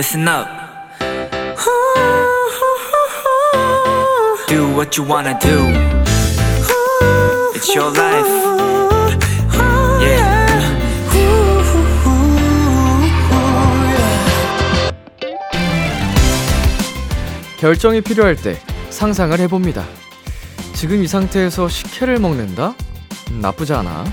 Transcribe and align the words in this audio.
listen 0.00 0.26
up. 0.26 0.48
Do 4.48 4.74
what 4.74 4.96
you 4.96 5.04
wanna 5.06 5.38
do. 5.38 5.58
It's 7.54 7.68
your 7.74 7.92
life. 7.94 8.26
Yeah. 10.00 10.80
결정이 17.58 18.00
필요할 18.00 18.36
때 18.36 18.58
상상을 18.88 19.38
해봅니다. 19.38 19.84
지금 20.72 21.04
이 21.04 21.06
상태에서 21.06 21.68
식혜를 21.68 22.20
먹는다? 22.20 22.74
음, 23.32 23.40
나쁘지 23.42 23.74
않아. 23.74 24.06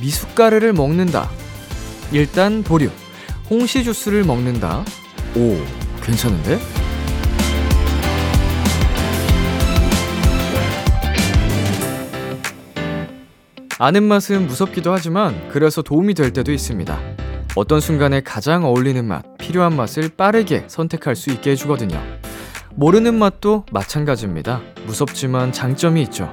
미숫가루를 0.00 0.72
먹는다. 0.72 1.28
일단 2.12 2.62
보류. 2.62 2.88
홍시 3.50 3.84
주스를 3.84 4.24
먹는다. 4.24 4.86
오, 5.36 5.56
괜찮은데? 6.00 6.60
아는 13.80 14.04
맛은 14.04 14.46
무섭기도 14.46 14.92
하지만 14.92 15.48
그래서 15.48 15.82
도움이 15.82 16.14
될 16.14 16.32
때도 16.32 16.52
있습니다. 16.52 16.96
어떤 17.56 17.80
순간에 17.80 18.20
가장 18.20 18.64
어울리는 18.64 19.04
맛, 19.04 19.24
필요한 19.38 19.74
맛을 19.74 20.08
빠르게 20.08 20.64
선택할 20.68 21.16
수 21.16 21.30
있게 21.30 21.50
해주거든요. 21.50 22.00
모르는 22.76 23.14
맛도 23.14 23.64
마찬가지입니다. 23.72 24.60
무섭지만 24.86 25.50
장점이 25.50 26.00
있죠. 26.02 26.30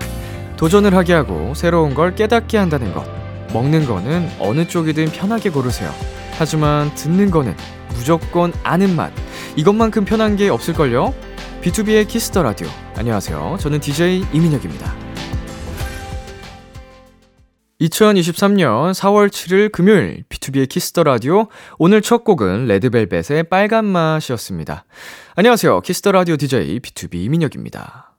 도전을 0.58 0.94
하게 0.96 1.13
하고 1.13 1.55
새로운 1.55 1.96
걸 1.96 2.13
깨닫게 2.13 2.60
한다는 2.60 2.94
것. 2.94 3.04
먹는 3.52 3.88
거는 3.88 4.30
어느 4.40 4.68
쪽이든 4.68 5.05
편하게 5.08 5.49
고르세요. 5.49 5.91
하지만 6.38 6.94
듣는 6.94 7.32
거는 7.32 7.55
무조건 7.94 8.54
아는 8.63 8.96
맛. 8.96 9.12
이것만큼 9.55 10.05
편한 10.05 10.35
게 10.35 10.49
없을걸요? 10.49 11.13
BTOB의 11.62 12.07
키스 12.07 12.30
더 12.30 12.44
라디오. 12.43 12.68
안녕하세요. 12.96 13.57
저는 13.60 13.79
DJ 13.79 14.26
이민혁입니다. 14.34 15.12
2023년 17.82 18.93
4월 18.93 19.29
7일 19.29 19.71
금요일 19.71 20.24
BTOB의 20.30 20.70
키스 20.70 20.91
더 20.91 21.04
라디오 21.04 21.48
오늘 21.79 22.01
첫 22.01 22.24
곡은 22.24 22.68
레드벨벳의 22.68 23.43
빨간 23.49 23.85
맛이었습니다. 23.85 24.85
안녕하세요. 25.35 25.82
키스 25.82 26.00
더 26.00 26.12
라디오 26.12 26.38
DJ 26.38 26.79
BTOB 26.80 27.16
이민혁입니다. 27.16 28.16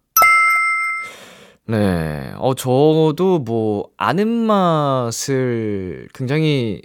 네. 1.69 2.32
어 2.38 2.54
저도 2.54 3.38
뭐 3.44 3.88
아는 3.97 4.28
맛을 4.28 6.08
굉장히 6.12 6.82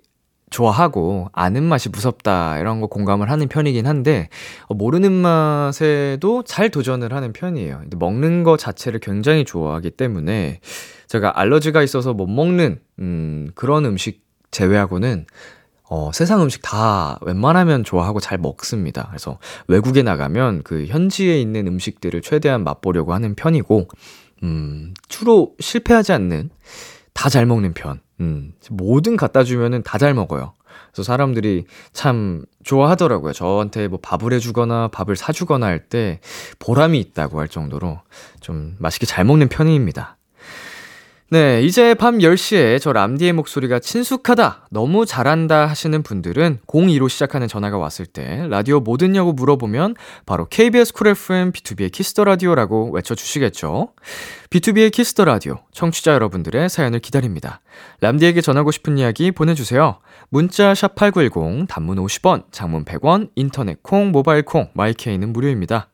좋아하고 0.49 1.27
아는 1.33 1.63
맛이 1.63 1.89
무섭다 1.89 2.59
이런 2.59 2.79
거 2.81 2.87
공감을 2.87 3.29
하는 3.29 3.47
편이긴 3.47 3.85
한데 3.85 4.29
어, 4.67 4.73
모르는 4.73 5.11
맛에도 5.11 6.43
잘 6.43 6.69
도전을 6.69 7.13
하는 7.13 7.33
편이에요. 7.33 7.81
먹는 7.97 8.43
거 8.43 8.57
자체를 8.57 8.99
굉장히 8.99 9.43
좋아하기 9.45 9.91
때문에 9.91 10.59
제가 11.07 11.39
알러지가 11.39 11.83
있어서 11.83 12.13
못 12.13 12.27
먹는 12.27 12.79
음 12.99 13.49
그런 13.55 13.85
음식 13.85 14.23
제외하고는 14.51 15.25
어, 15.89 16.11
세상 16.13 16.41
음식 16.41 16.61
다 16.61 17.17
웬만하면 17.21 17.83
좋아하고 17.83 18.19
잘 18.19 18.37
먹습니다. 18.37 19.05
그래서 19.09 19.39
외국에 19.67 20.03
나가면 20.03 20.63
그 20.63 20.85
현지에 20.85 21.39
있는 21.39 21.65
음식들을 21.67 22.21
최대한 22.21 22.63
맛보려고 22.65 23.13
하는 23.13 23.35
편이고, 23.35 23.87
음, 24.43 24.93
주로 25.07 25.53
실패하지 25.59 26.11
않는 26.11 26.49
다 27.13 27.29
잘 27.29 27.45
먹는 27.45 27.73
편. 27.73 28.01
음, 28.19 28.53
뭐든 28.71 29.17
갖다 29.17 29.43
주면은 29.43 29.83
다 29.83 29.97
잘 29.97 30.13
먹어요. 30.13 30.53
그래서 30.91 31.03
사람들이 31.03 31.65
참 31.93 32.43
좋아하더라고요. 32.63 33.33
저한테 33.33 33.87
뭐 33.87 33.99
밥을 34.01 34.33
해주거나 34.33 34.89
밥을 34.89 35.15
사주거나 35.15 35.65
할 35.65 35.89
때 35.89 36.19
보람이 36.59 36.99
있다고 36.99 37.39
할 37.39 37.47
정도로 37.47 38.01
좀 38.41 38.75
맛있게 38.79 39.05
잘 39.05 39.25
먹는 39.25 39.47
편입니다. 39.49 40.16
네, 41.29 41.61
이제 41.61 41.93
밤 41.93 42.19
10시에 42.19 42.79
저 42.79 42.93
람디의 42.93 43.33
목소리가 43.33 43.79
친숙하다, 43.79 44.67
너무 44.71 45.05
잘한다 45.05 45.65
하시는 45.65 46.01
분들은 46.01 46.59
02로 46.67 47.09
시작하는 47.09 47.49
전화가 47.49 47.77
왔을 47.77 48.05
때 48.05 48.47
라디오 48.47 48.79
뭐 48.79 48.95
듣냐고 48.95 49.33
물어보면 49.33 49.95
바로 50.25 50.47
KBS 50.47 50.93
쿨 50.93 51.07
FM 51.07 51.51
BTOB의 51.51 51.91
키스 51.91 52.11
더 52.11 52.23
라디오라고 52.23 52.91
외쳐주시겠죠. 52.91 53.89
BTOB의 54.51 54.89
키스 54.93 55.13
더 55.13 55.25
라디오, 55.25 55.57
청취자 55.73 56.13
여러분들의 56.13 56.69
사연을 56.69 56.99
기다립니다. 56.99 57.59
람디에게 57.99 58.39
전하고 58.39 58.71
싶은 58.71 58.97
이야기 58.97 59.31
보내주세요. 59.31 59.99
문자 60.29 60.71
샵8910, 60.71 61.67
단문 61.67 61.97
50원, 61.97 62.45
장문 62.51 62.85
100원, 62.85 63.31
인터넷 63.35 63.83
콩, 63.83 64.11
모바일 64.13 64.43
콩, 64.43 64.69
마이케이는 64.75 65.33
무료입니다. 65.33 65.89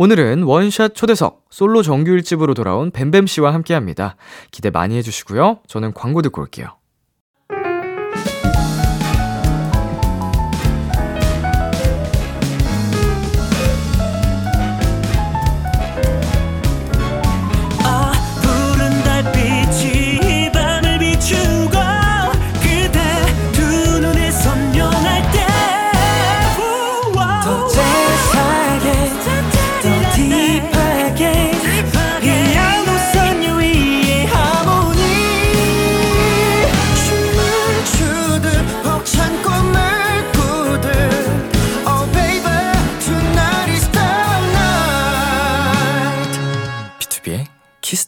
오늘은 0.00 0.44
원샷 0.44 0.94
초대석 0.94 1.46
솔로 1.50 1.82
정규 1.82 2.12
1집으로 2.12 2.54
돌아온 2.54 2.92
뱀뱀 2.92 3.26
씨와 3.26 3.52
함께 3.52 3.74
합니다. 3.74 4.14
기대 4.52 4.70
많이 4.70 4.96
해주시고요. 4.96 5.58
저는 5.66 5.92
광고 5.92 6.22
듣고 6.22 6.40
올게요. 6.40 6.77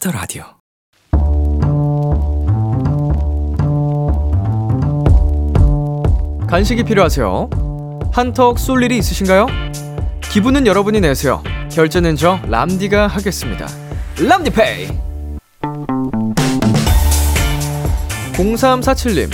Kiss 0.01 0.06
the 0.06 0.11
Radio. 0.11 0.45
간식이 6.49 6.83
필요하세요? 6.85 7.51
한턱 8.13 8.59
쏠 8.59 8.83
일이 8.83 8.99
있으신가요? 8.99 9.47
기분은 10.23 10.67
여러분이 10.67 11.01
내세요. 11.01 11.43
결제는 11.71 12.17
저 12.17 12.41
람디가 12.49 13.07
하겠습니다. 13.07 13.69
람디페이. 14.19 14.89
0347님. 18.33 19.31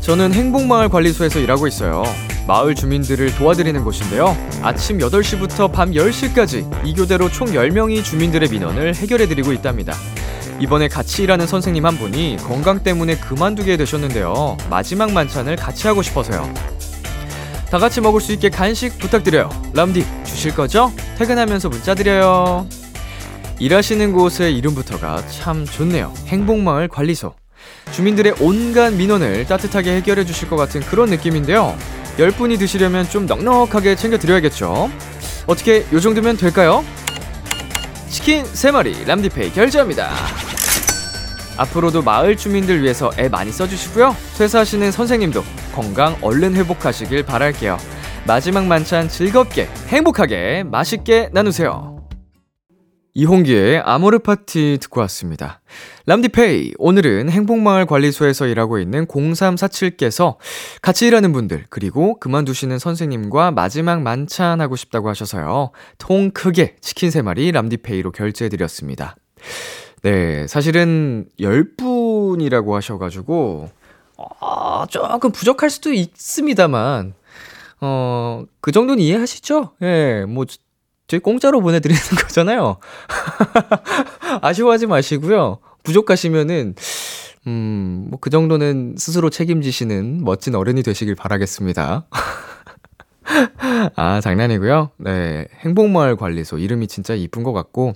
저는 0.00 0.34
행복마을 0.34 0.88
관리소에서 0.88 1.38
일하고 1.38 1.66
있어요. 1.68 2.02
마을 2.46 2.74
주민들을 2.74 3.34
도와드리는 3.36 3.84
곳인데요. 3.84 4.36
아침 4.62 4.98
8시부터 4.98 5.72
밤 5.72 5.92
10시까지 5.92 6.68
2교대로 6.82 7.32
총 7.32 7.48
10명이 7.48 8.04
주민들의 8.04 8.48
민원을 8.48 8.94
해결해드리고 8.94 9.52
있답니다. 9.52 9.94
이번에 10.58 10.88
같이 10.88 11.22
일하는 11.22 11.46
선생님 11.46 11.86
한 11.86 11.96
분이 11.96 12.38
건강 12.40 12.82
때문에 12.82 13.16
그만두게 13.16 13.76
되셨는데요. 13.76 14.56
마지막 14.70 15.12
만찬을 15.12 15.56
같이 15.56 15.86
하고 15.86 16.02
싶어서요. 16.02 16.52
다 17.70 17.78
같이 17.78 18.00
먹을 18.00 18.20
수 18.20 18.32
있게 18.32 18.50
간식 18.50 18.98
부탁드려요. 18.98 19.48
람디, 19.74 20.04
주실 20.24 20.54
거죠? 20.54 20.92
퇴근하면서 21.18 21.68
문자 21.68 21.94
드려요. 21.94 22.66
일하시는 23.58 24.12
곳의 24.12 24.56
이름부터가 24.58 25.26
참 25.28 25.64
좋네요. 25.64 26.12
행복마을 26.26 26.88
관리소. 26.88 27.34
주민들의 27.92 28.34
온갖 28.40 28.92
민원을 28.92 29.46
따뜻하게 29.46 29.96
해결해 29.96 30.24
주실 30.24 30.48
것 30.48 30.56
같은 30.56 30.80
그런 30.80 31.10
느낌인데요. 31.10 31.76
10분이 32.18 32.58
드시려면 32.58 33.08
좀 33.08 33.26
넉넉하게 33.26 33.96
챙겨드려야겠죠. 33.96 34.90
어떻게 35.46 35.86
요 35.92 36.00
정도면 36.00 36.36
될까요? 36.36 36.84
치킨 38.08 38.44
3마리 38.44 39.06
람디페이 39.06 39.52
결제합니다. 39.52 40.10
앞으로도 41.56 42.02
마을 42.02 42.36
주민들 42.36 42.82
위해서 42.82 43.10
애 43.18 43.28
많이 43.28 43.50
써주시고요. 43.52 44.16
퇴사하시는 44.38 44.90
선생님도 44.90 45.42
건강 45.74 46.16
얼른 46.20 46.54
회복하시길 46.54 47.24
바랄게요. 47.24 47.78
마지막 48.26 48.66
만찬 48.66 49.08
즐겁게, 49.08 49.68
행복하게, 49.88 50.64
맛있게 50.64 51.28
나누세요. 51.32 51.91
이홍기의 53.14 53.80
아모르 53.80 54.20
파티 54.20 54.78
듣고 54.80 55.00
왔습니다. 55.02 55.60
람디페이, 56.06 56.74
오늘은 56.78 57.28
행복마을 57.28 57.84
관리소에서 57.84 58.46
일하고 58.46 58.78
있는 58.78 59.06
0347께서 59.06 60.36
같이 60.80 61.06
일하는 61.06 61.32
분들, 61.32 61.66
그리고 61.68 62.18
그만두시는 62.20 62.78
선생님과 62.78 63.50
마지막 63.50 64.00
만찬 64.00 64.62
하고 64.62 64.76
싶다고 64.76 65.10
하셔서요. 65.10 65.72
통 65.98 66.30
크게 66.30 66.76
치킨 66.80 67.10
3마리 67.10 67.52
람디페이로 67.52 68.12
결제해드렸습니다. 68.12 69.16
네, 70.02 70.46
사실은 70.46 71.26
10분이라고 71.38 72.72
하셔가지고, 72.72 73.68
어, 74.16 74.86
조금 74.88 75.32
부족할 75.32 75.68
수도 75.68 75.92
있습니다만, 75.92 77.12
어, 77.82 78.44
그 78.62 78.72
정도는 78.72 79.02
이해하시죠? 79.02 79.72
예, 79.82 80.24
뭐, 80.26 80.46
저희 81.12 81.20
공짜로 81.20 81.60
보내드리는 81.60 82.00
거잖아요. 82.16 82.78
아쉬워하지 84.40 84.86
마시고요. 84.86 85.58
부족하시면은, 85.82 86.74
음, 87.48 88.06
뭐, 88.08 88.18
그 88.18 88.30
정도는 88.30 88.94
스스로 88.96 89.28
책임지시는 89.28 90.24
멋진 90.24 90.54
어른이 90.54 90.82
되시길 90.82 91.14
바라겠습니다. 91.14 92.06
아, 93.94 94.20
장난이고요. 94.22 94.92
네. 94.96 95.48
행복마을 95.58 96.16
관리소. 96.16 96.56
이름이 96.56 96.86
진짜 96.86 97.14
이쁜 97.14 97.42
것 97.42 97.52
같고, 97.52 97.92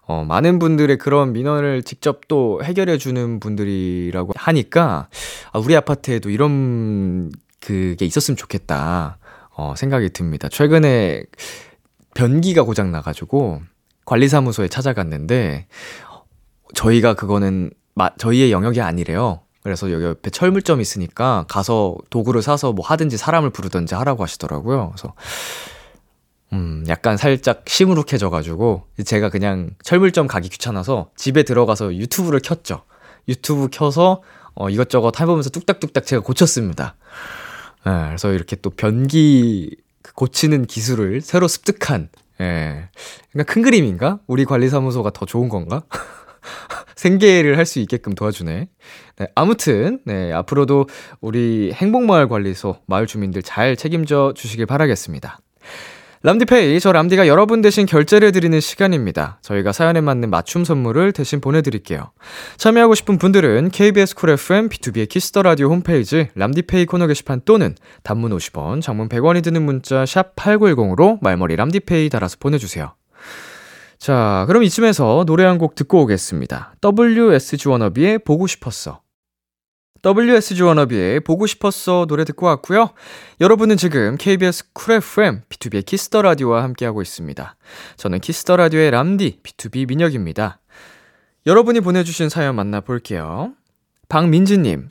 어, 0.00 0.24
많은 0.24 0.58
분들의 0.58 0.98
그런 0.98 1.32
민원을 1.32 1.84
직접 1.84 2.26
또 2.26 2.64
해결해 2.64 2.98
주는 2.98 3.38
분들이라고 3.38 4.32
하니까, 4.34 5.08
아, 5.52 5.58
우리 5.60 5.76
아파트에도 5.76 6.30
이런, 6.30 7.30
그게 7.60 8.04
있었으면 8.04 8.36
좋겠다. 8.36 9.18
어, 9.56 9.74
생각이 9.76 10.10
듭니다. 10.10 10.48
최근에 10.48 11.22
변기가 12.16 12.62
고장 12.64 12.90
나가지고 12.90 13.62
관리사무소에 14.04 14.68
찾아갔는데, 14.68 15.66
저희가 16.74 17.14
그거는, 17.14 17.70
마, 17.94 18.10
저희의 18.16 18.52
영역이 18.52 18.80
아니래요. 18.80 19.40
그래서 19.62 19.90
여기 19.90 20.04
옆에 20.04 20.30
철물점 20.30 20.80
있으니까 20.80 21.44
가서 21.48 21.96
도구를 22.10 22.40
사서 22.40 22.72
뭐 22.72 22.86
하든지 22.86 23.16
사람을 23.16 23.50
부르든지 23.50 23.96
하라고 23.96 24.22
하시더라고요. 24.22 24.92
그래서 24.94 25.14
음, 26.52 26.84
약간 26.86 27.16
살짝 27.16 27.64
시무룩해져가지고 27.66 28.84
제가 29.04 29.28
그냥 29.28 29.70
철물점 29.82 30.28
가기 30.28 30.50
귀찮아서 30.50 31.10
집에 31.16 31.42
들어가서 31.42 31.96
유튜브를 31.96 32.38
켰죠. 32.38 32.84
유튜브 33.26 33.68
켜서 33.72 34.22
어, 34.54 34.70
이것저것 34.70 35.18
해보면서 35.20 35.50
뚝딱뚝딱 35.50 36.06
제가 36.06 36.22
고쳤습니다. 36.22 36.94
예, 37.88 37.90
그래서 37.90 38.32
이렇게 38.32 38.54
또 38.54 38.70
변기 38.70 39.76
그 40.06 40.12
고치는 40.12 40.66
기술을 40.66 41.20
새로 41.20 41.48
습득한 41.48 42.10
예. 42.40 42.88
그러니까 43.32 43.52
큰 43.52 43.62
그림인가? 43.62 44.20
우리 44.28 44.44
관리사무소가 44.44 45.10
더 45.10 45.26
좋은 45.26 45.48
건가? 45.48 45.82
생계를 46.94 47.58
할 47.58 47.66
수 47.66 47.80
있게끔 47.80 48.14
도와주네. 48.14 48.68
네, 49.16 49.26
아무튼, 49.34 50.00
네, 50.04 50.32
앞으로도 50.32 50.86
우리 51.20 51.72
행복마을 51.72 52.28
관리소, 52.28 52.76
마을 52.86 53.06
주민들 53.06 53.42
잘 53.42 53.74
책임져 53.74 54.32
주시길 54.36 54.66
바라겠습니다. 54.66 55.40
람디페이, 56.26 56.80
저 56.80 56.90
람디가 56.90 57.28
여러분 57.28 57.62
대신 57.62 57.86
결제를 57.86 58.32
드리는 58.32 58.58
시간입니다. 58.58 59.38
저희가 59.42 59.70
사연에 59.70 60.00
맞는 60.00 60.28
맞춤 60.28 60.64
선물을 60.64 61.12
대신 61.12 61.40
보내드릴게요. 61.40 62.10
참여하고 62.56 62.96
싶은 62.96 63.18
분들은 63.18 63.70
KBS 63.70 64.16
쿨 64.16 64.30
FM, 64.30 64.68
B2B의 64.68 65.08
키스터 65.08 65.42
라디오 65.42 65.68
홈페이지, 65.68 66.26
람디페이 66.34 66.86
코너 66.86 67.06
게시판 67.06 67.42
또는 67.44 67.76
단문 68.02 68.36
50원, 68.36 68.82
장문 68.82 69.08
100원이 69.08 69.44
드는 69.44 69.62
문자 69.62 70.04
샵 70.04 70.34
8910으로 70.34 71.18
말머리 71.22 71.54
람디페이 71.54 72.08
달아서 72.08 72.38
보내주세요. 72.40 72.96
자, 74.00 74.46
그럼 74.48 74.64
이쯤에서 74.64 75.26
노래 75.28 75.44
한 75.44 75.58
곡 75.58 75.76
듣고 75.76 76.02
오겠습니다. 76.02 76.74
WSG 76.84 77.68
워너비의 77.68 78.18
보고 78.24 78.48
싶었어. 78.48 79.00
WSG 80.06 80.62
워너비의 80.62 81.18
보고 81.20 81.48
싶었어 81.48 82.06
노래 82.06 82.24
듣고 82.24 82.46
왔고요. 82.46 82.90
여러분은 83.40 83.76
지금 83.76 84.16
KBS 84.16 84.72
쿨 84.72 84.94
FM 84.94 85.42
B2B의 85.48 85.84
키스터 85.84 86.22
라디오와 86.22 86.62
함께하고 86.62 87.02
있습니다. 87.02 87.56
저는 87.96 88.20
Kiss 88.20 88.41
the 88.41 88.56
Radio의 88.56 88.92
람디 88.92 89.40
BTOB 89.42 89.88
민혁입니다. 89.88 90.60
여러분이 91.44 91.80
보내주신 91.80 92.28
사연 92.28 92.54
만나볼게요. 92.54 93.54
박민지님, 94.08 94.90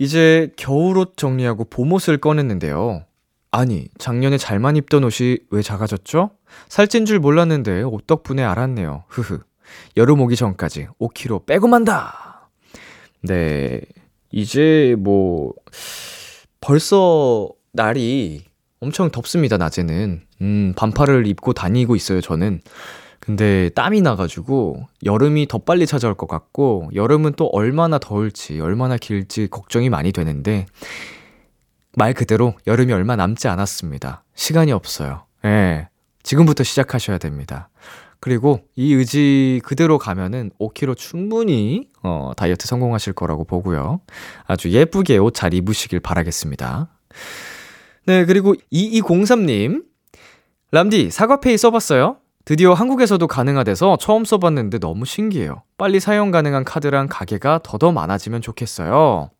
이제 0.00 0.50
겨울옷 0.56 1.16
정리하고 1.16 1.64
봄옷을 1.66 2.18
꺼냈는데요. 2.18 3.04
아니, 3.52 3.86
작년에 3.98 4.38
잘만 4.38 4.74
입던 4.74 5.04
옷이 5.04 5.38
왜 5.50 5.62
작아졌죠? 5.62 6.30
살찐 6.68 7.06
줄 7.06 7.20
몰랐는데 7.20 7.82
옷 7.82 8.08
덕분에 8.08 8.42
알았네요. 8.42 9.04
흐흐. 9.06 9.38
여름 9.96 10.20
오기 10.20 10.34
전까지 10.34 10.88
5kg 11.00 11.46
빼고 11.46 11.68
만다! 11.68 12.50
네. 13.22 13.82
이제 14.30 14.94
뭐, 14.98 15.52
벌써 16.60 17.50
날이 17.72 18.44
엄청 18.80 19.10
덥습니다, 19.10 19.56
낮에는. 19.56 20.22
음, 20.42 20.72
반팔을 20.76 21.26
입고 21.26 21.52
다니고 21.52 21.96
있어요, 21.96 22.20
저는. 22.20 22.60
근데 23.20 23.70
땀이 23.70 24.02
나가지고 24.02 24.86
여름이 25.04 25.48
더 25.48 25.58
빨리 25.58 25.86
찾아올 25.86 26.14
것 26.14 26.28
같고, 26.28 26.90
여름은 26.94 27.34
또 27.36 27.46
얼마나 27.46 27.98
더울지, 27.98 28.60
얼마나 28.60 28.96
길지 28.96 29.48
걱정이 29.48 29.88
많이 29.90 30.12
되는데, 30.12 30.66
말 31.94 32.12
그대로 32.12 32.54
여름이 32.66 32.92
얼마 32.92 33.16
남지 33.16 33.48
않았습니다. 33.48 34.24
시간이 34.34 34.70
없어요. 34.72 35.24
예. 35.44 35.88
지금부터 36.22 36.62
시작하셔야 36.62 37.18
됩니다. 37.18 37.68
그리고 38.26 38.58
이 38.74 38.92
의지 38.92 39.60
그대로 39.62 39.98
가면은 39.98 40.50
5kg 40.58 40.96
충분히 40.96 41.86
어, 42.02 42.32
다이어트 42.36 42.66
성공하실 42.66 43.12
거라고 43.12 43.44
보고요. 43.44 44.00
아주 44.48 44.72
예쁘게 44.72 45.18
옷 45.18 45.32
잘 45.32 45.54
입으시길 45.54 46.00
바라겠습니다. 46.00 46.88
네, 48.06 48.24
그리고 48.24 48.56
2203님. 48.72 49.84
람디, 50.72 51.10
사과페이 51.12 51.56
써봤어요? 51.56 52.16
드디어 52.44 52.72
한국에서도 52.72 53.24
가능하대서 53.28 53.98
처음 54.00 54.24
써봤는데 54.24 54.80
너무 54.80 55.04
신기해요. 55.04 55.62
빨리 55.78 56.00
사용 56.00 56.32
가능한 56.32 56.64
카드랑 56.64 57.06
가게가 57.08 57.60
더더 57.62 57.92
많아지면 57.92 58.42
좋겠어요. 58.42 59.30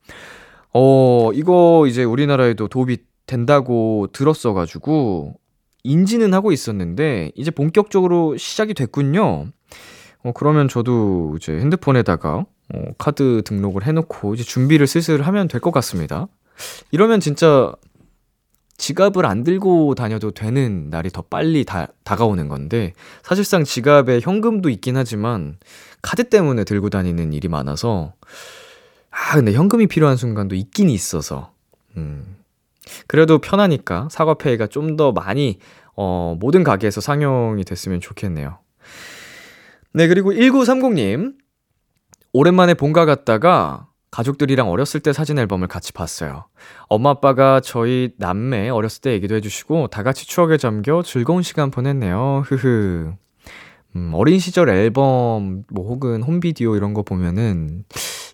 어, 0.75 1.31
이거 1.35 1.87
이제 1.89 2.05
우리나라에도 2.05 2.69
도움이 2.69 2.99
된다고 3.27 4.07
들었어가지고, 4.13 5.35
인지는 5.87 6.35
하고 6.35 6.53
있었는데, 6.53 7.33
이제 7.37 7.51
본격적으로 7.51 8.37
시작이 8.37 8.75
됐군요. 8.75 9.47
어, 10.25 10.33
그러면 10.35 10.69
저도 10.69 11.35
이제 11.37 11.53
핸드폰에다가, 11.53 12.45
어, 12.75 12.83
카드 12.99 13.43
등록을 13.45 13.87
해놓고, 13.87 14.35
이제 14.35 14.43
준비를 14.43 14.87
슬슬 14.87 15.23
하면 15.23 15.49
될 15.49 15.61
것 15.61 15.71
같습니다. 15.71 16.27
이러면 16.91 17.21
진짜, 17.21 17.73
지갑을 18.79 19.25
안 19.25 19.43
들고 19.43 19.95
다녀도 19.95 20.33
되는 20.33 20.91
날이 20.91 21.09
더 21.11 21.23
빨리 21.23 21.65
다, 21.65 21.89
다가오는 22.05 22.49
건데, 22.49 22.93
사실상 23.23 23.65
지갑에 23.65 24.21
현금도 24.21 24.69
있긴 24.69 24.97
하지만, 24.97 25.57
카드 26.03 26.25
때문에 26.25 26.65
들고 26.65 26.91
다니는 26.91 27.33
일이 27.33 27.49
많아서, 27.49 28.13
아, 29.11 29.35
근데 29.37 29.53
현금이 29.55 29.87
필요한 29.87 30.17
순간도 30.17 30.55
있긴 30.57 30.91
있어서, 30.91 31.53
음. 31.97 32.36
그래도 33.07 33.39
편하니까 33.39 34.09
사과페이가 34.11 34.69
좀 34.69 34.97
더 34.97 35.13
많이, 35.13 35.59
어, 35.97 36.37
모든 36.41 36.63
가게에서 36.65 37.01
상용이 37.01 37.65
됐으면 37.65 38.01
좋겠네요. 38.01 38.59
네, 39.93 40.09
그리고 40.09 40.33
1930님. 40.33 41.35
오랜만에 42.33 42.75
본가 42.75 43.05
갔다가 43.07 43.89
가족들이랑 44.11 44.71
어렸을 44.71 45.01
때 45.01 45.13
사진 45.13 45.39
앨범을 45.39 45.69
같이 45.69 45.93
봤어요. 45.93 46.47
엄마 46.89 47.11
아빠가 47.11 47.61
저희 47.61 48.13
남매 48.19 48.69
어렸을 48.69 49.01
때 49.03 49.13
얘기도 49.13 49.35
해주시고 49.37 49.89
다 49.89 50.03
같이 50.03 50.27
추억에 50.27 50.57
잠겨 50.59 51.03
즐거운 51.03 51.43
시간 51.43 51.71
보냈네요. 51.71 52.43
흐흐. 52.47 53.13
음, 53.97 54.11
어린 54.15 54.39
시절 54.39 54.69
앨범 54.69 55.65
뭐 55.71 55.87
혹은 55.89 56.23
홈비디오 56.23 56.77
이런 56.77 56.93
거 56.95 57.03
보면은 57.03 57.85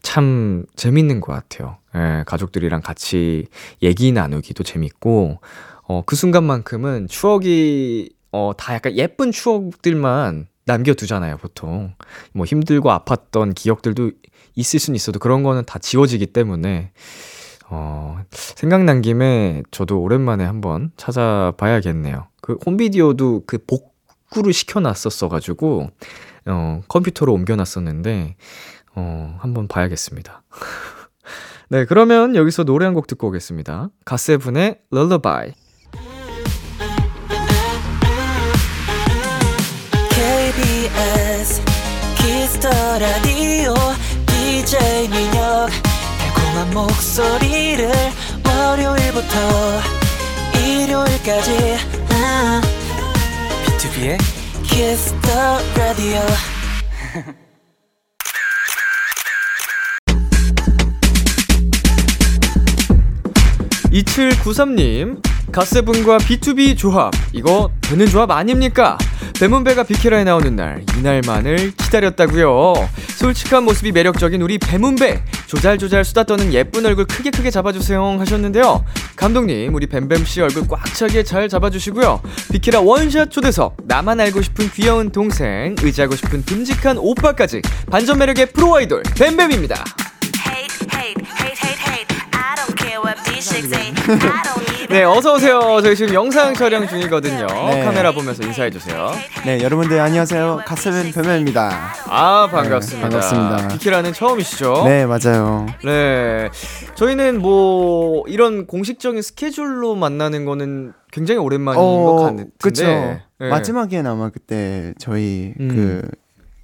참 0.03 0.65
재밌는 0.77 1.21
것 1.21 1.33
같아요. 1.33 1.79
예, 1.95 2.25
가족들이랑 2.27 2.81
같이 2.81 3.47
얘기 3.83 4.13
나누기도 4.13 4.65
재밌고, 4.65 5.41
어, 5.85 6.03
그 6.05 6.17
순간만큼은 6.17 7.09
추억이, 7.09 8.11
어, 8.33 8.53
다 8.57 8.75
약간 8.75 8.97
예쁜 8.97 9.31
추억들만 9.31 10.47
남겨두잖아요, 10.65 11.39
보통. 11.39 11.95
뭐 12.33 12.47
힘들고 12.47 12.89
아팠던 12.91 13.55
기억들도 13.55 14.13
있을 14.55 14.79
수는 14.79 14.97
있어도 14.97 15.19
그런 15.19 15.43
거는 15.43 15.65
다 15.65 15.79
지워지기 15.79 16.27
때문에, 16.27 16.93
어, 17.69 18.23
생각난 18.31 19.03
김에 19.03 19.63
저도 19.71 20.01
오랜만에 20.01 20.45
한번 20.45 20.93
찾아봐야겠네요. 20.97 22.27
그 22.41 22.59
홈비디오도 22.67 23.45
그 23.47 23.59
복구를 23.67 24.53
시켜놨었어가지고, 24.53 25.91
어, 26.47 26.81
컴퓨터로 26.89 27.33
옮겨놨었는데, 27.33 28.37
어, 28.95 29.37
한번 29.41 29.69
봐야겠습니다. 29.69 30.43
네, 31.71 31.85
그러면 31.87 32.37
여기서 32.37 32.65
노래 32.65 32.85
한 32.85 32.95
곡 32.95 33.07
듣고 33.07 33.29
오겠습니다. 33.29 33.89
가세븐의 34.05 34.81
Lullaby. 34.93 35.53
KBS 40.33 41.63
Kiss 42.19 42.47
the 42.47 42.69
Radio 42.99 43.75
DJ 44.27 45.09
민혁 45.09 45.69
달콤한 46.19 46.71
목소리를 46.75 47.91
월요일부터 48.47 49.81
일요일까지 50.65 51.77
아, 52.11 52.61
B2B의 53.67 54.19
키스터 54.63 55.59
라디오 55.77 56.21
2793님, 63.93 65.21
GOT7과 65.53 66.19
BTOB 66.19 66.79
조합 66.79 67.13
이거 67.33 67.71
되는 67.83 68.07
조합 68.07 68.31
아닙니까? 68.31 68.97
뱀뱀이가 69.39 69.83
비키라에 69.83 70.25
나오는 70.25 70.57
날 70.57 70.85
이날만을 70.99 71.73
기다렸다고요. 71.77 72.73
솔직한 73.17 73.65
모습이 73.65 73.93
매력적인 73.93 74.41
우리 74.41 74.57
배문배 74.57 75.23
조잘조잘 75.47 76.05
수다 76.05 76.25
떠는 76.25 76.55
예쁜 76.55 76.87
얼굴 76.87 77.05
크게 77.07 77.31
크게 77.31 77.51
잡아주세요 77.51 78.17
하셨는데요. 78.21 78.85
감독님 79.17 79.75
우리 79.75 79.87
뱀뱀씨 79.87 80.41
얼굴 80.41 80.67
꽉 80.69 80.85
차게 80.95 81.25
잘 81.25 81.49
잡아주시고요. 81.49 82.23
비키라 82.51 82.81
원샷 82.81 83.31
초대석 83.31 83.77
나만 83.85 84.21
알고 84.21 84.41
싶은 84.41 84.71
귀여운 84.71 85.11
동생 85.11 85.77
의지하고 85.83 86.17
싶은 86.17 86.45
듬직한 86.45 86.97
오빠까지 86.99 87.61
반전 87.91 88.19
매력의 88.19 88.53
프로 88.53 88.75
아이돌 88.77 89.03
뱀뱀입니다. 89.17 89.85
네 94.89 95.05
어서 95.05 95.35
오세요. 95.35 95.81
저희 95.83 95.97
지금 95.97 96.15
영상 96.15 96.55
촬영 96.55 96.87
중이거든요. 96.87 97.47
네. 97.47 97.85
카메라 97.85 98.13
보면서 98.13 98.43
인사해 98.43 98.71
주세요. 98.71 99.13
네, 99.45 99.61
여러분들 99.63 99.99
안녕하세요. 100.01 100.63
가스벤 100.67 101.13
변명입니다. 101.13 101.95
아 102.07 102.49
반갑습니다. 102.51 103.09
네, 103.09 103.13
반갑습니다. 103.13 103.69
비키라는 103.69 104.13
처음이시죠? 104.13 104.85
네, 104.85 105.07
맞아요. 105.07 105.67
네. 105.85 106.49
저희는 106.95 107.41
뭐 107.41 108.25
이런 108.29 108.67
공식적인 108.67 109.23
스케줄로 109.23 109.95
만나는 109.95 110.45
거는 110.45 110.93
굉장히 111.11 111.39
오랜만인 111.41 111.81
것 111.81 112.17
같은데. 112.17 112.43
어, 112.43 112.47
그쵸. 112.61 112.85
네. 112.87 113.23
마지막엔 113.39 114.07
아마 114.07 114.31
그때 114.31 114.95
저희 114.99 115.55
음. 115.59 115.69
그, 115.69 116.09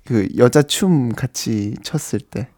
그 0.06 0.28
여자 0.38 0.62
춤 0.62 1.12
같이 1.14 1.74
췄을 1.82 2.20
때. 2.20 2.48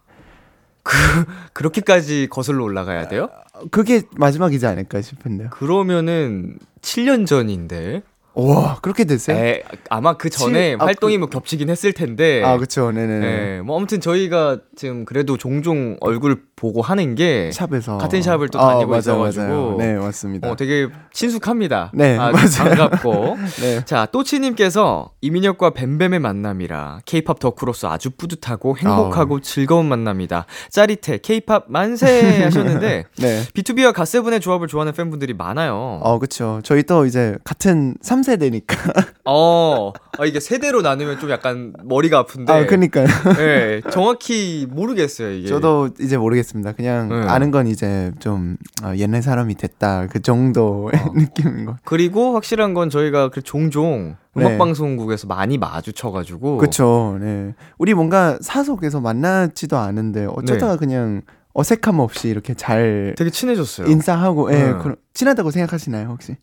그렇게까지 1.53 2.29
거슬러 2.31 2.65
올라가야 2.65 3.09
돼요? 3.09 3.29
그게 3.71 4.03
마지막이지 4.17 4.67
않을까 4.67 5.01
싶은데요. 5.03 5.51
그러면은 5.51 6.59
7년 6.83 7.27
전인데. 7.27 8.03
와, 8.49 8.79
그렇게 8.83 9.05
됐어요? 9.05 9.37
에, 9.37 9.63
아마 9.89 10.15
그 10.17 10.31
전에 10.31 10.71
칠- 10.71 10.77
아, 10.81 10.85
활동이 10.87 11.15
그- 11.17 11.21
뭐 11.21 11.29
겹치긴 11.29 11.69
했을 11.71 11.93
텐데. 11.93 12.43
아, 12.45 12.57
그쵸. 12.59 12.91
네네네. 12.93 13.21
네. 13.21 13.61
뭐 13.61 13.77
아무튼 13.77 14.01
저희가 14.01 14.59
지금 14.77 15.05
그래도 15.05 15.37
종종 15.37 15.97
얼굴 16.01 16.43
보고 16.57 16.83
하는 16.83 17.15
게 17.15 17.51
샵에서. 17.53 17.97
같은 17.99 18.21
샵을 18.23 18.49
또 18.51 18.61
아, 18.61 18.73
다니고 18.75 18.91
맞아요, 18.91 18.99
있어가지고. 19.01 19.43
맞아요. 19.47 19.77
네, 19.79 19.95
맞습니다. 19.95 20.51
어, 20.51 20.57
되게 20.57 20.89
친숙합니다. 21.13 21.91
네, 21.95 22.19
아, 22.19 22.31
맞아요. 22.33 22.77
반갑고. 22.77 23.37
네. 23.63 23.85
자, 23.87 24.07
또치님께서 24.13 25.13
이민혁과 25.23 25.71
뱀뱀의 25.71 26.19
만남이라 26.19 27.01
케이팝 27.07 27.39
덕후로서 27.39 27.91
아주 27.91 28.11
뿌듯하고 28.11 28.77
행복하고 28.77 29.41
즐거운 29.41 29.87
만남이다. 29.87 30.47
짜릿해, 30.71 31.19
케이팝 31.19 31.65
만세 31.69 32.41
하셨는데, 32.45 33.05
네. 33.19 33.43
B2B와 33.55 33.93
갓세븐의 33.95 34.41
조합을 34.41 34.69
좋아하는 34.69 34.93
팬분들이 34.93 35.33
많아요. 35.35 36.01
어, 36.03 36.19
그쵸. 36.19 36.61
저희 36.63 36.83
또 36.83 37.07
이제 37.07 37.37
같은 37.45 37.95
3세 38.03 38.30
대니까. 38.37 38.77
어, 39.25 39.93
아, 40.19 40.25
이게 40.25 40.41
세대로 40.41 40.83
나누면 40.83 41.19
좀 41.19 41.31
약간 41.31 41.73
머리가 41.85 42.19
아픈데. 42.21 42.53
아, 42.53 42.67
그니까요. 42.67 43.07
네, 43.37 43.81
정확히 43.91 44.67
모르겠어요, 44.71 45.33
이게. 45.33 45.49
저도 45.49 45.91
이제 46.01 46.17
모르겠습니다. 46.17 46.73
그냥 46.73 47.09
네. 47.09 47.29
아는 47.29 47.51
건 47.51 47.67
이제 47.67 48.13
좀 48.19 48.57
어, 48.83 48.93
옛날 48.97 49.23
사람이 49.23 49.55
됐다. 49.55 50.07
그 50.09 50.21
정도의 50.21 50.93
어. 50.95 51.13
느낌인 51.15 51.67
거. 51.67 51.77
그리고 51.85 52.35
확실한 52.35 52.75
건 52.75 52.91
저희가 52.91 53.29
그 53.29 53.43
종종 53.43 54.17
네. 54.35 54.45
음악방송국에서 54.45 55.27
많이 55.27 55.59
마주쳐가지고. 55.59 56.59
그쵸. 56.59 57.19
네. 57.21 57.55
우리 57.79 57.95
뭔가 57.95 58.39
사석에서 58.41 59.01
만나지도 59.01 59.77
않은데 59.77 60.27
어쩌다가 60.27 60.73
네. 60.73 60.79
그냥 60.79 61.23
어색함 61.53 61.99
없이 61.99 62.29
이렇게 62.29 62.55
잘 62.55 63.15
되게 63.19 63.31
친해졌어요. 63.31 63.89
인사하고, 63.89 64.53
예, 64.53 64.57
네. 64.57 64.73
그럼 64.75 64.97
친하다고 65.15 65.51
생각하시나요, 65.51 66.09
혹시? 66.09 66.37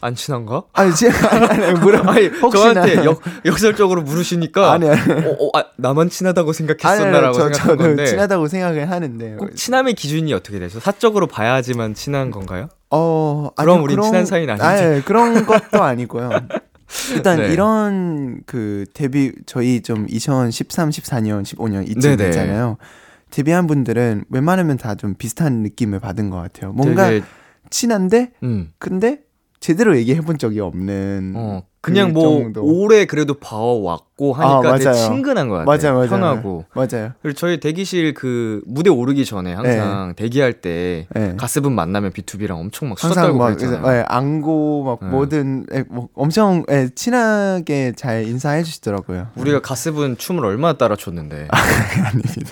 안 0.00 0.14
친한가? 0.14 0.64
아니, 0.72 0.94
친, 0.94 1.10
아니, 1.10 1.46
아니, 1.46 1.78
물어. 1.80 2.00
아니. 2.10 2.30
저한테 2.52 3.04
역, 3.04 3.20
역설적으로 3.44 4.02
물으시니까 4.02 4.72
아니, 4.72 4.88
아니. 4.88 5.00
어, 5.26 5.36
어, 5.38 5.58
아, 5.58 5.64
나만 5.76 6.10
친하다고 6.10 6.50
아니, 6.50 6.54
생각했었나라고 6.54 7.26
아니, 7.26 7.34
저, 7.34 7.42
생각한 7.44 7.68
저도 7.68 7.82
건데 7.84 8.06
친하다고 8.06 8.48
생각을 8.48 8.90
하는데. 8.90 9.36
꼭 9.36 9.54
친함의 9.56 9.94
기준이 9.94 10.32
어떻게 10.34 10.58
되죠? 10.58 10.80
사적으로 10.80 11.26
봐야지만 11.26 11.94
친한 11.94 12.30
건가요? 12.30 12.68
어, 12.90 13.50
그럼 13.56 13.76
아니요, 13.76 13.84
우린 13.84 14.02
친한 14.02 14.26
사이는 14.26 14.60
아니지. 14.60 14.84
아니, 14.84 15.04
그런 15.04 15.46
것도 15.46 15.82
아니고요. 15.82 16.30
일단 17.14 17.38
네. 17.40 17.52
이런 17.52 18.40
그 18.44 18.84
데뷔 18.92 19.32
저희 19.46 19.80
좀 19.80 20.06
2013, 20.10 20.90
14년, 20.90 21.42
15년 21.42 21.88
이쯤 21.88 22.00
네네. 22.00 22.16
됐잖아요. 22.16 22.76
데뷔한 23.30 23.66
분들은 23.66 24.24
웬만하면 24.28 24.76
다 24.76 24.94
좀 24.94 25.14
비슷한 25.14 25.62
느낌을 25.62 26.00
받은 26.00 26.28
것 26.28 26.36
같아요. 26.36 26.72
뭔가 26.72 27.08
되게, 27.08 27.24
친한데 27.70 28.32
음, 28.42 28.72
근데 28.78 29.20
제대로 29.62 29.96
얘기해 29.96 30.20
본 30.20 30.36
적이 30.38 30.60
없는 30.60 31.32
어, 31.36 31.62
그냥 31.80 32.12
그 32.12 32.20
뭐 32.20 32.38
정도. 32.42 32.62
오래 32.64 33.04
그래도 33.06 33.34
봐왔고 33.34 34.32
하니까 34.34 34.74
아, 34.74 34.78
되게. 34.78 34.92
친근한 34.92 35.48
것 35.48 35.64
같아요. 35.64 35.94
맞아요, 35.94 35.94
맞아요. 35.94 36.08
편하고. 36.10 36.64
맞아요. 36.74 37.12
그리고 37.22 37.36
저희 37.36 37.58
대기실 37.60 38.14
그 38.14 38.60
무대 38.66 38.90
오르기 38.90 39.24
전에 39.24 39.52
항상 39.54 40.14
대기할 40.16 40.54
때 40.60 41.06
네. 41.14 41.34
가스분 41.36 41.72
만나면 41.74 42.10
B2B랑 42.12 42.52
엄청 42.58 42.88
막 42.90 42.98
수다 42.98 43.22
떨고 43.22 43.38
막 43.38 43.56
그랬잖아요. 43.56 43.96
예, 43.98 44.04
안고 44.08 44.84
막 44.84 44.98
네. 45.00 45.08
뭐든 45.08 45.66
예, 45.74 45.84
뭐 45.88 46.08
엄청 46.14 46.64
예, 46.70 46.88
친하게 46.94 47.92
잘 47.96 48.26
인사해 48.26 48.62
주시더라고요. 48.64 49.28
우리가 49.36 49.60
가스분 49.60 50.16
춤을 50.16 50.44
얼마나 50.44 50.74
따라췄는데 50.76 51.48
아. 51.50 51.56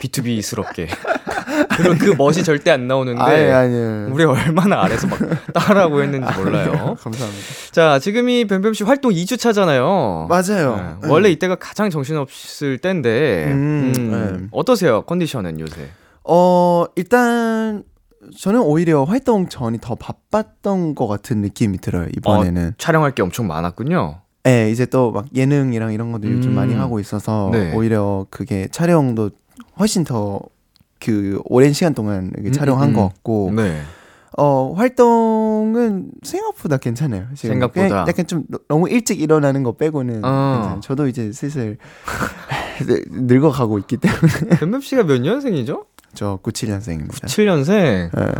B2B스럽게 0.01 0.89
그리고 1.77 1.95
그 1.99 2.15
멋이 2.17 2.43
절대 2.45 2.71
안 2.71 2.87
나오는데 2.89 3.21
아니 3.21 3.45
아니. 3.51 4.13
우리 4.13 4.25
얼마나 4.25 4.83
아래서 4.83 5.07
막 5.07 5.19
따라하고 5.55 6.03
했는지 6.03 6.27
몰라요. 6.39 6.97
감사합니다. 7.01 7.45
자, 7.73 7.99
지금이 7.99 8.47
뱀뱀 8.47 8.75
씨 8.75 8.85
활동 8.85 9.13
2주 9.13 9.39
차잖아요. 9.39 10.27
맞아요. 10.29 10.99
네, 11.03 11.09
원래 11.09 11.31
이때가 11.31 11.57
가장 11.57 11.91
정신 11.91 12.17
없을 12.17 12.79
때인데 12.79 13.47
음, 13.53 13.93
음, 13.97 14.11
네. 14.41 14.47
어떠세요? 14.53 15.03
컨디션은 15.03 15.61
요새? 15.61 15.89
어, 16.25 16.85
일단 16.97 17.85
저는 18.39 18.61
오히려 18.61 19.05
활동 19.05 19.49
전이 19.49 19.79
더 19.81 19.95
바빴던 19.95 20.95
것 20.95 21.07
같은 21.07 21.41
느낌이 21.41 21.79
들어요. 21.79 22.07
이번에는. 22.17 22.75
촬영할 22.79 23.13
게 23.15 23.23
엄청 23.23 23.47
많았군요. 23.47 24.21
예, 24.47 24.71
이제 24.71 24.87
또 24.87 25.11
막 25.13 25.27
예능이랑 25.35 25.93
이런 25.93 26.13
것도 26.13 26.31
요즘 26.31 26.51
음. 26.53 26.55
많이 26.57 26.75
하고 26.75 26.99
있어서 27.01 27.51
네. 27.53 27.73
오히려 27.75 28.27
그게 28.31 28.69
촬영도 28.71 29.31
훨씬 29.79 30.05
더 30.05 30.41
그 31.01 31.41
오랜 31.45 31.73
시간 31.73 31.95
동안 31.95 32.31
음, 32.39 32.53
촬영한 32.53 32.91
음, 32.91 32.95
것 32.95 33.03
음. 33.03 33.09
같고 33.09 33.53
네. 33.57 33.81
어 34.39 34.73
활동은 34.77 36.11
생각보다 36.23 36.77
괜찮아요. 36.77 37.25
지금 37.35 37.55
생각보다. 37.55 38.05
약간 38.07 38.27
좀 38.27 38.45
너- 38.49 38.59
너무 38.69 38.89
일찍 38.89 39.21
일어나는 39.21 39.63
거 39.65 39.73
빼고는 39.73 40.21
어. 40.25 40.79
저도 40.83 41.09
이제 41.09 41.33
슬슬 41.33 41.79
늙어가고 43.11 43.79
있기 43.81 43.97
때문에 43.97 44.59
뱀뱀 44.61 44.81
씨가 44.83 45.03
몇 45.03 45.21
년생이죠? 45.21 45.85
저 46.15 46.39
97년생입니다. 46.43 47.25
7년생. 47.27 48.11
예. 48.19 48.33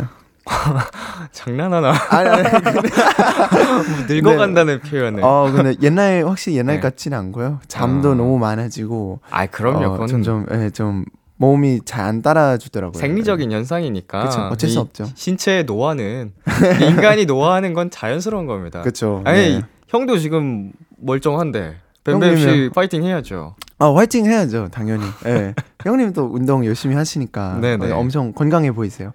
장난하나? 1.31 1.93
아니, 2.09 2.29
아니, 2.29 2.43
늙어간다는 4.09 4.79
표현을. 4.81 5.23
어 5.23 5.51
근데 5.53 5.75
옛날 5.81 6.23
확실히 6.25 6.57
옛날 6.57 6.75
네. 6.77 6.81
같지는 6.81 7.17
않고요. 7.17 7.59
잠도 7.67 8.11
어. 8.11 8.15
너무 8.15 8.37
많아지고 8.39 9.19
아, 9.29 9.45
그럼요. 9.45 9.85
어, 9.87 9.91
그건 9.91 10.07
좀, 10.07 10.23
좀, 10.23 10.45
예, 10.51 10.69
좀 10.71 11.05
몸이 11.41 11.79
잘 11.85 12.01
안 12.01 12.21
따라주더라고요. 12.21 12.99
생리적인 12.99 13.51
현상이니까. 13.51 14.23
그쵸, 14.25 14.39
어쩔 14.51 14.69
수이 14.69 14.79
없죠. 14.79 15.05
신체의 15.15 15.63
노화는 15.65 16.33
인간이 16.81 17.25
노화하는 17.25 17.73
건 17.73 17.89
자연스러운 17.89 18.45
겁니다. 18.47 18.81
그렇죠. 18.81 19.21
아니 19.25 19.61
형도 19.87 20.17
지금 20.17 20.71
멀쩡한데 20.97 21.75
뱀뱀 22.03 22.37
씨? 22.37 22.69
파이팅 22.73 23.03
해야죠. 23.03 23.55
아 23.79 23.93
화이팅 23.95 24.25
해야죠, 24.25 24.67
당연히. 24.71 25.03
예. 25.25 25.53
형님도 25.83 26.29
운동 26.31 26.63
열심히 26.65 26.95
하시니까 26.95 27.57
네네. 27.61 27.91
어, 27.91 27.97
엄청 27.97 28.33
건강해 28.33 28.71
보이세요. 28.71 29.11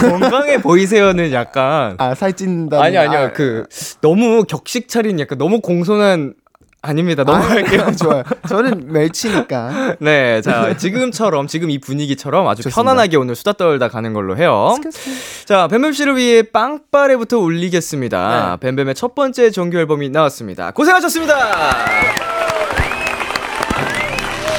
건강해 0.00 0.60
보이세요는 0.60 1.32
약간 1.32 1.96
아 1.98 2.14
살찐다. 2.14 2.80
아니 2.82 2.96
아니요 2.96 3.32
그 3.34 3.66
너무 4.00 4.44
격식 4.44 4.88
차린 4.88 5.18
약간 5.20 5.38
너무 5.38 5.60
공손한 5.60 6.34
아닙니다. 6.82 7.24
넘어갈게요. 7.24 7.92
좋아요. 7.96 8.22
저는 8.48 8.92
멸치니까. 8.92 9.96
네, 10.00 10.40
자 10.40 10.76
지금처럼 10.76 11.46
지금 11.46 11.70
이 11.70 11.78
분위기처럼 11.78 12.48
아주 12.48 12.62
좋습니다. 12.62 12.82
편안하게 12.82 13.16
오늘 13.18 13.34
수다 13.34 13.52
떨다 13.52 13.88
가는 13.88 14.14
걸로 14.14 14.36
해요. 14.36 14.76
자, 15.44 15.68
뱀뱀 15.68 15.92
씨를 15.92 16.16
위해 16.16 16.42
빵빠레부터 16.42 17.38
울리겠습니다. 17.38 18.58
네. 18.60 18.66
뱀뱀의 18.66 18.94
첫 18.94 19.14
번째 19.14 19.50
정규 19.50 19.78
앨범이 19.78 20.08
나왔습니다. 20.08 20.70
고생하셨습니다. 20.70 21.36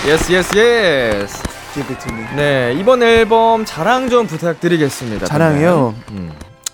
yes 0.07 0.31
yes 0.33 0.57
yes. 0.57 1.43
네, 2.35 2.75
이번 2.77 3.01
앨범 3.01 3.63
자랑 3.65 4.09
좀 4.09 4.27
부탁드리겠습니다. 4.27 5.25
자랑이요? 5.25 5.95
음. 6.11 6.31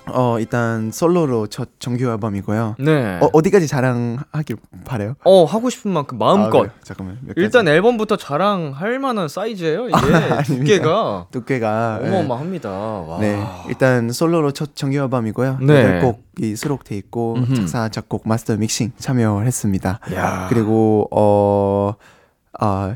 어 0.10 0.40
일단 0.40 0.92
솔로로 0.92 1.48
첫 1.48 1.70
정규 1.80 2.10
앨범이고요. 2.10 2.76
네. 2.80 3.20
어, 3.22 3.30
어디까지 3.34 3.68
자랑하길 3.68 4.58
바래요? 4.86 5.16
어, 5.24 5.46
하고 5.46 5.70
싶은 5.70 5.92
만큼 5.92 6.18
마음껏. 6.18 6.66
아? 6.66 6.70
잠깐만. 6.84 7.20
일단 7.36 7.68
앨범부터 7.68 8.16
자랑할 8.18 9.00
만한 9.00 9.28
사이즈예요. 9.28 9.88
이게 9.90 10.44
두께가 10.46 11.28
두께가 11.32 12.00
네. 12.02 12.10
어마어마합니다. 12.10 12.70
와. 12.70 13.20
네, 13.20 13.44
일단 13.70 14.12
솔로로 14.12 14.52
첫 14.52 14.76
정규 14.76 14.98
앨범이고요. 14.98 15.60
네. 15.62 16.02
곡이 16.02 16.56
수록돼 16.56 16.96
있고 16.98 17.36
음흠. 17.36 17.56
작사, 17.56 17.90
작곡, 17.90 18.28
마스터 18.28 18.56
믹싱 18.56 18.92
참여했습니다. 18.98 20.00
야. 20.16 20.46
그리고 20.50 21.08
어, 21.12 21.94
아 22.60 22.96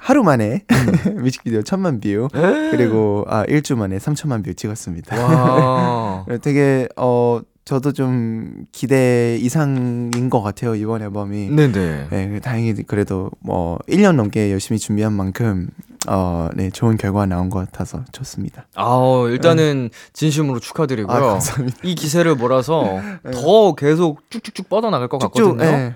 하루 0.00 0.22
만에 0.22 0.64
뮤직비디오 1.20 1.62
천만 1.62 2.00
뷰 2.00 2.28
그리고 2.70 3.24
아 3.28 3.44
일주 3.44 3.76
만에 3.76 3.98
3천만 3.98 4.44
뷰 4.44 4.54
찍었습니다. 4.54 5.16
와. 5.24 6.24
되게 6.42 6.88
어 6.96 7.40
저도 7.64 7.92
좀 7.92 8.66
기대 8.72 9.36
이상인 9.40 10.30
것 10.30 10.42
같아요 10.42 10.74
이번 10.74 11.02
앨범이. 11.02 11.50
네네. 11.50 12.06
네, 12.10 12.40
다행히 12.40 12.74
그래도 12.82 13.30
뭐 13.40 13.78
1년 13.88 14.16
넘게 14.16 14.50
열심히 14.50 14.78
준비한 14.78 15.12
만큼 15.12 15.68
어, 16.08 16.48
네, 16.54 16.70
좋은 16.70 16.96
결과 16.96 17.26
나온 17.26 17.50
것 17.50 17.58
같아서 17.58 18.04
좋습니다. 18.12 18.66
아, 18.74 19.24
일단은 19.28 19.90
진심으로 20.12 20.58
축하드리고요. 20.60 21.14
아, 21.16 21.20
감사합니다. 21.20 21.78
이 21.82 21.94
기세를 21.94 22.34
몰아서 22.36 23.00
더 23.32 23.74
계속 23.74 24.28
쭉쭉쭉 24.30 24.68
뻗어나갈 24.68 25.08
것 25.08 25.18
쭉쭉 25.20 25.34
같거든요. 25.58 25.62
네, 25.70 25.94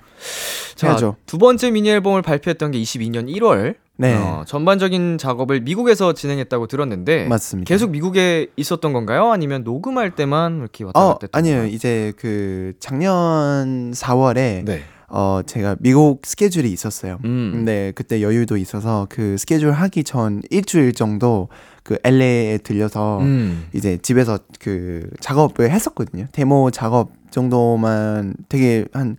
자, 0.74 0.88
해야죠. 0.88 1.16
두 1.26 1.38
번째 1.38 1.70
미니 1.70 1.88
앨범을 1.90 2.22
발표했던 2.22 2.72
게 2.72 2.80
22년 2.80 3.28
1월. 3.34 3.76
네. 3.96 4.16
어, 4.16 4.42
전반적인 4.44 5.18
작업을 5.18 5.60
미국에서 5.60 6.14
진행했다고 6.14 6.66
들었는데 6.66 7.28
맞습니다. 7.28 7.68
계속 7.68 7.90
미국에 7.90 8.48
있었던 8.56 8.92
건가요? 8.92 9.30
아니면 9.30 9.62
녹음할 9.62 10.16
때만 10.16 10.58
이렇게 10.58 10.82
왔다 10.82 10.98
어, 11.00 11.08
갔다 11.12 11.18
했던 11.26 11.38
아니에요. 11.38 11.56
건가요? 11.58 11.72
이제 11.72 12.12
그 12.18 12.72
작년 12.80 13.92
4월에 13.92 14.64
네. 14.64 14.82
어 15.16 15.42
제가 15.46 15.76
미국 15.78 16.22
스케줄이 16.26 16.72
있었어요. 16.72 17.18
음. 17.24 17.52
근데 17.54 17.92
그때 17.94 18.20
여유도 18.20 18.56
있어서 18.56 19.06
그 19.08 19.36
스케줄 19.38 19.70
하기 19.70 20.02
전 20.02 20.42
일주일 20.50 20.92
정도 20.92 21.48
그 21.84 21.96
LA에 22.02 22.58
들려서 22.58 23.20
음. 23.20 23.66
이제 23.72 23.96
집에서 24.02 24.40
그 24.58 25.08
작업을 25.20 25.70
했었거든요. 25.70 26.26
데모 26.32 26.72
작업 26.72 27.12
정도만 27.30 28.34
되게 28.48 28.86
한 28.92 29.16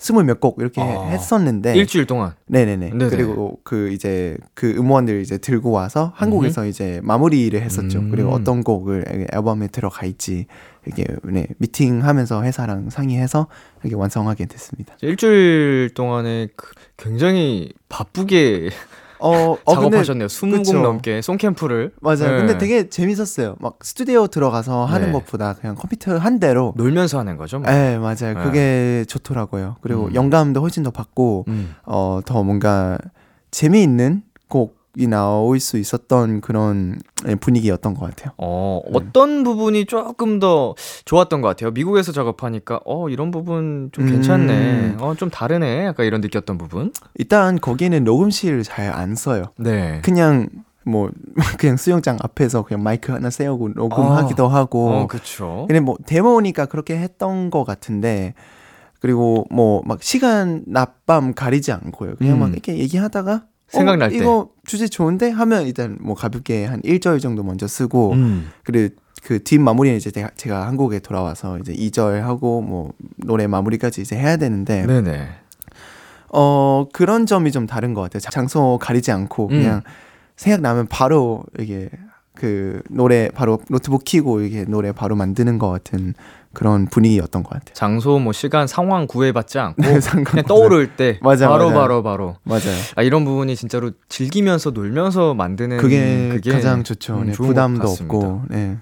스물 0.00 0.24
몇 0.24 0.38
곡 0.40 0.58
이렇게 0.60 0.80
아. 0.82 1.08
했었는데 1.08 1.74
일주일 1.74 2.04
동안. 2.06 2.32
네네네. 2.46 2.90
네네. 2.90 3.08
그리고 3.08 3.58
그 3.64 3.90
이제 3.90 4.36
그 4.54 4.70
음원들 4.70 5.22
이제 5.22 5.38
들고 5.38 5.70
와서 5.70 6.12
한국에서 6.14 6.66
이제 6.66 7.00
마무리를 7.02 7.60
했었죠. 7.60 8.00
음. 8.00 8.10
그리고 8.10 8.30
어떤 8.30 8.62
곡을 8.62 9.26
앨범에 9.32 9.68
들어가 9.68 10.06
있지 10.06 10.46
이게 10.88 11.04
네, 11.24 11.46
미팅하면서 11.58 12.42
회사랑 12.42 12.90
상의해서 12.90 13.46
이렇게 13.82 13.96
완성하게 13.96 14.46
됐습니다. 14.46 14.96
일주일 15.02 15.90
동안에 15.94 16.48
그 16.56 16.72
굉장히 16.96 17.72
바쁘게 17.88 18.70
어, 19.20 19.56
어 19.64 19.74
작업하셨네요. 19.74 20.26
20곡 20.28 20.58
그쵸. 20.58 20.80
넘게 20.80 21.22
송캠프를. 21.22 21.92
맞아요. 22.00 22.32
네. 22.32 22.36
근데 22.38 22.58
되게 22.58 22.88
재밌었어요. 22.88 23.56
막 23.60 23.78
스튜디오 23.82 24.26
들어가서 24.26 24.84
하는 24.84 25.08
네. 25.08 25.12
것보다 25.12 25.54
그냥 25.54 25.74
컴퓨터 25.74 26.16
한 26.18 26.38
대로 26.38 26.72
놀면서 26.76 27.18
하는 27.18 27.36
거죠. 27.36 27.58
뭐. 27.58 27.70
네, 27.70 27.98
맞아요. 27.98 28.34
그게 28.42 29.04
좋더라고요. 29.08 29.76
그리고 29.80 30.06
음. 30.06 30.14
영감도 30.14 30.60
훨씬 30.60 30.82
더 30.82 30.90
받고 30.90 31.46
음. 31.48 31.74
어, 31.84 32.20
더 32.24 32.42
뭔가 32.42 32.98
재미있는 33.50 34.22
곡 34.48 34.77
이 34.98 35.06
나올 35.06 35.60
수 35.60 35.78
있었던 35.78 36.40
그런 36.40 36.98
예, 37.28 37.36
분위기였던 37.36 37.94
것 37.94 38.06
같아요. 38.10 38.32
어, 38.36 38.80
어떤 38.92 39.44
부분이 39.44 39.86
조금 39.86 40.40
더 40.40 40.74
좋았던 41.04 41.40
것 41.40 41.46
같아요. 41.48 41.70
미국에서 41.70 42.10
작업하니까, 42.10 42.80
어, 42.84 43.08
이런 43.08 43.30
부분 43.30 43.90
좀 43.92 44.06
괜찮네. 44.06 44.52
음. 44.54 44.96
어, 45.00 45.14
좀 45.14 45.30
다르네. 45.30 45.86
약간 45.86 46.04
이런 46.04 46.20
느꼈던 46.20 46.58
부분. 46.58 46.92
일단 47.14 47.60
거기는 47.60 48.02
녹음실을 48.02 48.64
잘안 48.64 49.14
써요. 49.14 49.44
네. 49.56 50.00
그냥 50.04 50.48
뭐 50.84 51.10
그냥 51.60 51.76
수영장 51.76 52.18
앞에서 52.20 52.62
그냥 52.62 52.82
마이크 52.82 53.12
하나 53.12 53.30
세우고 53.30 53.70
녹음하기도 53.76 54.48
하고 54.48 54.90
어, 54.90 55.06
그쵸. 55.06 55.64
근데 55.68 55.78
뭐 55.80 55.96
데모니까 56.06 56.66
그렇게 56.66 56.96
했던 56.98 57.50
것 57.50 57.62
같은데 57.64 58.34
그리고 59.00 59.46
뭐 59.50 59.82
막 59.84 60.02
시간 60.02 60.64
낮밤 60.66 61.34
가리지 61.34 61.70
않고요. 61.72 62.16
그냥 62.16 62.34
음. 62.36 62.40
막 62.40 62.52
이렇게 62.52 62.76
얘기하다가 62.78 63.44
생각날 63.68 64.08
어, 64.08 64.10
때. 64.10 64.16
이거 64.16 64.50
주제 64.64 64.88
좋은데 64.88 65.30
하면 65.30 65.66
일단 65.66 65.98
뭐 66.00 66.14
가볍게 66.14 66.64
한 66.64 66.80
1절 66.82 67.20
정도 67.20 67.42
먼저 67.42 67.66
쓰고 67.66 68.12
음. 68.12 68.50
그리고 68.64 68.94
그 69.22 69.38
뒷 69.42 69.58
마무리는 69.58 69.96
이제 69.96 70.10
제가, 70.10 70.30
제가 70.36 70.66
한국에 70.66 71.00
돌아와서 71.00 71.58
이제 71.58 71.72
2절 71.74 72.20
하고 72.20 72.60
뭐 72.62 72.92
노래 73.16 73.46
마무리까지 73.46 74.02
이제 74.02 74.16
해야 74.16 74.36
되는데 74.36 74.86
네네. 74.86 75.28
어 76.30 76.86
그런 76.92 77.26
점이 77.26 77.52
좀 77.52 77.66
다른 77.66 77.94
것 77.94 78.02
같아요. 78.02 78.20
장소 78.20 78.78
가리지 78.80 79.10
않고 79.12 79.44
음. 79.44 79.48
그냥 79.48 79.82
생각나면 80.36 80.86
바로 80.86 81.42
이게 81.58 81.88
그 82.34 82.82
노래 82.90 83.30
바로 83.30 83.60
노트북 83.68 84.04
키고 84.04 84.42
이게 84.42 84.64
노래 84.64 84.92
바로 84.92 85.16
만드는 85.16 85.58
것 85.58 85.70
같은 85.70 86.14
그런 86.54 86.86
분위기였던 86.86 87.42
것 87.42 87.50
같아요. 87.50 87.74
장소, 87.74 88.18
뭐, 88.18 88.32
시간, 88.32 88.66
상황 88.66 89.06
구애받지 89.06 89.58
않고, 89.58 89.82
네, 89.82 90.00
그냥 90.24 90.44
떠오를 90.46 90.96
때, 90.96 91.18
맞아, 91.22 91.48
바로, 91.48 91.66
맞아. 91.66 91.80
바로, 91.80 92.02
바로. 92.02 92.36
맞아요. 92.42 92.76
아, 92.96 93.02
이런 93.02 93.24
부분이 93.24 93.54
진짜로 93.54 93.92
즐기면서 94.08 94.70
놀면서 94.70 95.34
만드는 95.34 95.76
그게, 95.78 96.40
가장 96.50 96.84
좋죠. 96.84 97.18
음, 97.18 97.26
네, 97.26 97.32
부담도. 97.32 97.86
없고. 97.88 98.42
네. 98.48 98.78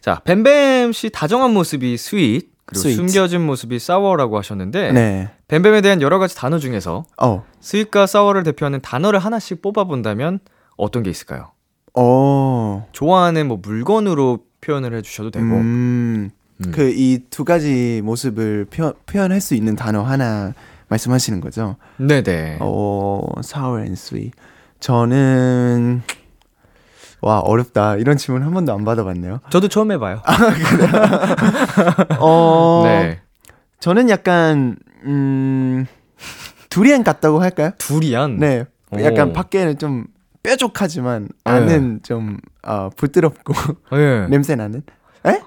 자, 0.00 0.20
뱀뱀 0.24 0.92
씨 0.92 1.10
다정한 1.10 1.52
모습이 1.52 1.96
스윗, 1.96 2.50
그리고 2.64 2.82
스윗. 2.82 2.94
숨겨진 2.94 3.40
모습이 3.44 3.78
sour라고 3.78 4.38
하셨는데, 4.38 4.92
네. 4.92 5.30
뱀뱀에 5.48 5.80
대한 5.80 6.00
여러 6.02 6.18
가지 6.18 6.36
단어 6.36 6.58
중에서 6.58 7.04
어. 7.20 7.44
sweet과 7.60 8.06
sour를 8.06 8.42
대표하는 8.42 8.80
단어를 8.80 9.18
하나씩 9.18 9.62
뽑아본다면 9.62 10.40
어떤 10.76 11.02
게 11.02 11.10
있을까요? 11.10 11.50
어. 11.94 12.86
좋아하는 12.92 13.48
뭐 13.48 13.58
물건으로 13.60 14.40
표현을 14.60 14.94
해주셔도 14.94 15.30
되고. 15.30 15.46
음. 15.46 16.30
음. 16.66 16.70
그이 16.72 17.20
두 17.30 17.44
가지 17.44 18.00
모습을 18.04 18.66
표, 18.70 18.92
표현할 19.06 19.40
수 19.40 19.54
있는 19.54 19.76
단어 19.76 20.02
하나 20.02 20.52
말씀하시는 20.88 21.40
거죠? 21.40 21.76
네네. 21.98 22.58
어, 22.60 23.22
sour 23.40 23.80
and 23.80 23.92
sweet. 23.92 24.32
저는 24.80 26.02
와 27.20 27.40
어렵다 27.40 27.96
이런 27.96 28.16
질문 28.16 28.42
한 28.42 28.52
번도 28.52 28.72
안 28.72 28.84
받아봤네요. 28.84 29.40
저도 29.50 29.68
처음 29.68 29.90
해봐요. 29.92 30.22
어, 32.20 32.82
네. 32.86 33.20
저는 33.80 34.08
약간 34.08 34.76
음 35.04 35.86
두리안 36.70 37.02
같다고 37.04 37.40
할까요? 37.42 37.70
두리안. 37.78 38.38
네, 38.38 38.64
약간 39.02 39.30
오. 39.30 39.32
밖에는 39.32 39.78
좀 39.78 40.06
뾰족하지만 40.42 41.28
안은 41.44 42.00
좀 42.02 42.38
어, 42.62 42.88
부드럽고 42.96 43.52
네. 43.92 44.26
냄새 44.30 44.54
나는. 44.54 44.82
에? 45.26 45.40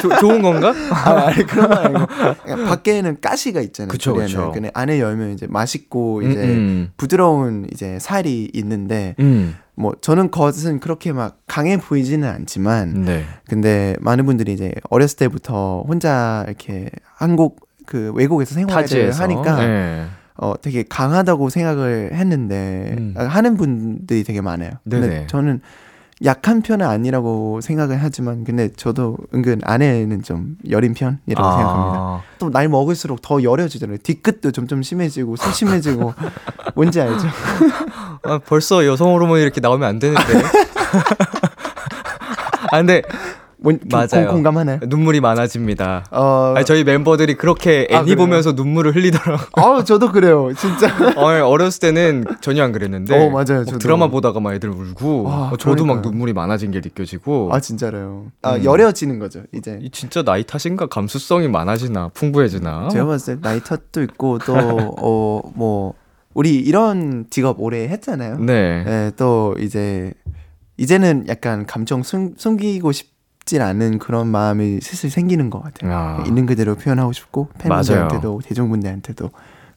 조- 0.00 0.16
좋은 0.20 0.42
건가? 0.42 0.72
아, 0.92 1.26
아니 1.26 1.44
그런 1.44 1.68
건 1.68 1.78
아니고 1.78 2.06
그냥 2.44 2.64
밖에는 2.66 3.16
가시가 3.20 3.60
있잖아요. 3.60 3.88
그쵸. 3.90 4.14
그쵸. 4.14 4.52
근데 4.52 4.70
안에 4.74 5.00
열면 5.00 5.32
이제 5.32 5.46
맛있고 5.48 6.18
음, 6.18 6.30
이제 6.30 6.40
음. 6.44 6.90
부드러운 6.96 7.66
이제 7.72 7.98
살이 7.98 8.50
있는데 8.54 9.14
음. 9.18 9.56
뭐 9.74 9.92
저는 10.00 10.30
겉은 10.30 10.78
그렇게 10.80 11.12
막 11.12 11.38
강해 11.48 11.76
보이지는 11.76 12.28
않지만 12.28 13.04
네. 13.04 13.24
근데 13.48 13.96
많은 14.00 14.24
분들이 14.26 14.52
이제 14.52 14.72
어렸을 14.88 15.16
때부터 15.18 15.84
혼자 15.88 16.44
이렇게 16.46 16.90
한국 17.16 17.68
그 17.86 18.12
외국에서 18.14 18.54
생활을 18.54 19.12
하니까 19.12 19.66
네. 19.66 20.06
어 20.36 20.54
되게 20.60 20.84
강하다고 20.88 21.48
생각을 21.50 22.10
했는데 22.12 22.94
음. 22.98 23.14
아, 23.16 23.24
하는 23.24 23.56
분들이 23.56 24.22
되게 24.24 24.40
많아요. 24.40 24.70
근데 24.84 25.00
네네. 25.00 25.26
저는 25.26 25.60
약한 26.24 26.62
편은 26.62 26.86
아니라고 26.86 27.60
생각을 27.60 27.98
하지만 28.00 28.44
근데 28.44 28.70
저도 28.72 29.16
은근 29.34 29.60
안에는 29.64 30.22
좀 30.22 30.56
여린 30.70 30.94
편이라고 30.94 31.44
아. 31.44 31.56
생각합니다. 31.56 32.22
또 32.38 32.50
나이 32.50 32.68
먹을수록 32.68 33.20
더 33.20 33.42
여려지잖아요. 33.42 33.98
뒤끝도 33.98 34.52
점점 34.52 34.82
심해지고 34.82 35.36
소심해지고 35.36 36.14
뭔지 36.76 37.00
알죠? 37.00 37.26
아, 38.22 38.38
벌써 38.38 38.86
여성 38.86 39.12
호르몬이 39.12 39.42
이렇게 39.42 39.60
나오면 39.60 39.88
안 39.88 39.98
되는데. 39.98 40.22
아 42.70 42.78
근데 42.78 43.02
뭔, 43.58 43.78
좀 43.80 43.88
맞아요. 43.90 44.26
공, 44.26 44.36
공감하나요? 44.36 44.80
눈물이 44.86 45.20
많아집니다. 45.20 46.06
어, 46.10 46.54
아니, 46.56 46.64
저희 46.64 46.84
멤버들이 46.84 47.34
그렇게 47.36 47.86
아, 47.90 47.96
애니 47.96 48.04
그래요? 48.04 48.16
보면서 48.16 48.52
눈물을 48.52 48.94
흘리더라고. 48.94 49.42
아우 49.54 49.84
저도 49.84 50.12
그래요, 50.12 50.50
진짜. 50.58 50.88
어, 51.16 51.46
어렸을 51.48 51.80
때는 51.80 52.24
전혀 52.40 52.62
안 52.64 52.72
그랬는데. 52.72 53.14
어, 53.14 53.30
맞아요, 53.30 53.60
막 53.60 53.64
저도. 53.66 53.78
드라마 53.78 54.08
보다가 54.08 54.40
막 54.40 54.54
애들 54.54 54.68
울고. 54.70 55.28
아, 55.30 55.50
어, 55.52 55.56
저도 55.56 55.84
막 55.84 55.94
그러니까요. 55.94 56.10
눈물이 56.10 56.32
많아진 56.32 56.70
게 56.70 56.80
느껴지고. 56.80 57.50
아 57.52 57.60
진짜로요. 57.60 58.26
아 58.42 58.56
음. 58.56 58.64
여려지는 58.64 59.18
거죠 59.18 59.42
이제. 59.54 59.78
이 59.82 59.90
진짜 59.90 60.22
나이 60.22 60.44
탓인가 60.44 60.86
감수성이 60.86 61.48
많아지나 61.48 62.10
풍부해지나. 62.14 62.88
제가 62.90 63.06
봤을 63.06 63.36
때 63.36 63.40
나이 63.40 63.60
탓도 63.60 64.02
있고 64.02 64.38
또 64.40 64.54
어 64.54 65.42
뭐 65.54 65.94
우리 66.34 66.56
이런 66.56 67.26
직업 67.30 67.60
오래 67.60 67.86
했잖아요. 67.88 68.38
네. 68.38 68.82
네, 68.84 69.10
또 69.16 69.54
이제 69.60 70.12
이제는 70.76 71.26
약간 71.28 71.64
감정 71.66 72.02
숨, 72.02 72.34
숨기고 72.36 72.90
싶 72.92 73.13
싶진 73.44 73.62
않은 73.62 73.98
그런 73.98 74.26
마음이 74.28 74.80
슬슬 74.80 75.10
생기는 75.10 75.50
것 75.50 75.62
같아요. 75.62 75.92
아. 75.92 76.24
있는 76.26 76.46
그대로 76.46 76.74
표현하고 76.74 77.12
싶고 77.12 77.48
팬분들한테도 77.58 78.40
대중분들한테도 78.44 79.30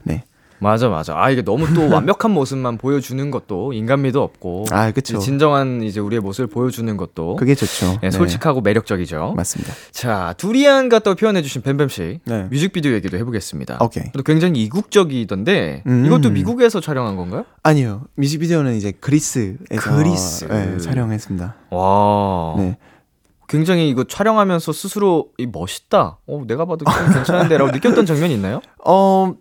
네. 0.04 0.24
맞아 0.60 0.90
맞아. 0.90 1.14
아 1.16 1.30
이게 1.30 1.44
너무 1.44 1.72
또 1.76 1.88
완벽한 1.88 2.32
모습만 2.34 2.80
보여주는 2.80 3.30
것도 3.30 3.74
인간미도 3.74 4.24
없고. 4.24 4.66
아 4.72 4.90
그쵸. 4.92 5.20
진정한 5.20 5.84
이제 5.84 6.00
우리의 6.00 6.20
모습을 6.20 6.48
보여주는 6.48 6.98
것도 6.98 7.36
그게 7.36 7.54
좋죠. 7.54 8.00
예, 8.02 8.08
네. 8.08 8.12
솔직하고 8.12 8.62
매력적이죠. 8.62 9.34
맞습니다. 9.36 9.74
자 9.92 10.34
두리안과 10.38 11.00
또 11.00 11.14
표현해 11.14 11.44
주신 11.44 11.62
뱀뱀 11.62 11.90
씨 11.90 12.22
네. 12.26 12.48
뮤직비디오 12.50 12.94
얘기도 12.94 13.18
해 13.18 13.24
보겠습니다. 13.24 13.78
오케이. 13.82 14.06
또 14.14 14.24
굉장히 14.24 14.64
이국적이던데 14.64 15.84
음. 15.86 16.06
이것도 16.08 16.32
미국에서 16.32 16.80
촬영한 16.80 17.18
건가요? 17.18 17.46
아니요. 17.62 18.06
뮤직비디오는 18.16 18.76
이제 18.76 18.92
그리스에서 19.00 19.58
그리스. 19.96 20.46
네, 20.46 20.78
촬영했습니다. 20.80 21.56
와. 21.70 22.56
네. 22.58 22.78
굉장히 23.48 23.90
이거 23.90 24.04
촬영하면서 24.04 24.72
스스로 24.74 25.30
이 25.38 25.46
멋있다. 25.48 26.18
어, 26.28 26.44
내가 26.48 26.66
봐도 26.66 26.86
좀 26.86 26.94
괜찮은데라고 27.14 27.72
느꼈던 27.72 28.06
장면이 28.06 28.34
있나요? 28.34 28.62
어 28.86 29.34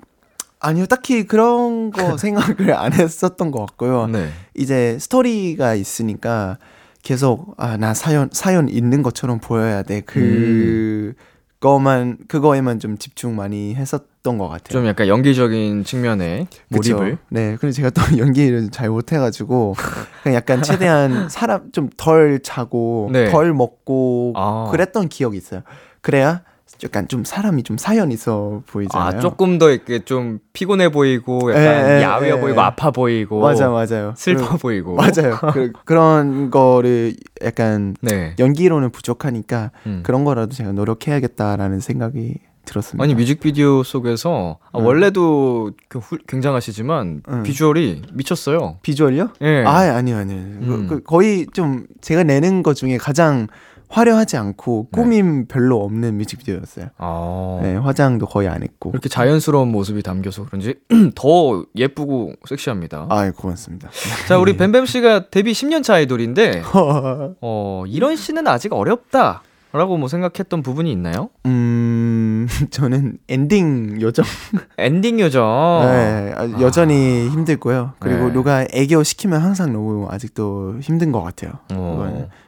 아니요. 0.60 0.86
딱히 0.86 1.24
그런 1.26 1.90
거 1.90 2.16
생각을 2.18 2.72
안 2.74 2.92
했었던 2.92 3.50
것 3.50 3.60
같고요. 3.66 4.06
네. 4.06 4.30
이제 4.54 4.96
스토리가 5.00 5.74
있으니까 5.74 6.58
계속 7.02 7.54
아 7.58 7.76
나 7.76 7.94
사연 7.94 8.30
사연 8.32 8.68
있는 8.68 9.02
것처럼 9.02 9.38
보여야 9.38 9.82
돼. 9.82 10.00
그 10.00 11.14
거만 11.60 12.18
그거에만 12.28 12.78
좀 12.80 12.98
집중 12.98 13.34
많이 13.34 13.74
했었던 13.74 14.38
것 14.38 14.48
같아요. 14.48 14.68
좀 14.70 14.86
약간 14.86 15.08
연기적인 15.08 15.84
측면에 15.84 16.46
그쵸? 16.72 16.94
몰입을. 16.96 17.18
네. 17.30 17.56
근데 17.60 17.72
제가 17.72 17.90
또 17.90 18.02
연기를 18.18 18.70
잘 18.70 18.90
못해가지고 18.90 19.74
그냥 20.22 20.36
약간 20.36 20.62
최대한 20.62 21.28
사람 21.30 21.72
좀 21.72 21.88
덜 21.96 22.40
자고 22.42 23.08
네. 23.12 23.30
덜 23.30 23.54
먹고 23.54 24.32
아. 24.36 24.68
그랬던 24.70 25.08
기억이 25.08 25.36
있어요. 25.36 25.62
그래야 26.02 26.42
약간 26.84 27.08
좀 27.08 27.24
사람이 27.24 27.62
좀 27.62 27.78
사연 27.78 28.12
있어 28.12 28.62
보이잖아요. 28.66 29.08
아, 29.18 29.20
조금 29.20 29.58
더 29.58 29.70
이렇게 29.70 30.00
좀 30.00 30.40
피곤해 30.52 30.90
보이고 30.90 31.50
약간 31.50 31.62
예, 31.64 31.98
예, 31.98 32.02
야위어 32.02 32.36
예. 32.36 32.40
보이고 32.40 32.60
아파 32.60 32.90
보이고 32.90 33.40
맞아 33.40 33.68
맞아요. 33.70 34.12
슬퍼 34.16 34.50
그- 34.50 34.58
보이고. 34.58 34.94
맞아요. 34.96 35.38
그, 35.52 35.72
그런 35.84 36.50
거를 36.50 37.14
약간 37.42 37.96
네. 38.02 38.34
연기로는 38.38 38.90
부족하니까 38.90 39.70
음. 39.86 40.00
그런 40.04 40.24
거라도 40.24 40.54
제가 40.54 40.72
노력해야겠다라는 40.72 41.80
생각이 41.80 42.34
들었습니다. 42.66 43.04
아니 43.04 43.14
뮤직비디오 43.14 43.84
속에서 43.84 44.58
아, 44.72 44.78
음. 44.80 44.84
원래도 44.84 45.70
그 45.88 46.00
훌- 46.00 46.18
굉장하시지만 46.26 47.22
음. 47.28 47.42
비주얼이 47.44 48.02
미쳤어요. 48.12 48.78
비주얼요? 48.82 49.30
예. 49.40 49.62
아 49.64 49.94
아니요 49.94 50.16
아니요. 50.16 50.36
음. 50.36 50.86
그, 50.88 50.96
그 50.96 51.02
거의 51.04 51.46
좀 51.54 51.86
제가 52.00 52.24
내는 52.24 52.62
것 52.64 52.74
중에 52.74 52.98
가장 52.98 53.46
화려하지 53.88 54.36
않고 54.36 54.88
네. 54.92 55.02
꾸밈 55.02 55.46
별로 55.46 55.82
없는 55.84 56.18
뮤직비디오였어요. 56.18 56.88
아. 56.98 57.60
네, 57.62 57.76
화장도 57.76 58.26
거의 58.26 58.48
안 58.48 58.62
했고. 58.62 58.90
이렇게 58.90 59.08
자연스러운 59.08 59.68
모습이 59.68 60.02
담겨서 60.02 60.44
그런지 60.46 60.74
더 61.14 61.64
예쁘고 61.76 62.32
섹시합니다. 62.46 63.06
아, 63.08 63.30
고맙습니다. 63.30 63.90
자, 64.28 64.38
우리 64.38 64.56
뱀뱀 64.56 64.86
씨가 64.86 65.30
데뷔 65.30 65.52
10년 65.52 65.82
차 65.82 65.94
아이돌인데 65.94 66.62
어, 67.40 67.84
이런 67.86 68.16
씨는 68.16 68.46
아직 68.46 68.72
어렵다. 68.72 69.42
라고 69.72 69.98
뭐 69.98 70.08
생각했던 70.08 70.62
부분이 70.62 70.90
있나요? 70.90 71.28
음, 71.44 72.48
저는 72.70 73.18
엔딩 73.28 74.00
요정. 74.00 74.24
엔딩 74.78 75.20
요정. 75.20 75.44
네, 75.82 76.32
아, 76.34 76.60
여전히 76.62 77.28
힘들고요. 77.28 77.92
그리고 77.98 78.28
네. 78.28 78.32
누가 78.32 78.66
애교 78.72 79.02
시키면 79.02 79.42
항상 79.42 79.74
너무 79.74 80.06
아직도 80.10 80.76
힘든 80.80 81.12
것 81.12 81.22
같아요. 81.22 81.52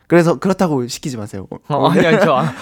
그래서 0.08 0.38
그렇다고 0.38 0.86
시키지 0.88 1.16
마세요. 1.18 1.46
어, 1.68 1.88
아니, 1.90 2.04
아니, 2.06 2.18
저 2.20 2.34
아, 2.34 2.52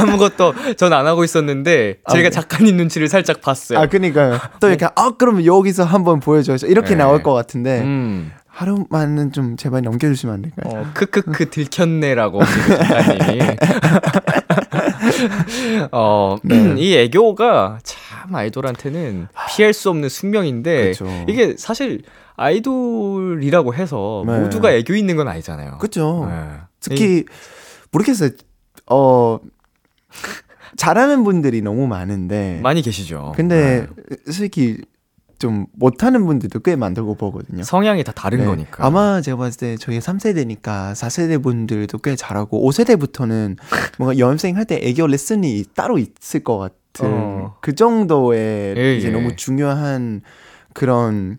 아무것도 0.00 0.54
전 0.76 0.92
안 0.92 1.06
하고 1.06 1.24
있었는데 1.24 1.98
아, 2.04 2.12
제가 2.12 2.24
네. 2.24 2.30
작가님 2.30 2.76
눈치를 2.76 3.08
살짝 3.08 3.40
봤어요. 3.40 3.78
아, 3.78 3.86
그니까요. 3.86 4.38
또 4.60 4.68
이렇게, 4.68 4.86
아, 4.94 5.12
그러면 5.18 5.44
여기서 5.46 5.84
한번 5.84 6.20
보여줘야죠. 6.20 6.66
이렇게 6.66 6.90
네. 6.90 6.96
나올 6.96 7.22
것 7.22 7.32
같은데, 7.34 7.80
음. 7.80 8.32
하루만은 8.46 9.32
좀 9.32 9.56
제발 9.56 9.82
넘겨주시면 9.82 10.34
안 10.34 10.42
될까요? 10.42 10.82
어, 10.82 10.90
크크크 10.92 11.50
들켰네라고 11.50 12.44
지금 12.44 12.76
작가님이. 12.76 13.40
어, 15.92 16.36
네. 16.42 16.74
이 16.78 16.96
애교가 16.96 17.78
참 17.82 18.34
아이돌한테는 18.34 19.28
피할 19.48 19.72
수 19.72 19.90
없는 19.90 20.08
숙명인데 20.08 20.90
그쵸. 20.90 21.06
이게 21.28 21.54
사실 21.56 22.02
아이돌이라고 22.36 23.74
해서 23.74 24.24
네. 24.26 24.38
모두가 24.38 24.72
애교 24.72 24.94
있는 24.94 25.16
건 25.16 25.28
아니잖아요. 25.28 25.78
그죠. 25.78 26.26
네. 26.30 26.60
특히, 26.80 27.24
모르겠어요. 27.90 28.30
어, 28.90 29.40
잘하는 30.76 31.24
분들이 31.24 31.60
너무 31.62 31.86
많은데, 31.88 32.60
많이 32.62 32.82
계시죠. 32.82 33.32
근데 33.34 33.86
네. 34.08 34.16
솔직히 34.26 34.78
좀 35.38 35.66
못하는 35.72 36.26
분들도 36.26 36.60
꽤 36.60 36.74
많다고 36.76 37.14
보거든요. 37.14 37.62
성향이 37.62 38.02
다 38.04 38.12
다른 38.12 38.40
네. 38.40 38.44
거니까. 38.46 38.84
아마 38.84 39.20
제가 39.20 39.36
봤을 39.36 39.58
때 39.58 39.76
저희 39.78 39.98
3세대니까 40.00 40.92
4세대 40.94 41.42
분들도 41.42 41.98
꽤 41.98 42.16
잘하고 42.16 42.68
5세대부터는 42.68 43.56
뭔가 43.98 44.18
연습생 44.18 44.56
할 44.56 44.64
때 44.64 44.80
애교 44.82 45.06
레슨이 45.06 45.64
따로 45.74 45.98
있을 45.98 46.42
것 46.44 46.58
같은 46.58 47.08
어. 47.08 47.56
그 47.60 47.74
정도의 47.74 48.74
예, 48.76 48.96
이제 48.96 49.08
예. 49.08 49.12
너무 49.12 49.36
중요한 49.36 50.22
그런 50.74 51.38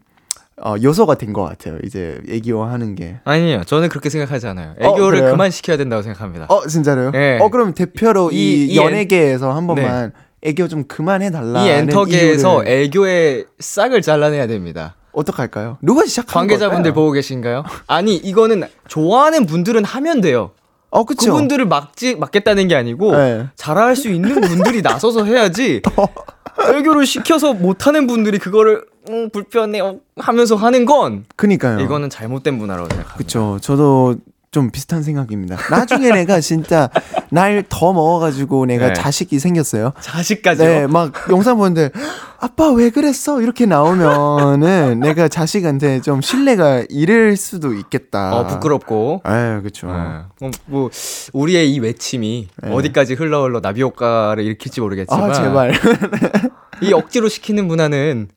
어, 0.62 0.76
요소가 0.82 1.16
된 1.16 1.32
것 1.34 1.44
같아요. 1.44 1.78
이제 1.86 2.20
애교 2.30 2.64
하는 2.66 2.96
게. 2.96 3.20
아니에요. 3.24 3.64
저는 3.66 3.88
그렇게 3.90 4.10
생각하지 4.10 4.48
않아요. 4.48 4.76
어, 4.80 4.94
애교를 4.94 5.20
그래요? 5.20 5.32
그만 5.32 5.52
시켜야 5.52 5.78
된다고 5.78 6.02
생각합니다. 6.02 6.48
어 6.50 6.66
진짜로요? 6.68 7.12
네. 7.12 7.38
어 7.42 7.50
그럼 7.50 7.74
대표로 7.74 8.32
이- 8.32 8.66
이, 8.68 8.76
연예계에서 8.78 9.54
한 9.56 9.68
번만 9.68 10.12
애교 10.41 10.67
좀 10.67 10.86
그만해 10.86 11.32
달라. 11.32 11.65
이 11.65 11.69
엔터계에서 11.69 12.65
애교의 12.65 13.45
싹을 13.60 14.02
잘라내야 14.02 14.47
됩니다. 14.47 14.95
어떡할까요? 15.12 15.78
누가 15.82 16.06
시작한 16.06 16.41
관계자분들 16.41 16.91
걸까요? 16.91 16.93
보고 16.93 17.12
계신가요? 17.12 17.63
아니 17.88 18.15
이거는 18.15 18.63
좋아하는 18.88 19.45
분들은 19.45 19.84
하면 19.84 20.21
돼요. 20.21 20.52
어 20.91 21.04
그쵸. 21.04 21.32
그분들을 21.32 21.65
막지 21.65 22.15
막겠다는 22.15 22.67
게 22.67 22.75
아니고 22.75 23.15
네. 23.15 23.47
잘할 23.56 23.95
수 23.95 24.10
있는 24.10 24.39
분들이 24.41 24.82
나서서 24.82 25.25
해야지. 25.25 25.82
애교를 26.75 27.06
시켜서 27.06 27.54
못하는 27.54 28.06
분들이 28.08 28.38
그거를 28.38 28.86
음, 29.10 29.30
불편해 29.30 29.80
어, 29.80 29.97
하면서 30.17 30.56
하는 30.56 30.86
건 30.86 31.25
그니까요. 31.36 31.80
이거는 31.80 32.10
잘못된 32.10 32.56
문화라고 32.56 32.89
생각합니다. 32.89 33.17
그쵸. 33.17 33.58
저도 33.62 34.15
좀 34.52 34.72
비슷한 34.72 35.04
생각입니다. 35.04 35.58
나중에 35.70 36.10
내가 36.12 36.40
진짜 36.40 36.90
날 37.30 37.64
더 37.70 37.94
먹어가지고 37.94 38.66
내가 38.66 38.88
네. 38.88 38.94
자식이 38.94 39.38
생겼어요. 39.38 39.94
자식까지요. 40.02 40.66
네, 40.68 40.88
막 40.88 41.12
영상 41.30 41.58
보는데 41.58 41.92
아빠 42.40 42.72
왜 42.72 42.90
그랬어? 42.90 43.42
이렇게 43.42 43.66
나오면은 43.68 45.00
내가 45.02 45.28
자식한테 45.28 46.02
좀 46.02 46.22
신뢰가 46.22 46.86
잃을 46.90 47.38
수도 47.38 47.74
있겠다. 47.76 48.36
어 48.36 48.48
부끄럽고. 48.48 49.22
아, 49.24 49.62
그쵸. 49.62 49.88
네. 49.88 49.94
어, 49.94 50.52
뭐 50.66 50.90
우리의 51.34 51.72
이 51.72 51.80
외침이 51.80 52.48
네. 52.64 52.72
어디까지 52.72 53.14
흘러 53.14 53.44
흘러 53.44 53.62
나비 53.62 53.82
효과를 53.84 54.44
일으킬지 54.46 54.82
모르겠지만 54.82 55.30
아, 55.30 55.34
제발. 55.34 55.74
이 56.82 56.94
억지로 56.94 57.30
시키는 57.30 57.68
문화는 57.68 58.30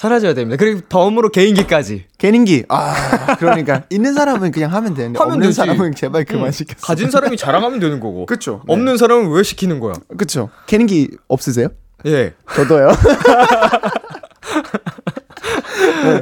사라져야 0.00 0.32
됩니다. 0.32 0.56
그리고 0.58 0.80
덤으로 0.88 1.28
개인기까지 1.28 2.06
개인기. 2.16 2.64
아, 2.70 3.36
그러니까 3.38 3.82
있는 3.92 4.14
사람은 4.14 4.50
그냥 4.50 4.72
하면 4.72 4.94
되는데 4.94 5.18
하면 5.18 5.34
없는 5.34 5.48
되지. 5.48 5.56
사람은 5.56 5.94
제발 5.94 6.24
그만 6.24 6.46
응. 6.46 6.52
시켰어. 6.52 6.78
가진 6.80 7.10
사람이 7.10 7.36
자랑하면 7.36 7.80
되는 7.80 8.00
거고. 8.00 8.24
네. 8.24 8.64
없는 8.66 8.96
사람은 8.96 9.30
왜 9.30 9.42
시키는 9.42 9.78
거야? 9.78 9.92
그쵸. 10.16 10.48
개인기 10.66 11.10
없으세요? 11.28 11.68
예. 12.06 12.32
저도요. 12.54 12.92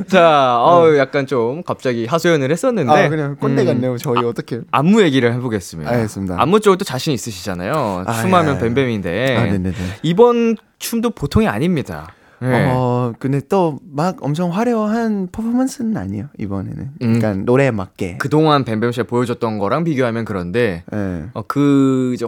자, 0.09 0.57
어 0.59 0.97
약간 0.97 1.29
좀 1.29 1.63
갑자기 1.63 2.05
하소연을 2.07 2.51
했었는데 2.51 2.93
아, 2.93 3.09
그냥 3.09 3.37
꼰대 3.37 3.63
음, 3.63 3.67
같네요. 3.67 3.97
저희 3.99 4.25
어떻게. 4.25 4.61
안무 4.73 5.03
얘기를 5.03 5.33
해보겠습니다. 5.35 5.89
알겠습니다. 5.89 6.35
안무 6.37 6.59
쪽도 6.59 6.85
자신 6.85 7.13
있으시잖아요. 7.13 8.03
아, 8.09 8.23
춤하면 8.23 8.57
예. 8.57 8.59
뱀뱀인데 8.59 9.37
아, 9.37 9.45
네네네. 9.45 9.73
이번 10.03 10.57
춤도 10.81 11.11
보통이 11.11 11.47
아닙니다. 11.47 12.13
예. 12.43 12.71
어, 12.73 13.13
근데 13.19 13.41
또 13.49 13.79
막 13.91 14.17
엄청 14.23 14.51
화려한 14.53 15.29
퍼포먼스는 15.33 15.97
아니에요, 15.97 16.27
이번에는. 16.39 16.79
음. 17.03 17.19
그러니까 17.19 17.35
노래에 17.35 17.71
맞게. 17.73 18.19
그 18.19 18.29
동안 18.29 18.65
뱀뱀 18.65 18.93
씨가 18.93 19.07
보여줬던 19.09 19.59
거랑 19.59 19.85
비교하면 19.85 20.25
그런데 20.25 20.85
예. 20.93 21.25
어, 21.35 21.43
그 21.49 22.13
이제 22.15 22.27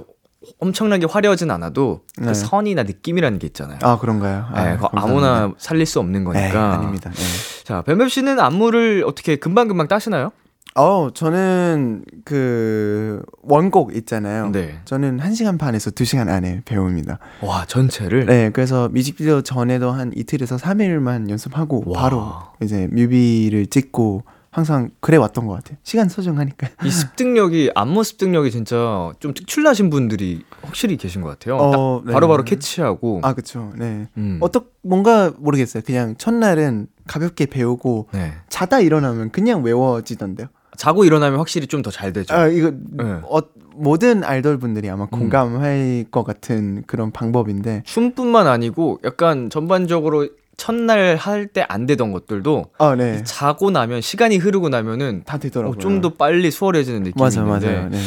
엄청나게 0.58 1.06
화려하진 1.06 1.50
않아도 1.50 2.00
그 2.16 2.24
네. 2.24 2.34
선이나 2.34 2.82
느낌이라는 2.84 3.38
게 3.38 3.46
있잖아요. 3.48 3.78
아, 3.82 3.98
그런가요? 3.98 4.46
네, 4.54 4.60
아, 4.60 4.76
감사합니다. 4.78 4.90
아무나 5.02 5.52
살릴 5.58 5.84
수 5.86 6.00
없는 6.00 6.24
네, 6.24 6.32
거니까. 6.32 6.74
아닙니다. 6.78 7.10
네. 7.10 7.22
자, 7.64 7.82
뱀뱀 7.82 8.08
씨는 8.08 8.40
안무를 8.40 9.04
어떻게 9.06 9.36
금방 9.36 9.68
금방 9.68 9.86
따시나요? 9.86 10.32
어, 10.76 11.10
저는 11.12 12.04
그 12.24 13.22
원곡 13.42 13.94
있잖아요. 13.96 14.50
네. 14.50 14.78
저는 14.84 15.18
1시간 15.18 15.58
반에서 15.58 15.90
2시간 15.90 16.28
안에 16.28 16.62
배웁니다. 16.64 17.18
와, 17.42 17.64
전체를? 17.66 18.26
네, 18.26 18.50
그래서 18.50 18.88
뮤직비디오 18.88 19.42
전에도 19.42 19.90
한 19.90 20.12
이틀에서 20.14 20.56
3일만 20.56 21.28
연습하고 21.28 21.82
와. 21.86 22.00
바로 22.00 22.32
이제 22.62 22.86
뮤비를 22.92 23.66
찍고 23.66 24.22
항상 24.52 24.90
그래 25.00 25.16
왔던 25.16 25.46
것 25.46 25.54
같아요. 25.54 25.78
시간 25.82 26.08
소중하니까. 26.08 26.68
이 26.84 26.90
습득력이 26.90 27.70
안무 27.74 28.02
습득력이 28.02 28.50
진짜 28.50 29.12
좀 29.20 29.32
특출나신 29.32 29.90
분들이 29.90 30.44
확실히 30.62 30.96
계신 30.96 31.20
것 31.22 31.28
같아요. 31.28 31.56
어, 31.56 32.00
딱 32.00 32.06
네. 32.06 32.12
바로바로 32.12 32.42
캐치하고. 32.44 33.20
아 33.22 33.32
그쵸. 33.32 33.72
네. 33.76 34.08
음. 34.16 34.38
어떻 34.40 34.72
뭔가 34.82 35.32
모르겠어요. 35.38 35.84
그냥 35.86 36.16
첫날은 36.18 36.88
가볍게 37.06 37.46
배우고 37.46 38.08
네. 38.12 38.32
자다 38.48 38.80
일어나면 38.80 39.30
그냥 39.30 39.62
외워지던데요. 39.62 40.48
자고 40.80 41.04
일어나면 41.04 41.38
확실히 41.38 41.66
좀 41.66 41.82
더 41.82 41.90
잘 41.90 42.12
되죠. 42.12 42.34
아 42.34 42.46
이거 42.46 42.72
네. 42.92 43.04
어, 43.04 43.40
모든 43.74 44.24
아이돌 44.24 44.58
분들이 44.58 44.88
아마 44.88 45.04
음. 45.04 45.08
공감할 45.10 46.06
것 46.10 46.24
같은 46.24 46.82
그런 46.86 47.10
방법인데. 47.12 47.82
춤뿐만 47.84 48.46
아니고 48.46 48.98
약간 49.04 49.50
전반적으로 49.50 50.28
첫날 50.56 51.16
할 51.16 51.48
때 51.52 51.64
안 51.68 51.86
되던 51.86 52.12
것들도 52.12 52.66
아 52.78 52.94
네. 52.96 53.22
자고 53.24 53.70
나면 53.70 54.00
시간이 54.00 54.36
흐르고 54.38 54.68
나면은 54.70 55.22
다 55.26 55.38
되더라고요. 55.38 55.78
좀더 55.78 56.14
빨리 56.14 56.50
수월해지는 56.50 57.02
느낌이 57.02 57.22
맞아 57.22 57.40
있는데 57.42 57.66
맞아요. 57.66 57.88
네. 57.90 57.98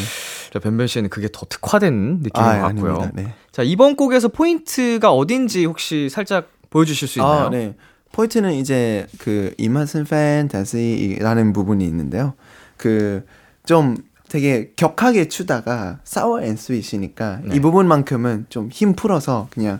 자, 0.51 0.59
벤벤 0.59 0.86
씨는 0.88 1.09
그게 1.09 1.27
더 1.31 1.45
특화된 1.49 2.19
느낌인 2.23 2.31
아 2.47 2.62
것 2.62 2.67
같고요. 2.67 3.09
네. 3.13 3.33
자 3.51 3.63
이번 3.63 3.95
곡에서 3.95 4.27
포인트가 4.29 5.12
어딘지 5.12 5.65
혹시 5.65 6.09
살짝 6.09 6.49
보여주실 6.69 7.07
수 7.07 7.19
있나요? 7.19 7.45
아, 7.45 7.49
네. 7.49 7.75
포인트는 8.12 8.53
이제 8.53 9.07
그 9.17 9.53
이 9.58 9.64
맛은 9.64 10.06
fantasy라는 10.06 11.53
부분이 11.53 11.83
있는데요. 11.86 12.33
그 12.84 13.24
좀 13.65 13.96
되게 14.30 14.72
격하게 14.76 15.28
추다가 15.28 16.00
sour 16.03 16.41
and 16.41 16.56
sweet이니까 16.56 17.41
네. 17.46 17.56
이 17.56 17.60
부분만큼은 17.60 18.48
좀 18.50 18.69
힘 18.72 18.93
풀어서 18.93 19.48
그냥 19.52 19.80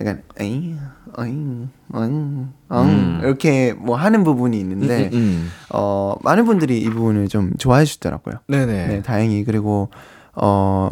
약간 0.00 0.22
에잉 0.38 0.78
어잉 1.16 1.68
어잉 1.92 2.48
엉 2.68 2.88
음. 2.88 3.20
이렇게 3.22 3.72
뭐 3.72 3.96
하는 3.96 4.22
부분이 4.24 4.58
있는데 4.60 5.10
음, 5.12 5.14
음. 5.14 5.50
어 5.70 6.14
많은 6.22 6.44
분들이 6.44 6.80
이 6.80 6.88
부분을 6.88 7.28
좀 7.28 7.52
좋아해 7.58 7.84
주더라고요. 7.84 8.36
네네. 8.46 8.86
네, 8.86 9.02
다행히 9.02 9.44
그리고 9.44 9.88
어 10.34 10.88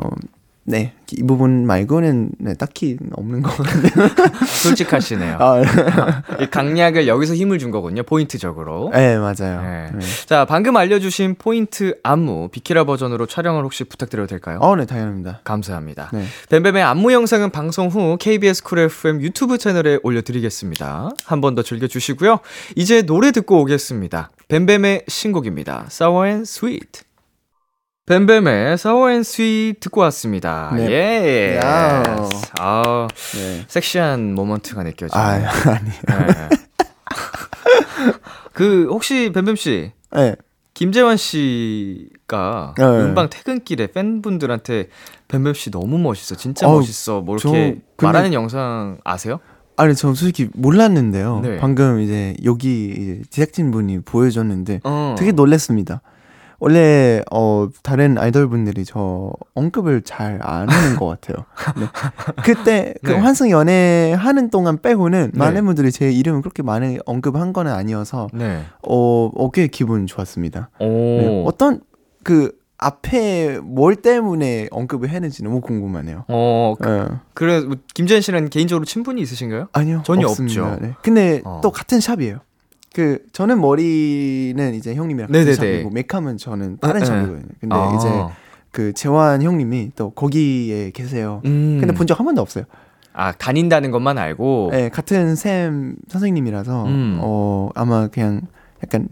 네, 0.69 0.93
이 1.13 1.23
부분 1.23 1.65
말고는 1.65 2.31
네, 2.39 2.55
딱히 2.55 2.97
없는 3.13 3.43
것 3.43 3.57
같은데요. 3.57 4.09
솔직하시네요. 4.63 5.37
아, 5.39 5.63
이 6.41 6.47
강약을 6.51 7.07
여기서 7.07 7.35
힘을 7.37 7.59
준 7.61 7.71
거군요. 7.71 8.03
포인트적으로. 8.03 8.91
네, 8.93 9.17
맞아요. 9.17 9.63
네. 9.63 9.91
네. 9.95 10.07
자, 10.27 10.45
방금 10.45 10.77
알려주신 10.77 11.37
포인트 11.39 11.95
안무 12.03 12.49
비키라 12.51 12.83
버전으로 12.85 13.27
촬영을 13.27 13.63
혹시 13.63 13.85
부탁드려도 13.85 14.27
될까요? 14.27 14.59
어, 14.61 14.75
네, 14.75 14.87
당연합니다. 14.87 15.41
감사합니다. 15.45 16.11
네. 16.13 16.25
뱀뱀의 16.51 16.83
안무 16.83 17.13
영상은 17.13 17.51
방송 17.51 17.87
후 17.89 18.17
KBS 18.19 18.65
쿨 18.65 18.81
FM 18.81 19.21
유튜브 19.23 19.59
채널에 19.59 19.99
올려드리겠습니다. 20.03 21.11
한 21.25 21.41
번 21.41 21.55
더 21.55 21.63
즐겨주시고요. 21.63 22.41
이제 22.75 23.03
노래 23.03 23.31
듣고 23.31 23.61
오겠습니다. 23.63 24.31
뱀뱀의 24.49 25.05
신곡입니다. 25.07 25.85
Sour 25.89 26.27
and 26.27 26.43
Sweet. 26.43 27.03
뱀뱀의 28.07 28.75
Sour 28.75 29.11
and 29.11 29.29
Sweet 29.29 29.81
듣고 29.81 30.01
왔습니다. 30.03 30.73
네. 30.77 30.91
예. 30.93 31.57
야우. 31.61 32.29
아, 32.61 33.09
네. 33.35 33.65
섹시한 33.67 34.33
moment가 34.35 34.85
느껴지네요. 34.85 35.25
아, 35.27 35.71
아니. 35.73 35.91
네. 35.91 36.49
그 38.53 38.87
혹시 38.91 39.33
뱀뱀 39.35 39.57
씨 39.57 39.91
네. 40.15 40.37
김재환 40.75 41.17
씨가 41.17 42.75
네. 42.79 42.85
음방 42.85 43.29
퇴근길에 43.29 43.89
팬분들한테 43.89 44.89
뱀뱀 45.27 45.55
씨 45.55 45.71
너무 45.73 45.99
멋있어, 45.99 46.37
진짜 46.37 46.69
어우, 46.69 46.77
멋있어, 46.79 47.23
뭐저 47.23 47.49
이렇게 47.49 47.71
근데- 47.71 47.83
말하는 48.03 48.33
영상 48.35 48.99
아세요? 49.05 49.41
아니, 49.79 49.95
저 49.97 50.15
솔직히 50.15 50.49
몰랐는데요. 50.55 51.41
네. 51.41 51.57
방금 51.59 52.01
이제 52.01 52.35
여기 52.45 53.21
제작진 53.31 53.73
분이 53.73 54.01
보여줬는데 54.03 54.81
어. 54.85 55.17
되게 55.19 55.33
놀랐습니다. 55.33 56.01
원래 56.59 57.23
어 57.31 57.69
다른 57.83 58.17
아이돌 58.19 58.49
분들이 58.49 58.85
저 58.85 59.33
언급을 59.55 60.03
잘 60.03 60.39
안 60.43 60.69
하는 60.69 60.97
것 60.97 61.07
같아요. 61.07 61.45
네. 61.79 61.87
그때 62.43 62.95
그 63.05 63.11
네. 63.13 63.19
환승 63.19 63.51
연애 63.51 64.13
하는 64.17 64.51
동안 64.51 64.79
빼고는 64.81 65.31
네. 65.35 65.39
많은 65.39 65.65
분들이 65.67 65.93
제 65.93 66.11
이름을 66.11 66.41
그렇게 66.43 66.63
많이 66.63 66.99
언급한 67.07 67.53
거는 67.53 67.73
아니어서 67.73 68.29
네. 68.33 68.63
어, 68.83 69.31
어, 69.35 69.51
꽤 69.51 69.67
기분 69.67 70.07
좋았습니다. 70.07 70.71
오. 70.81 70.85
네. 70.87 71.45
어떤 71.47 71.81
그 72.25 72.53
앞에 72.79 73.59
뭘 73.63 73.97
때문에 73.97 74.69
언급을 74.71 75.09
했는지 75.09 75.43
너무 75.43 75.61
궁금하네요. 75.63 76.25
어, 76.29 76.75
그, 76.79 76.89
예. 76.89 77.17
그래 77.35 77.61
뭐 77.61 77.77
김재환 77.95 78.21
씨랑 78.21 78.49
개인적으로 78.51 78.85
친분이 78.85 79.21
있으신가요? 79.23 79.69
아니요 79.73 80.03
전혀 80.05 80.27
없습니다. 80.27 80.73
없죠. 80.73 80.87
네. 80.87 80.95
근데 81.03 81.41
어. 81.45 81.61
또 81.63 81.71
같은 81.71 82.01
샵이에요. 82.01 82.41
그 82.97 83.19
저는 83.33 83.61
머리는 83.61 84.75
이제 84.75 84.95
형님이랑 84.95 85.31
같은. 85.31 85.53
샵이고 85.77 85.91
메이크업은 85.91 86.39
저는 86.39 86.79
다른 86.81 87.01
네, 87.01 87.05
샵이거든요. 87.07 87.43
근데 87.61 87.77
아. 87.77 87.95
이제 87.95 88.09
그 88.71 88.95
재환 88.95 89.43
형님이 89.43 89.91
또 89.97 90.09
거기에 90.11 90.93
계세요. 90.93 91.43
음. 91.45 91.77
근데 91.79 91.93
본 91.93 92.07
적 92.07 92.19
한 92.19 92.25
번도 92.25 92.41
없어요. 92.41 92.65
아 93.13 93.33
다닌다는 93.33 93.91
것만 93.91 94.17
알고. 94.17 94.71
네, 94.73 94.89
같은 94.89 95.37
쌤 95.37 95.97
선생님이라서 96.09 96.85
음. 96.87 97.19
어 97.21 97.69
아마 97.75 98.07
그냥 98.09 98.41
약간 98.83 99.09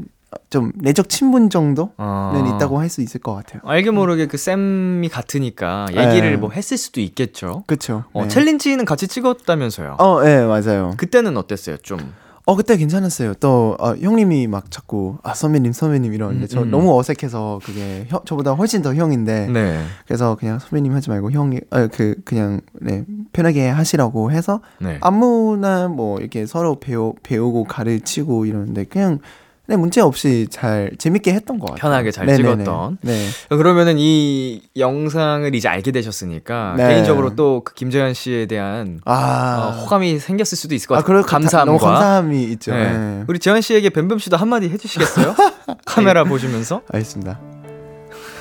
좀 0.49 0.73
내적 0.77 1.11
친분 1.11 1.51
정도는 1.51 1.91
어. 1.99 2.55
있다고 2.57 2.79
할 2.81 2.89
수 2.89 3.03
있을 3.03 3.21
것 3.21 3.35
같아요. 3.35 3.61
알게 3.67 3.91
모르게 3.91 4.27
그 4.29 4.39
쌤이 4.39 5.11
같으니까 5.11 5.87
얘기를 5.91 6.31
네. 6.31 6.37
뭐 6.39 6.49
했을 6.51 6.79
수도 6.79 7.03
있겠죠. 7.03 7.65
그렇죠. 7.67 8.05
어, 8.15 8.29
챌린지는 8.29 8.87
같이 8.87 9.09
찍었다면서요. 9.09 9.97
어, 9.99 10.23
네, 10.23 10.43
맞아요. 10.47 10.95
그때는 10.97 11.37
어땠어요? 11.37 11.77
좀. 11.83 11.99
어 12.47 12.57
그때 12.57 12.77
괜찮았어요. 12.77 13.35
또 13.35 13.75
어, 13.81 13.95
형님이 13.97 14.49
막 14.49 14.71
자꾸 14.71 15.17
아 15.23 15.33
선배님 15.33 15.73
선배님 15.73 16.13
이러는데 16.13 16.45
음, 16.45 16.49
저 16.49 16.63
음. 16.63 16.71
너무 16.71 16.99
어색해서 16.99 17.61
그게 17.65 18.05
형, 18.09 18.21
저보다 18.27 18.53
훨씬 18.53 18.83
더 18.83 18.95
형인데 18.95 19.47
네. 19.47 19.83
그래서 20.07 20.37
그냥 20.37 20.59
선배님 20.59 20.93
하지 20.93 21.09
말고 21.09 21.31
형이 21.31 21.61
아, 21.71 21.87
그 21.87 22.17
그냥 22.25 22.61
네 22.75 23.05
편하게 23.33 23.69
하시라고 23.69 24.31
해서 24.31 24.61
네. 24.79 24.99
안무나 25.01 25.89
뭐 25.89 26.21
이렇게 26.21 26.45
서로 26.45 26.79
배우 26.79 27.15
배우고 27.23 27.65
가르치고 27.65 28.45
이러는데 28.45 28.85
그냥 28.85 29.21
네 29.67 29.77
문제 29.77 30.03
없이 30.03 30.47
잘 30.51 30.91
재밌게 30.99 31.33
했던 31.33 31.59
것 31.59 31.71
같아요. 31.71 31.81
편하게 31.81 32.11
잘 32.11 32.27
네네네. 32.27 32.65
찍었던. 32.65 32.99
네. 33.01 33.27
그러면은 33.49 33.95
이 33.99 34.61
영상을 34.77 35.55
이제 35.55 35.69
알게 35.69 35.91
되셨으니까 35.91 36.75
네. 36.77 36.89
개인적으로 36.89 37.35
또 37.35 37.63
그 37.65 37.73
김재현 37.73 38.13
씨에 38.13 38.45
대한 38.47 39.01
아 39.07 39.73
어, 39.75 39.81
호감이 39.81 40.19
생겼을 40.19 40.59
수도 40.59 40.75
있을 40.75 40.89
것 40.89 40.97
아, 40.97 41.01
같아요. 41.01 41.23
감사함과. 41.23 41.65
너무 41.65 41.79
감사함이 41.79 42.45
있죠. 42.53 42.73
네. 42.75 42.93
네. 42.93 43.25
우리 43.27 43.39
재현 43.39 43.63
씨에게 43.63 43.89
뱀뱀 43.91 44.19
씨도 44.19 44.37
한마디 44.37 44.69
해주시겠어요? 44.69 45.35
카메라 45.87 46.25
보시면서. 46.25 46.83
알겠습니다. 46.93 47.41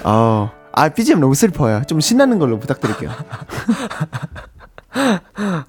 어, 0.03 0.51
아 0.73 0.89
BGM 0.89 1.21
너무 1.21 1.35
슬퍼요. 1.35 1.83
좀 1.87 2.01
신나는 2.01 2.37
걸로 2.37 2.59
부탁드릴게요. 2.59 3.11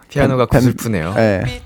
피아노가 0.09 0.47
뱀- 0.47 0.61
구슬프네요. 0.61 1.15
네. 1.15 1.63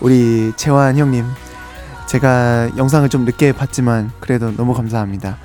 우리 0.00 0.52
재환 0.56 0.96
형님 0.96 1.24
제가 2.06 2.70
영상을 2.76 3.08
좀 3.08 3.24
늦게 3.24 3.52
봤지만 3.52 4.10
그래도 4.20 4.50
너무 4.56 4.74
감사합니다. 4.74 5.38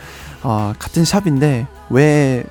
어, 0.44 0.74
같은 0.80 1.06
샵인데 1.06 1.68
왜 1.90 2.44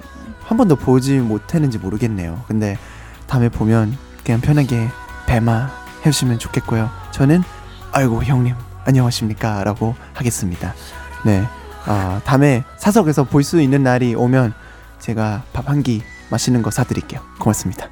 한 0.44 0.56
번도 0.56 0.74
보지 0.74 1.18
못했는지 1.20 1.78
모르겠네요. 1.78 2.42
근데 2.48 2.76
다음에 3.28 3.48
보면 3.48 3.96
그냥 4.24 4.40
편하게 4.40 4.88
뱀아 5.26 5.70
해주시면 6.04 6.40
좋겠고요. 6.40 6.90
저는 7.12 7.44
아이고 7.92 8.24
형님 8.24 8.56
안녕하십니까? 8.84 9.62
라고 9.62 9.94
하겠습니다. 10.12 10.74
네 11.24 11.46
어, 11.86 12.20
다음에 12.24 12.64
사석에서 12.78 13.22
볼 13.24 13.44
수 13.44 13.60
있는 13.60 13.84
날이 13.84 14.16
오면 14.16 14.52
제가 14.98 15.44
밥 15.52 15.68
한 15.68 15.84
끼 15.84 16.02
맛있는 16.30 16.62
거 16.62 16.70
사드릴게요 16.70 17.20
고맙습니다 17.38 17.86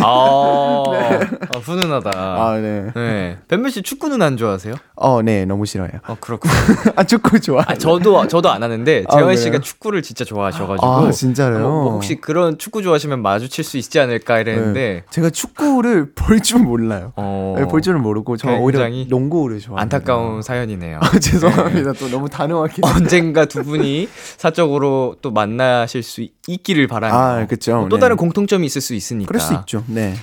아, 0.00 0.06
어, 0.06 0.92
훈훈하다. 1.62 2.10
아 2.14 2.54
네 2.60 2.90
네. 2.94 3.38
뱀뱀 3.48 3.70
씨 3.70 3.82
축구는 3.82 4.22
안 4.22 4.36
좋아하세요? 4.36 4.74
어, 4.96 5.22
네 5.22 5.44
너무 5.44 5.66
싫어요 5.66 5.90
어, 6.06 6.16
그렇군요. 6.20 6.52
아 6.96 7.04
축구 7.04 7.38
좋아 7.40 7.62
아, 7.66 7.74
저도, 7.74 8.26
저도 8.28 8.50
안 8.50 8.62
하는데, 8.62 9.04
아, 9.08 9.12
재현 9.12 9.24
그래요? 9.26 9.36
씨가 9.36 9.58
축구를 9.60 10.02
진짜 10.02 10.24
좋아하셔가지고. 10.24 10.86
아 10.86 11.10
진짜로요? 11.10 11.60
뭐, 11.62 11.82
뭐 11.84 11.92
혹시 11.94 12.16
그런 12.16 12.58
축구 12.58 12.82
좋아하시면 12.82 13.20
마주칠 13.22 13.64
수 13.64 13.76
있지 13.76 13.98
않을까 14.00 14.38
이랬는데, 14.38 15.04
제가 15.10 15.30
축구를 15.30 16.12
볼 16.16 16.40
줄 16.40 16.60
몰라요. 16.60 17.12
어, 17.16 17.54
네, 17.58 17.64
볼 17.64 17.80
줄은 17.80 18.02
모르고 18.02 18.36
저 18.36 18.50
오히려 18.56 18.80
굉장히 18.80 19.06
농구를 19.08 19.60
좋아해요. 19.60 19.80
안타까운 19.80 20.42
사연이네요. 20.42 20.98
아, 21.00 21.18
죄송합니다. 21.18 21.92
또 21.94 22.08
너무 22.08 22.28
단호하게. 22.28 22.82
언젠가 22.82 23.44
두 23.46 23.62
분이 23.64 24.08
사적으로 24.36 25.16
또 25.22 25.30
만나실 25.30 26.02
수 26.02 26.20
있- 26.22 26.34
있기를 26.46 26.86
바라며 26.86 27.14
아, 27.14 27.46
그 27.46 27.56
쵸. 27.74 27.80
뭐또 27.80 27.96
네. 27.96 28.00
다른 28.00 28.16
공통점이 28.16 28.66
있을 28.66 28.80
수 28.80 28.94
있으니까 28.94 29.28
그럴 29.28 29.40
수 29.40 29.54
있죠. 29.54 29.84
네. 29.86 30.14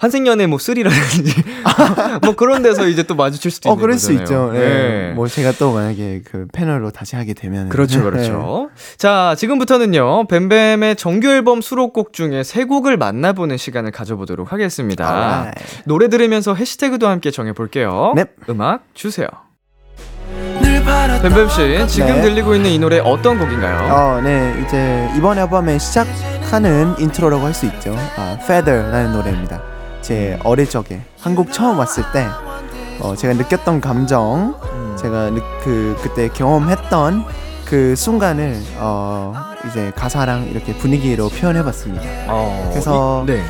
환생연애 0.00 0.46
뭐 0.46 0.58
쓰리라든지 0.58 1.42
뭐 2.24 2.34
그런 2.34 2.62
데서 2.62 2.88
이제 2.88 3.02
또 3.02 3.14
마주칠 3.14 3.50
수도 3.50 3.68
어, 3.68 3.72
있는 3.72 3.82
그럴 3.82 3.98
수 3.98 4.16
거잖아요. 4.16 4.24
있죠. 4.24 4.52
네. 4.58 5.12
뭐 5.12 5.28
제가 5.28 5.52
또 5.52 5.74
만약에 5.74 6.22
그 6.24 6.46
패널로 6.54 6.90
다시 6.90 7.16
하게 7.16 7.34
되면 7.34 7.68
그렇죠, 7.68 8.02
그렇죠. 8.02 8.70
자, 8.96 9.34
지금부터는요, 9.36 10.26
뱀뱀의 10.26 10.96
정규 10.96 11.28
앨범 11.28 11.60
수록곡 11.60 12.14
중에 12.14 12.44
세 12.44 12.64
곡을 12.64 12.96
만나보는 12.96 13.58
시간을 13.58 13.90
가져보도록 13.90 14.52
하겠습니다. 14.54 15.04
Alright. 15.04 15.82
노래 15.84 16.08
들으면서 16.08 16.54
해시태그도 16.54 17.06
함께 17.06 17.30
정해볼게요. 17.30 18.14
네. 18.16 18.24
음악 18.48 18.84
주세요. 18.94 19.28
뱀뱀 20.84 21.48
씨 21.48 21.86
지금 21.88 22.06
네. 22.16 22.20
들리고 22.22 22.54
있는 22.54 22.70
이 22.70 22.78
노래 22.78 22.98
어떤 22.98 23.38
곡인가요? 23.38 23.92
어, 23.92 24.20
네, 24.22 24.54
이제 24.64 25.08
이번 25.16 25.38
앨범에 25.38 25.78
시작하는 25.78 26.94
인트로라고 26.98 27.44
할 27.44 27.54
수 27.54 27.66
있죠. 27.66 27.94
아, 28.16 28.36
Feather라는 28.42 29.12
노래입니다. 29.12 29.60
제 30.00 30.38
어릴 30.44 30.68
적에 30.68 31.00
한국 31.20 31.52
처음 31.52 31.78
왔을 31.78 32.04
때 32.12 32.26
어, 33.00 33.14
제가 33.14 33.34
느꼈던 33.34 33.80
감정, 33.80 34.54
음. 34.72 34.96
제가 34.98 35.30
느, 35.30 35.40
그 35.62 35.96
그때 36.02 36.28
경험했던 36.28 37.24
그 37.66 37.94
순간을 37.96 38.56
어, 38.78 39.34
이제 39.68 39.92
가사랑 39.94 40.48
이렇게 40.50 40.72
분위기로 40.74 41.28
표현해봤습니다. 41.28 42.02
어, 42.28 42.68
그래서 42.70 43.24
이- 43.28 43.32
네. 43.32 43.42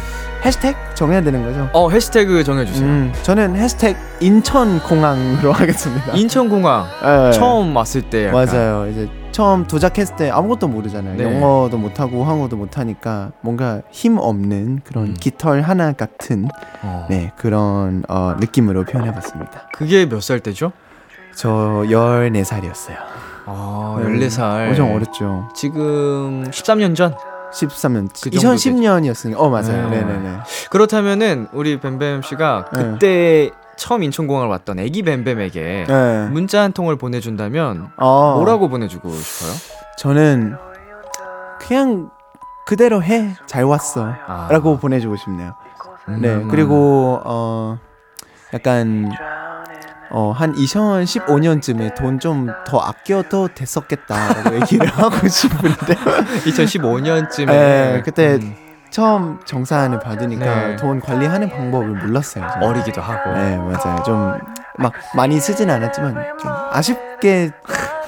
해시태그 0.44 0.94
정해야 0.94 1.20
되는 1.22 1.44
거죠. 1.44 1.68
어 1.72 1.90
해시태그 1.90 2.44
정해주세요. 2.44 2.86
음, 2.88 3.12
저는 3.22 3.56
해시태그 3.56 3.98
인천공항으로 4.20 5.52
하겠습니다. 5.52 6.12
인천공항 6.14 6.86
예. 7.28 7.32
처음 7.32 7.74
왔을 7.76 8.02
때 8.02 8.26
약간 8.28 8.46
맞아요. 8.46 8.86
이제 8.90 9.08
처음 9.32 9.66
도착했을 9.66 10.16
때 10.16 10.30
아무것도 10.30 10.66
모르잖아요. 10.68 11.16
네. 11.16 11.24
영어도 11.24 11.78
못하고 11.78 12.24
한국어도 12.24 12.56
못하니까 12.56 13.32
뭔가 13.42 13.82
힘 13.90 14.18
없는 14.18 14.80
그런 14.84 15.08
음. 15.08 15.14
깃털 15.18 15.60
하나 15.62 15.92
같은 15.92 16.48
어. 16.82 17.06
네 17.08 17.32
그런 17.36 18.02
어, 18.08 18.34
느낌으로 18.40 18.84
표현해봤습니다. 18.84 19.68
그게 19.74 20.06
몇 20.06 20.20
살 20.20 20.40
때죠? 20.40 20.72
저 21.34 21.48
14살이었어요. 21.86 22.96
아 23.46 23.96
네. 24.02 24.04
14살 24.28 24.68
엄청 24.68 24.94
어렸죠. 24.94 25.48
지금 25.54 26.44
13년 26.50 26.94
전 26.96 27.14
13년, 27.52 28.08
그 28.22 28.30
정도 28.30 28.54
2010년이었으니까. 28.56 29.34
어 29.38 29.48
맞아요. 29.48 29.88
네. 29.90 30.02
네, 30.02 30.04
네, 30.04 30.18
네. 30.18 30.38
그렇다면은 30.70 31.48
우리 31.52 31.80
뱀뱀 31.80 32.22
씨가 32.22 32.66
네. 32.72 32.82
그때 32.82 33.50
처음 33.76 34.02
인천공항을 34.02 34.48
왔던 34.48 34.78
애기 34.78 35.02
뱀뱀에게 35.02 35.86
네. 35.88 36.28
문자 36.30 36.62
한 36.62 36.72
통을 36.72 36.96
보내준다면 36.96 37.92
어, 37.96 38.34
뭐라고 38.36 38.68
보내주고 38.68 39.10
싶어요? 39.10 39.52
저는 39.98 40.56
그냥 41.60 42.10
그대로 42.66 43.02
해. 43.02 43.34
잘 43.46 43.64
왔어. 43.64 44.12
아. 44.26 44.48
라고 44.50 44.78
보내주고 44.78 45.16
싶네요. 45.16 45.54
네. 46.20 46.34
음. 46.34 46.48
그리고 46.48 47.20
어 47.24 47.78
약간 48.54 49.10
어 50.12 50.32
한 50.32 50.52
2015년쯤에 50.54 51.94
돈 51.94 52.18
좀 52.18 52.48
더 52.66 52.78
아껴도 52.80 53.48
됐었겠다라고 53.54 54.56
얘기를 54.56 54.86
하고 54.94 55.26
싶은데 55.28 55.94
2015년쯤에 56.46 57.46
네, 57.46 58.02
그때 58.04 58.34
음, 58.34 58.54
처음 58.90 59.38
정산을 59.44 60.00
받으니까 60.00 60.44
네. 60.68 60.76
돈 60.76 61.00
관리하는 61.00 61.48
방법을 61.48 61.86
몰랐어요. 61.88 62.46
저는. 62.52 62.66
어리기도 62.68 63.00
하고 63.00 63.32
네 63.32 63.56
맞아요. 63.56 64.02
좀 64.04 64.38
막 64.78 64.94
많이 65.14 65.38
쓰진 65.38 65.68
않았지만 65.68 66.14
좀 66.40 66.50
아쉽게 66.72 67.50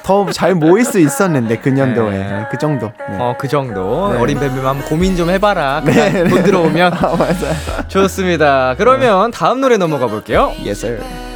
더 0.03 0.25
잘 0.31 0.55
모일 0.55 0.83
수 0.83 0.97
있었는데 0.99 1.57
그 1.59 1.69
년도에 1.69 2.17
네. 2.17 2.47
그 2.49 2.57
정도. 2.57 2.91
네. 3.09 3.17
어그 3.19 3.47
정도 3.47 4.11
네. 4.11 4.19
어린 4.19 4.39
뱀뱀 4.39 4.65
한번 4.65 4.81
고민 4.89 5.15
좀 5.15 5.29
해봐라 5.29 5.81
그냥 5.85 6.11
네, 6.11 6.23
돈 6.27 6.41
들어오면 6.41 6.93
아, 6.93 6.97
맞아요. 7.15 7.87
좋습니다 7.89 8.73
그러면 8.77 9.29
다음 9.31 9.61
노래 9.61 9.77
넘어가 9.77 10.07
볼게요 10.07 10.51
Yes 10.65 10.83
sir. 10.85 11.32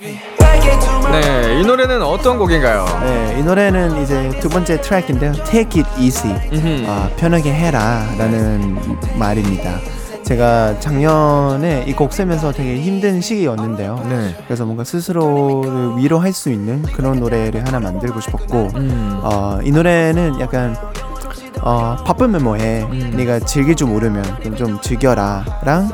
네 0.00 1.60
이 1.60 1.66
노래는 1.66 2.02
어떤 2.02 2.38
곡인가요? 2.38 2.84
네, 3.02 3.36
이 3.38 3.42
노래는 3.42 4.02
이제 4.02 4.30
두 4.40 4.48
번째 4.48 4.80
트랙인데요. 4.80 5.32
Take 5.44 5.82
it 5.82 5.88
easy. 6.00 6.32
아, 6.86 7.08
편하게 7.16 7.52
해라라는 7.52 8.76
말입니다. 9.18 9.78
제가 10.22 10.78
작년에 10.78 11.84
이 11.88 11.94
곡 11.94 12.12
쓰면서 12.12 12.52
되게 12.52 12.80
힘든 12.80 13.20
시기였는데요. 13.20 14.04
네. 14.08 14.36
그래서 14.44 14.64
뭔가 14.66 14.84
스스로를 14.84 15.96
위로할 15.96 16.32
수 16.32 16.50
있는 16.50 16.82
그런 16.82 17.18
노래를 17.18 17.66
하나 17.66 17.80
만들고 17.80 18.20
싶었고, 18.20 18.68
음. 18.76 19.18
어, 19.22 19.58
이 19.64 19.70
노래는 19.70 20.38
약간 20.40 20.76
어, 21.62 21.96
바쁘면 22.04 22.44
뭐해, 22.44 22.82
음. 22.82 23.14
네가 23.16 23.40
즐길 23.40 23.74
줄 23.74 23.88
모르면 23.88 24.22
좀 24.56 24.78
즐겨라랑 24.82 25.88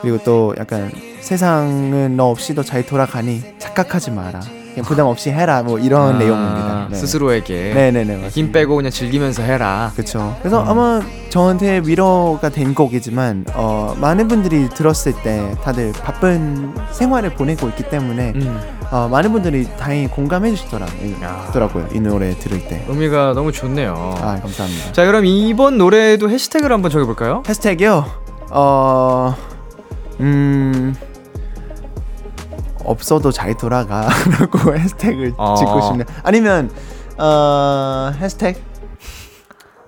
그리고 0.00 0.18
또 0.24 0.54
약간 0.58 0.90
세상은 1.20 2.16
너 2.16 2.26
없이도 2.30 2.62
잘 2.62 2.84
돌아가니 2.84 3.42
착각하지 3.58 4.10
마라. 4.10 4.40
그냥 4.70 4.84
부담 4.86 5.06
없이 5.06 5.30
해라. 5.30 5.62
뭐 5.64 5.78
이런 5.80 6.14
아, 6.14 6.18
내용입니다. 6.18 6.86
네. 6.90 6.96
스스로에게 6.96 7.74
네네네. 7.74 8.04
맞습니다. 8.04 8.28
힘 8.28 8.52
빼고 8.52 8.76
그냥 8.76 8.90
즐기면서 8.92 9.42
해라. 9.42 9.90
그렇죠. 9.94 10.36
그래서 10.40 10.62
음. 10.62 10.68
아마 10.68 11.02
저한테 11.28 11.82
위로가 11.84 12.50
된 12.50 12.74
곡이지만 12.74 13.46
어, 13.54 13.96
많은 14.00 14.28
분들이 14.28 14.68
들었을 14.68 15.12
때 15.22 15.54
다들 15.62 15.92
바쁜 15.92 16.72
생활을 16.92 17.34
보내고 17.34 17.68
있기 17.70 17.84
때문에 17.90 18.32
음. 18.36 18.60
어, 18.92 19.08
많은 19.10 19.32
분들이 19.32 19.68
다행히 19.76 20.06
공감해 20.06 20.54
주시더라고요. 20.54 21.88
이 21.92 22.00
노래 22.00 22.36
들을 22.38 22.66
때. 22.68 22.84
의미가 22.88 23.32
너무 23.34 23.50
좋네요. 23.52 24.14
아 24.18 24.38
감사합니다. 24.40 24.92
자 24.92 25.04
그럼 25.04 25.24
이번 25.26 25.78
노래에도 25.78 26.30
해시태그를 26.30 26.72
한번 26.72 26.90
적어볼까요? 26.92 27.42
해시태그요. 27.48 28.04
어, 28.50 29.36
음, 30.20 30.94
없어도 32.84 33.30
잘 33.30 33.56
돌아가라고 33.56 34.74
해시태그 34.78 35.34
어. 35.36 35.54
짓고 35.54 35.80
싶네. 35.82 36.04
아니면 36.22 36.70
어, 37.18 38.12
해시태그. 38.18 38.70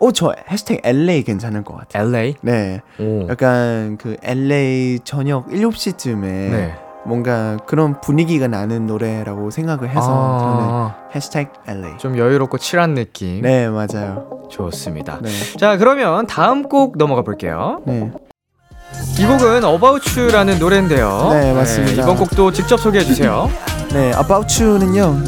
오저 0.01 0.35
해시태그 0.51 0.81
LA 0.83 1.23
괜찮을 1.23 1.63
것 1.63 1.77
같아요. 1.77 2.09
LA. 2.09 2.35
네. 2.43 2.81
오. 2.99 3.29
약간 3.29 3.97
그 4.01 4.17
LA 4.23 4.99
저녁 5.05 5.47
7시쯤에 5.49 6.21
네. 6.21 6.75
뭔가 7.05 7.57
그런 7.67 8.01
분위기가 8.01 8.49
나는 8.49 8.87
노래라고 8.87 9.51
생각을 9.51 9.89
해서 9.89 10.01
아, 10.03 10.95
저는 10.99 11.15
해시태그 11.15 11.51
LA. 11.69 11.99
좀 11.99 12.19
여유롭고 12.19 12.59
칠한 12.59 12.95
느낌. 12.95 13.43
네, 13.43 13.69
맞아요. 13.69 14.41
좋습니다. 14.51 15.21
네. 15.23 15.31
자 15.57 15.77
그러면 15.77 16.27
다음 16.27 16.65
곡 16.65 16.99
넘어가 16.99 17.23
볼게요. 17.23 17.81
네. 17.87 18.11
이 19.19 19.25
곡은 19.25 19.65
About 19.65 20.19
You라는 20.21 20.59
노래인데요. 20.59 21.29
네, 21.33 21.53
맞습니다. 21.53 22.03
이번 22.03 22.17
곡도 22.17 22.53
직접 22.53 22.79
소개해 22.79 23.05
주세요. 23.05 23.51
네, 23.93 24.13
About 24.19 24.63
You는요. 24.63 25.23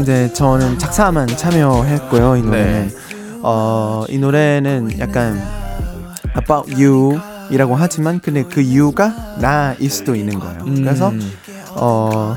이제 0.00 0.32
저는 0.32 0.78
작사만 0.78 1.26
참여했고요. 1.28 2.36
이 2.36 2.42
노래는 2.42 2.88
네. 2.88 2.94
어, 3.42 4.04
이 4.08 4.18
노래는 4.18 4.98
약간 4.98 5.40
About 6.36 6.72
You 6.74 7.20
이라고 7.50 7.74
하지만 7.76 8.18
근데 8.20 8.44
그 8.44 8.62
you가 8.64 9.12
나일 9.38 9.90
수도 9.90 10.14
있는 10.14 10.38
거예요. 10.38 10.64
그래서 10.64 11.10
음. 11.10 11.32
어 11.74 12.34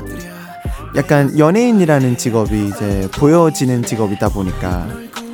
약간 0.94 1.38
연예인이라는 1.38 2.18
직업이 2.18 2.68
이제 2.68 3.08
보여지는 3.14 3.82
직업이다 3.82 4.28
보니까 4.28 4.86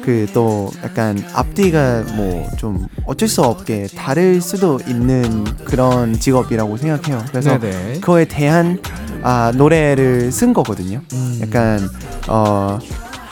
그 0.03 0.27
또 0.33 0.71
약간 0.85 1.23
앞뒤가 1.33 2.03
뭐 2.17 2.49
좀 2.59 2.87
어쩔 3.07 3.29
수 3.29 3.43
없게 3.43 3.87
다를 3.97 4.41
수도 4.41 4.79
있는 4.87 5.45
그런 5.65 6.13
직업이라고 6.19 6.77
생각해요. 6.77 7.25
그래서 7.31 7.59
네네. 7.59 7.95
그거에 7.95 8.25
대한 8.25 8.79
아 9.23 9.53
노래를 9.55 10.31
쓴 10.33 10.53
거거든요. 10.53 11.01
음. 11.13 11.39
약간 11.43 11.81
어 12.29 12.79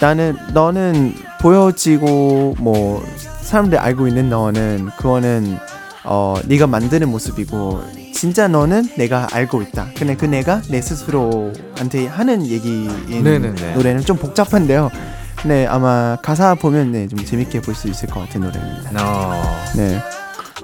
나는 0.00 0.36
너는 0.52 1.14
보여지고 1.40 2.56
뭐 2.58 3.04
사람들 3.42 3.78
알고 3.78 4.08
있는 4.08 4.28
너는 4.30 4.90
그거는 4.96 5.58
어 6.04 6.34
네가 6.46 6.66
만드는 6.66 7.08
모습이고 7.08 7.82
진짜 8.14 8.48
너는 8.48 8.88
내가 8.96 9.28
알고 9.32 9.62
있다. 9.62 9.88
근데 9.96 10.16
그 10.16 10.24
내가 10.26 10.60
내 10.68 10.80
스스로한테 10.80 12.06
하는 12.06 12.46
얘기인 12.46 12.90
네네네. 13.22 13.74
노래는 13.74 14.02
좀 14.02 14.16
복잡한데요. 14.16 14.90
네 15.44 15.66
아마 15.66 16.16
가사 16.22 16.54
보면 16.54 16.92
네, 16.92 17.08
좀 17.08 17.24
재밌게 17.24 17.62
볼 17.62 17.74
수 17.74 17.88
있을 17.88 18.08
것 18.08 18.20
같은 18.20 18.42
노래입니다. 18.42 18.90
어. 19.02 19.42
네, 19.74 20.00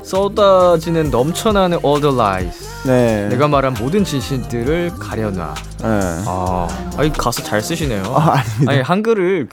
쏟아지는 0.03 1.11
넘쳐나는 1.11 1.79
all 1.85 2.01
the 2.01 2.15
lies. 2.15 2.59
네. 2.87 3.29
내가 3.29 3.49
말한 3.49 3.75
모든 3.81 4.05
진실들을 4.05 4.93
가려놔. 4.99 5.55
네. 5.79 6.23
아, 6.27 6.69
아이 6.99 7.11
가사 7.11 7.43
잘 7.43 7.63
쓰시네요. 7.63 8.03
아 8.15 8.35
아닙니다. 8.39 8.73
아니 8.73 8.83
한글을 8.83 9.49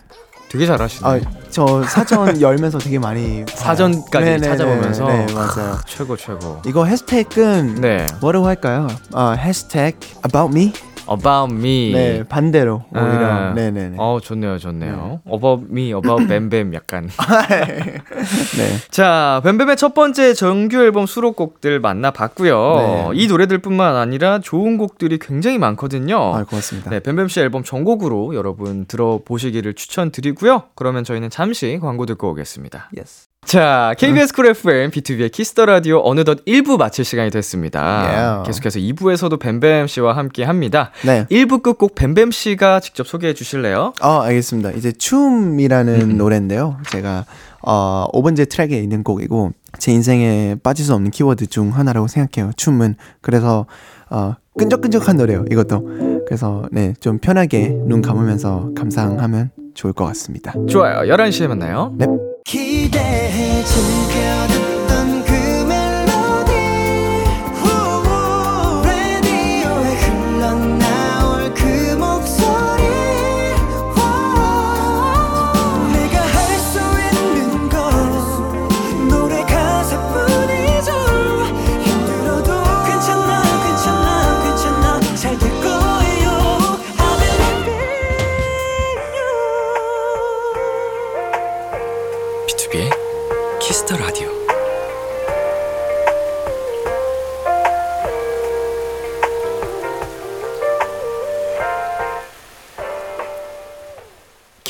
되게 0.50 0.66
잘하시네. 0.66 1.10
아, 1.10 1.20
저 1.50 1.84
사전 1.84 2.40
열면서 2.42 2.78
되게 2.80 3.00
많이. 3.00 3.46
사전까지 3.48 4.26
네네네. 4.26 4.48
찾아보면서? 4.50 5.06
네 5.08 5.26
맞아요. 5.34 5.78
최고 5.88 6.18
최고. 6.18 6.62
이거 6.66 6.84
해시태그는 6.86 7.76
네. 7.76 8.06
뭐라고 8.20 8.46
할까요? 8.48 8.88
어, 9.14 9.32
해시태그 9.38 9.98
about 10.28 10.52
me. 10.54 10.74
About 11.10 11.54
me. 11.54 11.92
네 11.94 12.24
반대로 12.24 12.84
오히려. 12.94 13.26
아. 13.26 13.54
네네 13.54 13.90
네. 13.90 13.96
어 13.98 14.20
좋네요 14.22 14.58
좋네요. 14.58 15.22
About 15.26 15.66
me, 15.70 15.92
about 15.92 16.28
뱀뱀 16.28 16.74
약간. 16.74 17.10
네. 18.58 18.78
자 18.90 19.42
뱀뱀의 19.44 19.78
첫 19.78 19.94
번째 19.94 20.34
정규 20.34 20.78
앨범 20.82 21.06
수록곡들 21.06 21.80
만나봤고요. 21.80 22.76
네. 22.78 23.10
이 23.16 23.28
노래들뿐만 23.28 23.96
아니라 23.96 24.40
좋은 24.40 24.78
곡들이 24.78 25.20
굉장히 25.20 25.58
많거든요. 25.58 26.36
아 26.36 26.44
고맙습니다. 26.44 26.90
네, 26.90 27.00
뱀뱀 27.00 27.28
씨 27.28 27.40
앨범 27.40 27.64
전곡으로 27.64 28.36
여러분 28.36 28.86
들어보시기를 28.86 29.74
추천드리고요. 29.74 30.64
그러면 30.76 31.04
저희는 31.04 31.30
잠시 31.30 31.80
광고 31.82 32.06
듣고 32.06 32.30
오겠습니다. 32.32 32.90
Yes. 32.96 33.33
자, 33.46 33.94
KBS 33.98 34.34
쿨 34.34 34.48
FM, 34.48 34.90
비투비의 34.90 35.32
키스 35.32 35.53
더 35.53 35.66
라디오 35.66 36.02
어느덧 36.04 36.44
1부 36.46 36.78
마칠 36.78 37.06
시간이 37.06 37.30
됐습니다. 37.30 37.82
Yeah. 37.82 38.44
계속해서 38.48 38.80
2부에서도 38.80 39.40
뱀뱀 39.40 39.88
씨와 39.88 40.16
함께 40.18 40.44
합니다. 40.44 40.92
네. 41.06 41.26
1부 41.30 41.62
끝곡 41.62 41.94
뱀뱀 41.94 42.32
씨가 42.32 42.80
직접 42.80 43.06
소개해 43.06 43.34
주실래요? 43.34 43.94
어, 44.02 44.22
알겠습니다. 44.22 44.72
이제 44.72 44.92
춤이라는 44.92 46.18
노래인데요. 46.18 46.78
제가 46.90 47.26
어, 47.62 48.08
5번째 48.14 48.50
트랙에 48.50 48.80
있는 48.80 49.04
곡이고 49.04 49.52
제 49.78 49.92
인생에 49.92 50.56
빠질 50.64 50.86
수 50.86 50.94
없는 50.96 51.12
키워드 51.12 51.48
중 51.48 51.76
하나라고 51.76 52.08
생각해요. 52.08 52.54
춤은. 52.56 52.96
그래서 53.22 53.68
어, 54.10 54.36
끈적끈적한 54.58 55.18
노래요. 55.18 55.46
이것도. 55.52 56.24
그래서 56.26 56.64
네, 56.72 56.94
좀 57.00 57.20
편하게 57.20 57.70
눈 57.70 58.02
감으면서 58.02 58.72
감상하면 58.76 59.52
좋을 59.74 59.94
것 59.94 60.06
같습니다. 60.06 60.54
좋아요. 60.68 61.14
11시에 61.14 61.48
만나요. 61.48 61.94
네. 61.98 62.08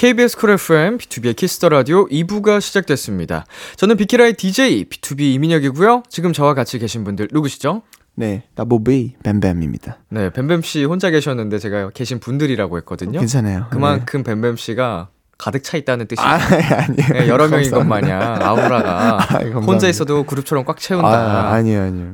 KBS 0.03 0.35
쿨 0.35 0.49
FM, 0.49 0.97
비투비의 0.97 1.33
키스 1.33 1.56
더 1.56 1.69
라디오 1.69 2.05
2부가 2.09 2.59
시작됐습니다. 2.59 3.45
저는 3.77 3.95
비키라의 3.95 4.33
DJ, 4.33 4.83
B2B 4.89 5.21
이민혁이고요. 5.35 6.03
지금 6.09 6.33
저와 6.33 6.55
같이 6.55 6.77
계신 6.77 7.05
분들 7.05 7.29
누구시죠? 7.31 7.83
네, 8.13 8.43
Double 8.55 9.07
B 9.07 9.15
뱀뱀입니다. 9.23 9.99
네, 10.09 10.29
뱀뱀 10.29 10.61
씨 10.63 10.83
혼자 10.83 11.09
계셨는데 11.09 11.57
제가 11.57 11.91
계신 11.91 12.19
분들이라고 12.19 12.77
했거든요. 12.79 13.17
괜찮아요. 13.17 13.67
그만큼 13.69 14.23
뱀뱀 14.23 14.57
씨가 14.57 15.07
가득 15.43 15.61
차 15.61 15.75
있다는 15.75 16.07
뜻이죠. 16.07 16.25
네. 16.25 16.29
아, 16.29 16.37
아니에요. 16.87 17.07
네, 17.11 17.27
여러 17.27 17.49
명인 17.49 17.69
것. 17.69 17.83
마냥 17.83 18.41
아우라가 18.41 19.15
아, 19.15 19.17
감사합니다. 19.17 19.59
혼자 19.59 19.89
있어도 19.89 20.23
그룹처럼 20.23 20.63
꽉 20.63 20.79
채운다. 20.79 21.05
아, 21.09 21.51
아니에요, 21.51 21.81
아니에요. 21.81 22.05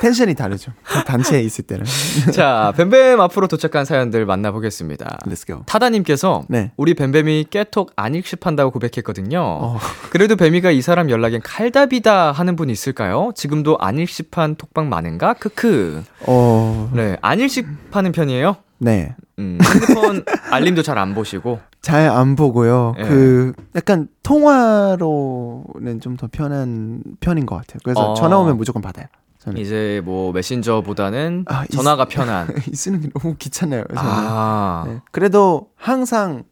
텐션이 0.00 0.36
다르죠. 0.36 0.70
단체에 1.04 1.42
있을 1.42 1.64
때는. 1.66 1.84
자, 2.32 2.72
뱀뱀 2.76 3.20
앞으로 3.20 3.48
도착한 3.48 3.84
사연들 3.84 4.26
만나보겠습니다. 4.26 5.18
Let's 5.26 5.44
go. 5.44 5.62
타다님께서 5.66 6.44
네. 6.48 6.70
우리 6.76 6.94
뱀뱀이 6.94 7.46
깨톡 7.50 7.90
안 7.96 8.14
읽씹한다고 8.14 8.70
고백했거든요. 8.70 9.40
어. 9.40 9.80
그래도 10.10 10.36
뱀이가 10.36 10.70
이 10.70 10.80
사람 10.80 11.10
연락엔 11.10 11.40
칼답이다 11.42 12.30
하는 12.30 12.54
분 12.54 12.70
있을까요? 12.70 13.32
지금도 13.34 13.78
안 13.80 13.98
읽씹한 13.98 14.54
톡방 14.54 14.88
많은가? 14.88 15.34
크크. 15.34 16.04
어, 16.28 16.90
네, 16.94 17.16
안 17.22 17.40
읽씹하는 17.40 18.12
편이에요. 18.12 18.56
네. 18.78 19.16
음, 19.38 19.58
핸드폰 19.62 20.24
알림도 20.50 20.82
잘 20.82 20.98
안 20.98 21.14
보시고. 21.14 21.60
잘 21.80 22.08
안 22.10 22.34
보고요. 22.36 22.94
예. 22.98 23.02
그 23.04 23.52
약간 23.76 24.08
통화로는 24.22 26.00
좀 26.00 26.16
더 26.16 26.28
편한 26.30 27.02
편인 27.20 27.46
것 27.46 27.56
같아요. 27.56 27.78
그래서 27.84 28.00
어. 28.12 28.14
전화 28.14 28.38
오면 28.38 28.56
무조건 28.56 28.82
받아요. 28.82 29.06
저는 29.38 29.60
이제 29.60 30.02
뭐 30.04 30.32
메신저보다는 30.32 31.44
아, 31.48 31.64
이- 31.64 31.68
전화가 31.68 32.06
편한. 32.06 32.48
이 32.70 32.74
쓰는 32.74 33.00
게 33.00 33.08
너무 33.14 33.36
귀찮아요. 33.38 33.84
아. 33.94 34.84
네. 34.88 35.00
그래도 35.12 35.68
항상 35.76 36.42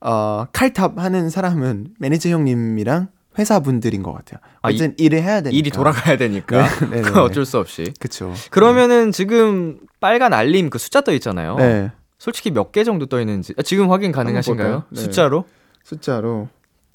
어, 0.00 0.44
칼탑 0.52 0.98
하는 0.98 1.30
사람은 1.30 1.88
매니저 1.98 2.28
형님이랑 2.28 3.08
회사 3.38 3.58
분들인 3.60 4.02
것 4.04 4.12
같아요. 4.12 4.38
아, 4.62 4.68
어쨌든 4.68 4.94
일을 4.98 5.20
해야 5.22 5.40
되니까. 5.40 5.50
일이 5.58 5.70
돌아가야 5.70 6.16
되니까. 6.16 6.62
네, 6.90 6.90
네, 6.90 7.02
네. 7.02 7.10
어쩔 7.18 7.44
수 7.44 7.58
없이. 7.58 7.92
그쵸. 7.98 8.32
그러면은 8.50 9.10
지금 9.10 9.78
빨간 10.00 10.32
알림 10.32 10.70
그 10.70 10.78
숫자 10.78 11.00
떠 11.00 11.12
있잖아요. 11.12 11.56
네. 11.56 11.90
솔직히 12.18 12.50
몇 12.50 12.72
개 12.72 12.84
정도 12.84 13.06
떠 13.06 13.20
있는지 13.20 13.54
아, 13.58 13.62
지금 13.62 13.90
확인 13.90 14.12
가능하신가요? 14.12 14.84
네. 14.90 15.00
숫자로? 15.00 15.44
숫자로. 15.84 16.48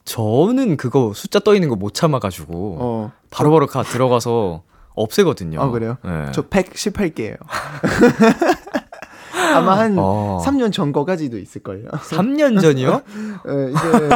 저는 0.05 0.75
그거 0.77 1.13
숫자 1.15 1.39
떠 1.39 1.55
있는 1.55 1.69
거 1.69 1.75
못 1.75 1.93
참아가지고 1.93 2.77
어. 2.81 3.11
바로바로 3.29 3.67
가 3.67 3.83
들어가서 3.83 4.63
없애거든요. 4.95 5.61
아, 5.61 5.69
그래요? 5.71 5.97
네. 6.03 6.27
저 6.33 6.43
118개예요. 6.43 7.37
아마 9.53 9.77
한 9.77 9.95
어. 9.97 10.41
3년 10.45 10.71
전 10.71 10.91
거까지도 10.91 11.37
있을걸요. 11.37 11.87
3년 12.09 12.61
전이요? 12.61 13.01
예, 13.47 13.71
이제 13.71 14.09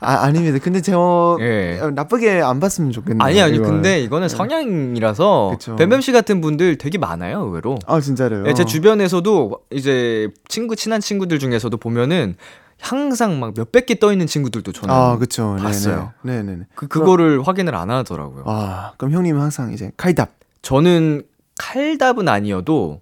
아 0.00 0.24
아닙니다. 0.24 0.58
근데 0.62 0.80
저 0.80 1.36
예. 1.40 1.78
어, 1.80 1.90
나쁘게 1.90 2.40
안 2.42 2.60
봤으면 2.60 2.92
좋겠네요. 2.92 3.22
아니 3.22 3.40
아니 3.40 3.56
이거는. 3.56 3.74
근데 3.74 4.00
이거는 4.00 4.28
성향이라서 4.28 5.50
그쵸. 5.52 5.76
뱀뱀 5.76 6.00
씨 6.00 6.12
같은 6.12 6.40
분들 6.40 6.78
되게 6.78 6.98
많아요 6.98 7.40
의외로. 7.42 7.78
아 7.86 8.00
진짜로요. 8.00 8.44
예, 8.46 8.54
제 8.54 8.64
주변에서도 8.64 9.58
이제 9.70 10.28
친구 10.48 10.76
친한 10.76 11.00
친구들 11.00 11.38
중에서도 11.38 11.76
보면은 11.76 12.36
항상 12.80 13.40
막 13.40 13.54
몇백 13.56 13.86
개 13.86 13.94
떠 13.94 14.12
있는 14.12 14.26
친구들도 14.26 14.72
저는 14.72 14.94
아 14.94 15.16
그쵸. 15.16 15.56
봤어요. 15.60 16.12
네네. 16.22 16.42
네네. 16.42 16.62
그 16.74 16.88
그거를 16.88 17.46
확인을 17.46 17.74
안 17.74 17.90
하더라고요. 17.90 18.44
아 18.46 18.92
그럼 18.98 19.12
형님은 19.12 19.40
항상 19.40 19.72
이제 19.72 19.90
칼답. 19.96 20.30
저는 20.62 21.22
칼답은 21.58 22.28
아니어도 22.28 23.00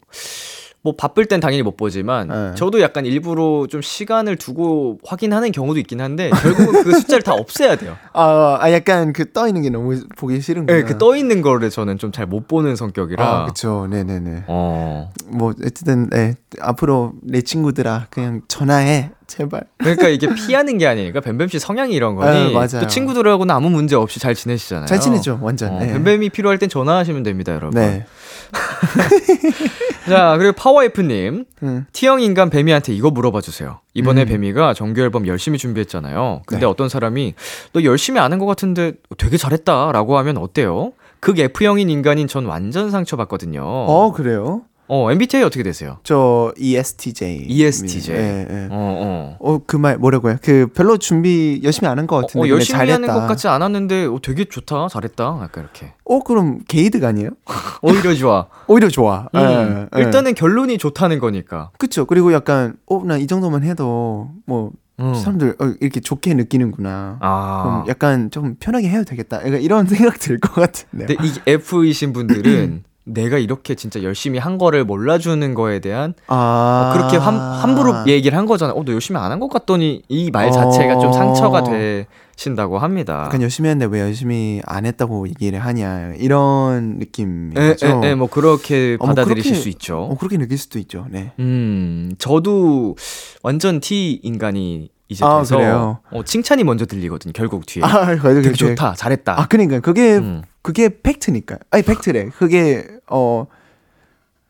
뭐 0.84 0.94
바쁠 0.96 1.26
땐 1.26 1.38
당연히 1.38 1.62
못 1.62 1.76
보지만 1.76 2.26
네. 2.28 2.54
저도 2.56 2.80
약간 2.80 3.06
일부러 3.06 3.66
좀 3.70 3.80
시간을 3.82 4.34
두고 4.36 4.98
확인하는 5.04 5.52
경우도 5.52 5.78
있긴 5.80 6.00
한데 6.00 6.30
결국은 6.30 6.82
그 6.82 6.92
숫자를 6.98 7.22
다 7.22 7.34
없애야 7.34 7.76
돼요. 7.76 7.96
아, 8.12 8.58
아 8.60 8.72
약간 8.72 9.12
그 9.12 9.32
떠 9.32 9.46
있는 9.46 9.62
게 9.62 9.70
너무 9.70 9.96
보기 10.16 10.40
싫은구나. 10.40 10.78
네, 10.78 10.84
그 10.84 10.98
떠 10.98 11.14
있는 11.16 11.40
거를 11.40 11.70
저는 11.70 11.98
좀 11.98 12.10
잘 12.12 12.26
못 12.26 12.48
보는 12.48 12.74
성격이라. 12.76 13.24
아 13.24 13.46
그쵸. 13.46 13.86
네네 13.90 14.20
네. 14.20 14.44
어. 14.48 15.10
뭐 15.28 15.50
어쨌든 15.64 16.10
네 16.10 16.34
앞으로 16.60 17.12
내 17.22 17.42
친구들아 17.42 18.08
그냥 18.10 18.42
전화해 18.48 19.10
제발. 19.26 19.62
그러니까 19.78 20.08
이게 20.08 20.32
피하는 20.34 20.78
게 20.78 20.86
아니니까 20.86 21.20
뱀뱀 21.20 21.48
씨 21.48 21.58
성향이 21.58 21.94
이런 21.94 22.14
거니 22.16 22.48
네, 22.48 22.52
맞아요. 22.52 22.80
또 22.82 22.86
친구들하고는 22.86 23.54
아무 23.54 23.70
문제 23.70 23.96
없이 23.96 24.20
잘 24.20 24.34
지내시잖아요. 24.34 24.86
잘 24.86 25.00
지내죠 25.00 25.38
완전. 25.42 25.72
어, 25.74 25.78
네. 25.80 25.92
뱀뱀이 25.92 26.30
필요할 26.30 26.58
땐 26.58 26.68
전화하시면 26.68 27.22
됩니다, 27.22 27.52
여러분. 27.54 27.80
네. 27.80 28.04
자, 30.08 30.36
그리고 30.38 30.52
파워에프님. 30.54 31.44
음. 31.62 31.86
T형 31.92 32.20
인간 32.20 32.50
뱀이한테 32.50 32.92
이거 32.92 33.10
물어봐 33.10 33.40
주세요. 33.40 33.80
이번에 33.94 34.22
음. 34.22 34.26
뱀이가 34.26 34.74
정규 34.74 35.00
앨범 35.00 35.26
열심히 35.26 35.58
준비했잖아요. 35.58 36.42
근데 36.46 36.60
네. 36.60 36.66
어떤 36.66 36.88
사람이 36.88 37.34
너 37.72 37.82
열심히 37.84 38.18
안 38.20 38.32
한 38.32 38.38
것 38.38 38.46
같은데 38.46 38.92
되게 39.18 39.36
잘했다 39.36 39.92
라고 39.92 40.16
하면 40.18 40.38
어때요? 40.38 40.92
극 41.20 41.38
F형인 41.38 41.88
인간인 41.90 42.26
전 42.26 42.46
완전 42.46 42.90
상처받거든요. 42.90 43.62
어 43.62 44.12
그래요? 44.12 44.62
어, 44.88 45.10
MBTI 45.10 45.42
어떻게 45.44 45.62
되세요? 45.62 45.98
저 46.02 46.52
ESTJ. 46.58 47.46
ESTJ. 47.48 48.14
예, 48.14 48.46
예. 48.50 48.68
어, 48.70 48.70
어. 48.70 49.36
어, 49.40 49.58
그 49.66 49.78
말 49.78 49.96
뭐라고요? 49.96 50.36
그 50.42 50.66
별로 50.74 50.98
준비 50.98 51.60
열심히 51.64 51.88
안 51.88 51.98
한것 51.98 52.18
어, 52.18 52.20
같은데 52.26 52.46
어, 52.46 52.50
열심히 52.52 52.76
잘했다. 52.78 52.94
하는 52.94 53.08
것 53.08 53.26
같지 53.26 53.48
않았는데 53.48 54.06
어, 54.06 54.18
되게 54.22 54.44
좋다, 54.44 54.88
잘했다, 54.88 55.38
약간 55.42 55.64
이렇게. 55.64 55.94
어, 56.04 56.20
그럼 56.20 56.60
게이드가 56.68 57.08
아니에요? 57.08 57.30
오히려 57.80 58.12
좋아. 58.14 58.48
오히려 58.68 58.88
좋아. 58.88 59.28
음, 59.34 59.40
예, 59.40 59.98
예. 59.98 60.02
일단은 60.04 60.34
결론이 60.34 60.76
좋다는 60.78 61.20
거니까. 61.20 61.70
그쵸. 61.78 62.04
그리고 62.04 62.32
약간 62.34 62.74
어, 62.86 63.02
나 63.04 63.16
이 63.16 63.26
정도만 63.26 63.62
해도 63.62 64.30
뭐 64.46 64.72
음. 65.00 65.14
사람들 65.14 65.56
어, 65.58 65.72
이렇게 65.80 66.00
좋게 66.00 66.34
느끼는구나. 66.34 67.16
아. 67.20 67.62
그럼 67.64 67.84
약간 67.88 68.30
좀 68.30 68.56
편하게 68.60 68.90
해도 68.90 69.04
되겠다. 69.04 69.38
약간 69.38 69.62
이런 69.62 69.86
생각 69.88 70.18
들 70.18 70.38
것 70.38 70.52
같은데요. 70.54 71.06
근데 71.06 71.24
이 71.26 71.32
F이신 71.50 72.12
분들은 72.12 72.84
내가 73.04 73.38
이렇게 73.38 73.74
진짜 73.74 74.02
열심히 74.02 74.38
한 74.38 74.58
거를 74.58 74.84
몰라주는 74.84 75.54
거에 75.54 75.80
대한 75.80 76.14
아. 76.28 76.92
어, 76.94 76.96
그렇게 76.96 77.16
함, 77.16 77.36
함부로 77.36 77.94
얘기를 78.06 78.38
한 78.38 78.46
거잖아요. 78.46 78.76
어, 78.76 78.84
너 78.84 78.92
열심히 78.92 79.18
안 79.18 79.30
한 79.32 79.40
것 79.40 79.48
같더니 79.50 80.02
이 80.08 80.30
말 80.30 80.52
자체가 80.52 80.98
좀 81.00 81.10
어. 81.10 81.12
상처가 81.12 81.64
되신다고 81.64 82.78
합니다. 82.78 83.24
약간 83.26 83.42
열심히 83.42 83.68
했는데 83.70 83.92
왜 83.92 84.02
열심히 84.02 84.60
안 84.66 84.86
했다고 84.86 85.26
얘기를 85.28 85.58
하냐. 85.58 86.12
이런 86.18 86.98
느낌이죠. 86.98 88.02
에, 88.04 88.14
뭐 88.14 88.28
그렇게 88.28 88.96
어, 89.00 89.04
뭐 89.04 89.14
받아들이실 89.14 89.52
그렇게- 89.52 89.62
수 89.62 89.68
있죠. 89.70 89.98
어, 90.02 90.16
그렇게 90.16 90.38
느낄 90.38 90.56
수도 90.58 90.78
있죠. 90.78 91.06
네. 91.10 91.32
음, 91.40 92.12
저도 92.18 92.94
완전 93.42 93.80
T 93.80 94.20
인간이 94.22 94.90
이제 95.08 95.24
아, 95.24 95.40
돼서 95.40 95.56
그래요? 95.56 95.98
어, 96.12 96.22
칭찬이 96.22 96.62
먼저 96.64 96.86
들리거든요. 96.86 97.32
결국 97.34 97.66
뒤에. 97.66 97.82
아, 97.84 98.14
되게 98.16 98.52
좋다, 98.52 98.94
잘했다. 98.94 99.40
아, 99.40 99.46
그러니까 99.46 99.80
그게 99.80 100.16
음. 100.18 100.42
그게 100.62 100.88
팩트니까. 101.02 101.58
아니 101.70 101.82
팩트래. 101.82 102.30
그게 102.30 102.86
어 103.08 103.46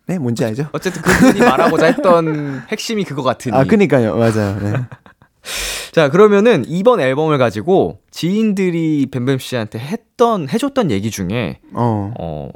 네, 0.07 0.19
뭔지 0.19 0.45
알죠? 0.45 0.69
어쨌든 0.73 1.01
그분이 1.03 1.41
말하고자 1.41 1.87
했던 1.87 2.63
핵심이 2.69 3.05
그거 3.05 3.23
같으니. 3.23 3.57
아, 3.57 3.65
그니까요. 3.65 4.17
맞아요. 4.17 4.59
네. 4.61 4.73
자, 5.93 6.11
그러면은 6.11 6.65
이번 6.67 7.01
앨범을 7.01 7.39
가지고 7.39 8.01
지인들이 8.11 9.07
뱀뱀 9.11 9.39
씨한테 9.39 9.79
했던, 9.79 10.49
해줬던 10.49 10.91
얘기 10.91 11.11
중에, 11.11 11.61
어, 11.73 12.13
어, 12.19 12.51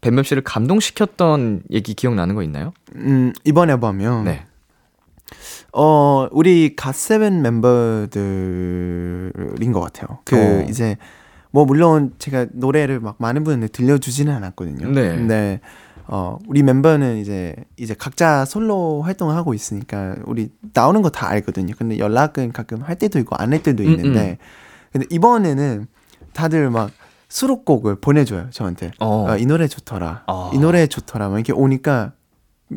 뱀뱀 0.00 0.24
씨를 0.24 0.44
감동시켰던 0.44 1.62
얘기 1.70 1.94
기억나는 1.94 2.34
거 2.34 2.42
있나요? 2.42 2.72
음, 2.94 3.32
이번 3.44 3.70
앨범이요. 3.70 4.22
네. 4.22 4.44
어, 5.72 6.28
우리 6.30 6.76
갓세븐 6.76 7.42
멤버들인 7.42 8.12
것 9.72 9.80
같아요. 9.80 10.18
그, 10.24 10.36
어. 10.36 10.66
이제, 10.68 10.96
뭐, 11.54 11.64
물론 11.64 12.12
제가 12.18 12.46
노래를 12.52 12.98
막 12.98 13.14
많은 13.20 13.44
분들 13.44 13.68
들려주지는 13.68 14.34
않았거든요. 14.34 14.88
네. 14.90 15.14
근데, 15.14 15.60
어, 16.08 16.36
우리 16.48 16.64
멤버는 16.64 17.18
이제, 17.18 17.54
이제 17.76 17.94
각자 17.96 18.44
솔로 18.44 19.02
활동을 19.02 19.36
하고 19.36 19.54
있으니까, 19.54 20.16
우리 20.24 20.48
나오는 20.72 21.00
거 21.00 21.10
다 21.10 21.28
알거든요. 21.28 21.72
근데 21.78 21.98
연락은 22.00 22.50
가끔 22.50 22.82
할 22.82 22.96
때도 22.96 23.20
있고, 23.20 23.36
안 23.36 23.52
할 23.52 23.62
때도 23.62 23.84
음, 23.84 23.88
있는데, 23.88 24.38
근데 24.92 25.06
이번에는 25.10 25.86
다들 26.32 26.70
막 26.70 26.90
수록곡을 27.28 28.00
보내줘요, 28.00 28.48
저한테. 28.50 28.90
어. 28.98 29.26
어, 29.30 29.36
이 29.36 29.46
노래 29.46 29.68
좋더라. 29.68 30.24
아. 30.26 30.50
이 30.52 30.58
노래 30.58 30.88
좋더라. 30.88 31.28
막 31.28 31.36
이렇게 31.36 31.52
오니까, 31.52 32.14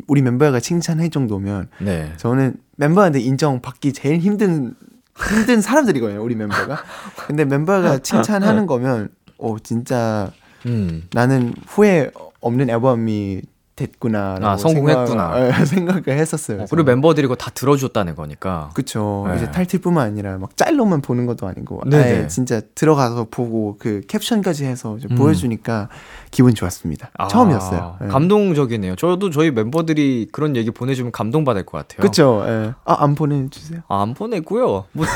우리 0.06 0.22
멤버가 0.22 0.60
칭찬할 0.60 1.10
정도면, 1.10 1.66
네. 1.80 2.12
저는 2.16 2.58
멤버한테 2.76 3.18
인정받기 3.18 3.92
제일 3.92 4.20
힘든 4.20 4.76
힘든 5.18 5.60
사람들이거든요 5.60 6.22
우리 6.22 6.34
멤버가 6.34 6.82
근데 7.26 7.44
멤버가 7.44 7.98
칭찬하는 8.02 8.66
거면 8.66 9.08
어 9.38 9.56
진짜 9.62 10.30
음. 10.66 11.08
나는 11.12 11.54
후회 11.66 12.10
없는 12.40 12.70
앨범이 12.70 13.42
됐구나 13.78 14.38
아, 14.42 14.56
성공했구나. 14.56 15.52
생각, 15.64 15.64
생각 15.66 16.08
을 16.08 16.18
했었어요 16.18 16.62
어, 16.62 16.66
그리고 16.68 16.84
멤버들이 16.86 17.26
그거 17.26 17.36
다 17.36 17.50
들어줬다는 17.50 18.16
거니까. 18.16 18.70
그쵸 18.74 19.26
네. 19.28 19.36
이제 19.36 19.50
타이틀뿐만 19.50 20.04
아니라 20.06 20.36
막 20.38 20.56
짤로만 20.56 21.00
보는 21.00 21.26
것도 21.26 21.46
아니고 21.46 21.82
네네. 21.86 22.02
아예 22.04 22.26
진짜 22.26 22.60
들어가서 22.74 23.28
보고 23.30 23.76
그 23.78 24.00
캡션까지 24.08 24.64
해서 24.64 24.98
음. 25.10 25.16
보여주니까 25.16 25.88
기분 26.30 26.54
좋았습니다 26.54 27.10
아, 27.16 27.28
처음이었어요 27.28 27.98
예. 28.02 28.06
감동적이네요. 28.08 28.96
저도 28.96 29.30
저희 29.30 29.50
멤버들이 29.50 30.28
그런 30.32 30.56
얘기 30.56 30.70
보내주면 30.70 31.12
감동받을 31.12 31.64
것 31.64 31.78
같아요. 31.78 32.02
그쵸 32.02 32.44
예. 32.46 32.72
아안 32.84 33.14
보내주세요 33.14 33.80
아, 33.88 34.02
안 34.02 34.14
보내고요. 34.14 34.84
뭐, 34.92 35.06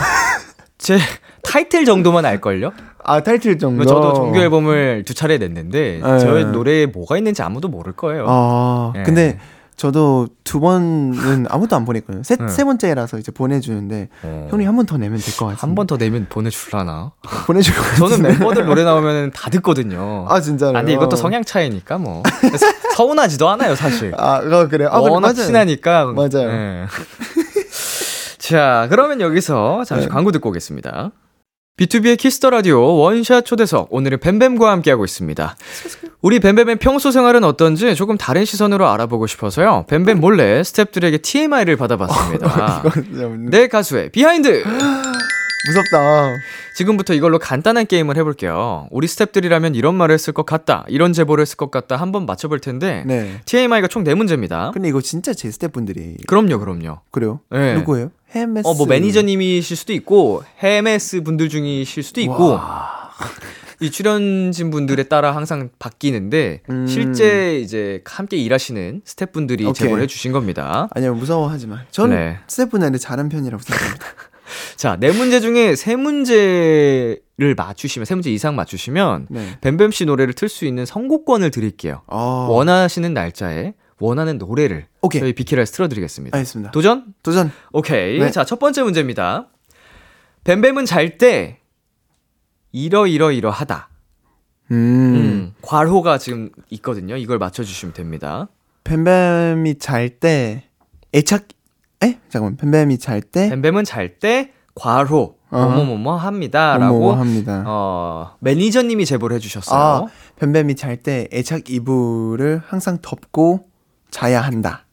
제 0.83 0.99
타이틀 1.45 1.85
정도만 1.85 2.25
알걸요? 2.27 2.73
아 3.05 3.21
타이틀 3.23 3.59
정도 3.59 3.85
저도 3.87 4.15
정규 4.15 4.39
앨범을 4.39 5.05
두 5.07 5.15
차례 5.15 5.39
냈는데, 5.39 6.01
네. 6.03 6.19
저의 6.19 6.45
노래에 6.47 6.87
뭐가 6.87 7.17
있는지 7.17 7.41
아무도 7.43 7.69
모를 7.69 7.93
거예요. 7.93 8.27
아, 8.29 8.93
예. 8.97 9.03
근데 9.05 9.39
저도 9.77 10.29
두 10.45 10.61
번은 10.61 11.47
아무도 11.49 11.75
안 11.75 11.85
보냈거든요. 11.85 12.23
세, 12.23 12.37
네. 12.37 12.47
세 12.49 12.63
번째라서 12.63 13.19
이제 13.19 13.33
보내주는데 13.33 14.09
어. 14.23 14.47
형이 14.51 14.65
한번 14.65 14.87
더 14.87 14.97
내면 14.99 15.19
될 15.19 15.35
것 15.37 15.47
같아요. 15.47 15.59
한 15.61 15.75
번 15.75 15.87
더 15.87 15.97
내면 15.97 16.27
보내주려나? 16.29 17.13
보내줄 17.47 17.75
것 17.75 17.83
같아요. 17.83 18.09
저는 18.09 18.23
멤버들 18.23 18.67
노래 18.67 18.85
나오면 18.85 19.33
다 19.33 19.51
듣거든요. 19.51 20.27
아 20.29 20.41
진짜로. 20.41 20.77
아, 20.77 20.83
근데 20.83 20.93
이것도 20.93 21.17
성향 21.17 21.43
차이니까 21.45 21.99
뭐. 21.99 22.23
서- 22.57 22.73
서운하지도 22.97 23.49
않아요, 23.49 23.75
사실. 23.75 24.13
아, 24.19 24.37
어, 24.37 24.69
그래. 24.69 24.85
아, 24.87 25.01
그래, 25.01 25.11
워낙 25.11 25.21
맞아요. 25.33 25.47
친하니까. 25.47 26.07
맞아요. 26.13 26.51
예. 26.51 26.87
자, 28.53 28.87
그러면 28.91 29.23
여기서 29.23 29.85
잠시 29.85 30.09
네. 30.09 30.13
광고 30.13 30.31
듣고 30.31 30.51
오겠습니다. 30.51 31.11
비투비의 31.79 32.19
키스 32.19 32.39
더 32.39 32.51
라디오 32.51 32.97
원샷 32.99 33.47
초대석 33.47 33.89
오늘은 33.91 34.21
뱀뱀과 34.21 34.71
함께하고 34.71 35.07
있습니다. 35.07 35.57
우리 36.21 36.39
뱀뱀의 36.39 36.77
평소 36.77 37.11
생활은 37.11 37.45
어떤지 37.45 37.95
조금 37.95 38.19
다른 38.19 38.45
시선으로 38.45 38.87
알아보고 38.91 39.27
싶어서요. 39.27 39.87
뱀뱀 39.89 40.21
몰래 40.21 40.61
스탭들에게 40.61 41.23
TMI를 41.23 41.77
받아봤습니다. 41.77 42.83
내 43.49 43.69
가수의 43.69 44.11
비하인드. 44.11 44.65
무섭다. 45.69 46.37
지금부터 46.77 47.15
이걸로 47.15 47.39
간단한 47.39 47.87
게임을 47.87 48.17
해볼게요. 48.17 48.89
우리 48.91 49.07
스탭들이라면 49.07 49.77
이런 49.77 49.95
말을 49.95 50.13
했을 50.13 50.33
것 50.33 50.45
같다, 50.45 50.85
이런 50.89 51.13
제보를 51.13 51.43
했을 51.43 51.57
것 51.57 51.71
같다 51.71 51.97
한번 51.97 52.27
맞춰볼 52.27 52.59
텐데 52.61 53.05
네. 53.07 53.41
TMI가 53.45 53.87
총 53.89 54.05
4문제입니다. 54.05 54.73
근데 54.73 54.89
이거 54.89 55.01
진짜 55.01 55.33
제 55.33 55.51
스태프분들이 55.51 56.17
그럼요, 56.27 56.59
그럼요. 56.59 57.01
그래요? 57.11 57.41
네. 57.51 57.75
누구예요? 57.75 58.11
헤메스. 58.35 58.67
어, 58.67 58.75
뭐 58.75 58.87
매니저님이실 58.87 59.77
수도 59.77 59.93
있고 59.93 60.43
헤메스 60.63 61.23
분들 61.23 61.49
중이실 61.49 62.03
수도 62.03 62.21
있고 62.23 62.59
이 63.81 63.91
출연진 63.91 64.71
분들에 64.71 65.03
따라 65.05 65.35
항상 65.37 65.69
바뀌는데 65.79 66.63
음. 66.71 66.87
실제 66.87 67.59
이제 67.59 68.01
함께 68.07 68.37
일하시는 68.37 69.03
스태프분들이 69.05 69.65
오케이. 69.65 69.75
제보를 69.75 70.03
해주신 70.05 70.33
겁니다. 70.33 70.89
아니요 70.93 71.15
무서워하지 71.15 71.67
마. 71.67 71.81
저는 71.91 72.17
네. 72.17 72.39
스태프분한테 72.47 72.99
잘한 72.99 73.29
편이라고 73.29 73.63
생각합니다. 73.63 74.07
자, 74.77 74.97
네 74.97 75.11
문제 75.13 75.41
중에 75.41 75.77
세 75.77 75.97
문제를 75.97 77.55
맞추시면 77.57 78.05
세 78.05 78.15
문제 78.15 78.31
이상 78.31 78.57
맞추시면 78.57 79.27
네. 79.31 79.59
뱀뱀 79.61 79.91
씨 79.93 80.05
노래를 80.05 80.35
틀 80.35 80.49
수 80.49 80.65
있는 80.65 80.85
선곡권을 80.87 81.51
드릴게요. 81.51 82.03
어. 82.07 82.47
원하시는 82.51 83.13
날짜에 83.13 83.75
원하는 83.99 84.39
노래를 84.39 84.87
오케이. 85.01 85.21
저희 85.21 85.33
비키라에서 85.33 85.73
틀어드리겠습니다. 85.73 86.37
알겠습니다. 86.37 86.71
도전? 86.73 87.15
도전. 87.23 87.53
오케이. 87.73 88.19
네. 88.19 88.31
자, 88.31 88.45
첫 88.45 88.59
번째 88.59 88.83
문제입니다. 88.83 89.49
뱀뱀은 90.45 90.87
잘 90.87 91.19
때 91.19 91.61
이러이러이러하다. 92.73 93.89
음. 94.71 94.75
음. 94.77 95.55
괄호가 95.63 96.19
지금 96.19 96.51
있거든요. 96.71 97.17
이걸 97.17 97.39
맞춰주시면 97.39 97.93
됩니다. 97.93 98.49
뱀뱀이 98.85 99.79
잘 99.79 100.09
때 100.19 100.65
애착. 101.15 101.47
에? 102.03 102.19
잠깐만. 102.29 102.57
뱀뱀이 102.57 102.99
잘 102.99 103.21
때. 103.21 103.49
뱀뱀은 103.51 103.85
잘때 103.85 104.53
괄호 104.75 105.37
어허. 105.51 105.67
뭐뭐뭐뭐 105.75 106.17
합니다라고 106.17 106.99
뭐뭐 106.99 107.15
합니다. 107.15 107.63
어, 107.67 108.37
매니저님이 108.41 109.05
제보를 109.05 109.37
해 109.37 109.39
주셨어요. 109.41 109.79
아, 109.79 110.07
뱀뱀이 110.37 110.77
잘 110.77 110.97
때 110.97 111.29
애착 111.33 111.69
이불을 111.71 112.63
항상 112.67 112.99
덮고 113.03 113.67
자야 114.11 114.41
한다. 114.41 114.87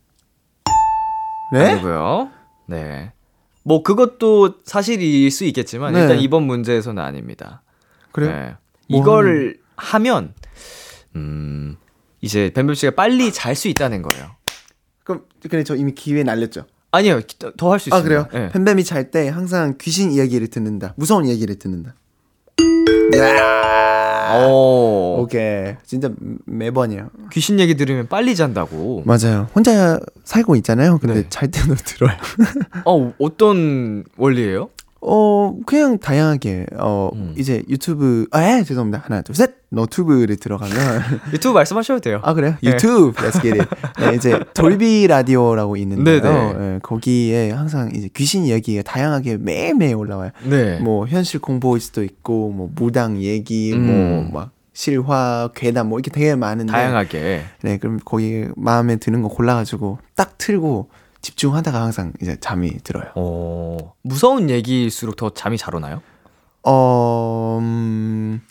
네? 1.54 1.72
아니고요. 1.72 2.30
네. 2.68 3.14
뭐 3.64 3.84
그것도 3.84 4.56
사실일 4.66 5.32
수 5.32 5.46
있겠지만 5.46 5.94
네. 5.94 6.02
일단 6.02 6.20
이번 6.20 6.44
문제에서는 6.44 7.02
아닙니다. 7.02 7.62
그래요? 8.12 8.32
네. 8.32 8.56
뭐 8.90 9.00
이걸 9.00 9.58
하면 9.78 10.34
음 11.16 11.78
이제 12.22 12.52
뱀뱀 12.54 12.76
씨가 12.76 12.96
빨리 12.96 13.32
잘 13.32 13.56
수 13.56 13.68
있다는 13.70 14.02
거예요. 14.02 14.32
그럼 15.04 15.24
근데 15.42 15.64
저 15.64 15.76
이미 15.76 15.94
기회 15.94 16.24
날렸죠. 16.24 16.66
아니요, 16.92 17.22
더 17.58 17.72
할 17.72 17.80
수 17.80 17.90
있어요. 17.90 18.00
아 18.00 18.04
그래요? 18.04 18.28
네. 18.34 18.50
뱀뱀이 18.50 18.84
잘 18.84 19.12
때 19.12 19.28
항상 19.30 19.76
귀신 19.80 20.12
이야기를 20.12 20.48
듣는다. 20.48 20.94
무서운 20.98 21.26
이야기를 21.26 21.56
듣는다. 21.60 21.94
야. 23.18 24.46
오, 24.48 25.18
오케이. 25.22 25.76
진짜 25.86 26.10
매번이에요. 26.46 27.10
귀신 27.32 27.60
얘기 27.60 27.76
들으면 27.76 28.08
빨리 28.08 28.36
잔다고. 28.36 29.04
맞아요. 29.06 29.48
혼자 29.56 30.00
살고 30.24 30.56
있잖아요. 30.58 31.00
근데 31.00 31.24
네. 31.24 31.26
잘 31.30 31.50
때도 31.50 31.74
들어요. 31.76 32.16
어, 32.86 33.14
어떤 33.20 34.04
원리예요? 34.18 34.70
어 35.02 35.56
그냥 35.66 35.98
다양하게 35.98 36.66
어 36.78 37.10
음. 37.14 37.34
이제 37.38 37.64
유튜브 37.70 38.28
아 38.32 38.44
예, 38.58 38.64
죄송합니다 38.64 39.04
하나 39.06 39.22
둘 39.22 39.36
셋 39.36 39.52
너튜브를 39.72 40.36
들어가면 40.36 40.76
유튜브 41.32 41.54
말씀하셔도 41.54 42.00
돼요. 42.02 42.20
아 42.24 42.34
그래요? 42.34 42.56
네. 42.62 42.72
유튜브 42.72 43.12
Let's 43.22 43.40
get 43.42 43.60
it. 43.62 43.68
네, 44.00 44.16
이제 44.16 44.40
돌비 44.56 45.06
라디오라고 45.08 45.78
있는데요. 45.78 46.22
네네. 46.22 46.56
예, 46.76 46.80
거기에 46.82 47.52
항상 47.52 47.92
이제 47.94 48.10
귀신 48.16 48.46
이야기가 48.46 48.82
다양하게 48.82 49.38
매일매일 49.38 49.96
올라와요. 49.96 50.32
네. 50.44 50.80
뭐 50.80 51.06
현실 51.06 51.40
공포일 51.40 51.82
수도 51.82 52.04
있고 52.04 52.50
뭐 52.52 52.70
무당 52.76 53.22
얘기 53.22 53.72
음. 53.74 53.86
뭐 54.32 54.42
막 54.42 54.52
실화 54.74 55.50
괴담 55.56 55.90
뭐 55.90 56.00
이렇게 56.00 56.10
되게 56.10 56.36
많은데 56.36 56.72
다양하게. 56.72 57.42
네 57.64 57.78
그럼 57.78 58.00
거기 58.04 58.46
마음에 58.56 58.96
드는 58.96 59.22
거 59.22 59.28
골라가지고 59.28 60.00
딱 60.16 60.38
틀고 60.38 60.90
집중하다가 61.22 61.82
항상 61.82 62.14
이제 62.22 62.38
잠이 62.40 62.72
들어요. 62.84 63.06
어, 63.16 63.78
무서운 64.04 64.50
얘기일수록 64.50 65.16
더 65.16 65.30
잠이 65.32 65.58
잘 65.58 65.76
오나요? 65.76 66.02
어 66.64 67.60
음, 67.62 68.42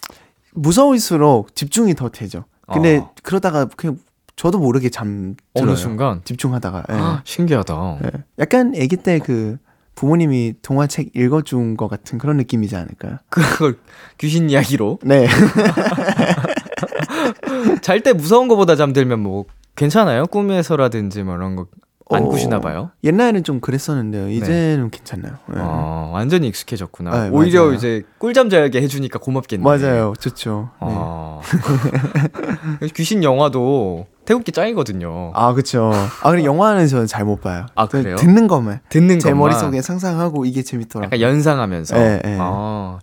무서울수록 0.55 1.55
집중이 1.55 1.95
더 1.95 2.09
되죠. 2.09 2.45
근데 2.71 2.99
어. 2.99 3.13
그러다가 3.23 3.67
그냥 3.67 3.99
저도 4.37 4.59
모르게 4.59 4.89
잠 4.91 5.35
들어요. 5.55 5.71
어느 5.71 5.77
순간. 5.77 6.21
집중하다가 6.25 6.85
예. 6.91 6.95
아, 6.95 7.23
신기하다. 7.25 7.99
예. 8.05 8.11
약간 8.39 8.73
아기 8.77 8.97
때 8.97 9.19
그 9.19 9.57
부모님이 9.95 10.55
동화책 10.63 11.17
읽어준 11.17 11.77
것 11.77 11.89
같은 11.89 12.19
그런 12.19 12.37
느낌이지 12.37 12.77
않을까요? 12.77 13.17
그걸 13.31 13.79
귀신 14.19 14.49
이야기로 14.49 15.01
네. 15.03 15.27
잘 17.83 18.01
때 18.03 18.13
무서운 18.13 18.47
거보다 18.49 18.77
잠들면 18.77 19.19
뭐 19.21 19.45
괜찮아요? 19.75 20.27
꿈에서라든지 20.27 21.23
뭐 21.25 21.35
이런 21.35 21.57
거 21.57 21.67
안 22.11 22.23
어, 22.25 22.29
꾸시나 22.29 22.61
봐요? 22.61 22.91
옛날에는 23.05 23.45
좀 23.45 23.61
그랬었는데요. 23.61 24.31
이제는 24.31 24.91
괜찮아요. 24.91 25.33
예. 25.55 25.59
어, 25.59 26.11
완전히 26.15 26.49
익숙해졌구나. 26.49 27.25
네, 27.25 27.29
오히려 27.31 27.63
맞아요. 27.65 27.75
이제 27.75 28.03
꿀잠 28.19 28.49
자게 28.49 28.81
해주니까 28.81 29.19
고맙겠네. 29.19 29.63
맞아요. 29.63 30.15
좋죠. 30.19 30.71
네. 30.81 30.87
어. 30.91 31.43
귀신 32.95 33.23
영화도 33.23 34.07
태국기 34.25 34.53
짱이거든요. 34.53 35.33
아, 35.35 35.53
그쵸. 35.55 35.91
아, 36.23 36.31
근데 36.31 36.45
영화는 36.45 36.87
저는 36.87 37.07
잘 37.07 37.25
못 37.25 37.41
봐요. 37.41 37.67
아, 37.75 37.87
그래요? 37.87 38.17
듣는 38.17 38.47
것만. 38.47 38.81
듣는 38.89 39.19
제 39.19 39.31
것만. 39.31 39.39
머릿속에 39.41 39.83
상상하고 39.83 40.45
이게 40.47 40.63
재밌더라고요. 40.63 41.07
약간 41.07 41.21
연상하면서. 41.21 41.99
예, 41.99 42.23
예. 42.25 42.37
아. 42.41 42.99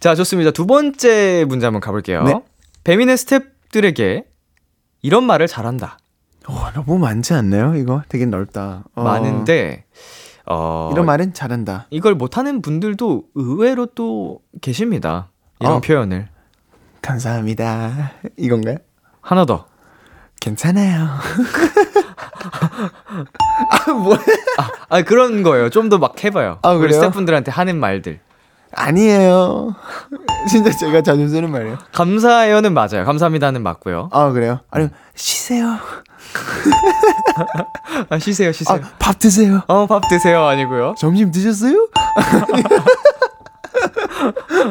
자, 0.00 0.14
좋습니다. 0.14 0.50
두 0.50 0.66
번째 0.66 1.44
문제 1.48 1.66
한번 1.66 1.80
가볼게요. 1.80 2.22
네. 2.24 2.40
배민의 2.84 3.16
스탭들에게 3.16 4.24
이런 5.02 5.24
말을 5.24 5.46
잘한다. 5.46 5.98
어, 6.48 6.70
너무 6.74 6.98
많지 6.98 7.34
않나요? 7.34 7.74
이거 7.76 8.02
되게 8.08 8.24
넓다. 8.26 8.84
어, 8.94 9.02
많은데, 9.02 9.84
어, 10.46 10.88
이런 10.92 11.04
말은 11.06 11.34
잘한다. 11.34 11.86
이걸 11.90 12.14
못하는 12.14 12.62
분들도 12.62 13.24
의외로 13.34 13.86
또 13.86 14.40
계십니다. 14.60 15.28
이런 15.60 15.74
어. 15.74 15.80
표현을. 15.80 16.28
감사합니다. 17.02 18.12
이건가요? 18.38 18.76
하나 19.20 19.44
더. 19.44 19.66
괜찮아요. 20.40 21.08
아, 23.70 23.92
뭐야? 23.92 24.18
아, 24.88 25.02
그런 25.02 25.42
거예요. 25.42 25.68
좀 25.68 25.88
더 25.88 25.98
막 25.98 26.22
해봐요. 26.24 26.58
아, 26.62 26.70
우리 26.70 26.80
그래요? 26.86 26.94
스태프분들한테 27.00 27.50
하는 27.50 27.78
말들. 27.78 28.20
아니에요. 28.74 29.74
진짜 30.48 30.70
제가 30.70 31.02
자주 31.02 31.26
쓰는 31.28 31.50
말이에요. 31.50 31.78
감사해요는 31.92 32.72
맞아요. 32.74 33.04
감사합니다는 33.04 33.62
맞고요. 33.62 34.08
아, 34.12 34.30
그래요? 34.30 34.60
아니, 34.70 34.88
쉬세요. 35.14 35.76
아, 38.10 38.18
쉬세요, 38.18 38.52
쉬세요. 38.52 38.80
아, 38.82 38.90
밥 38.98 39.18
드세요. 39.18 39.62
어, 39.66 39.86
밥 39.86 40.02
드세요. 40.08 40.44
아니고요. 40.44 40.94
점심 40.98 41.30
드셨어요? 41.30 41.88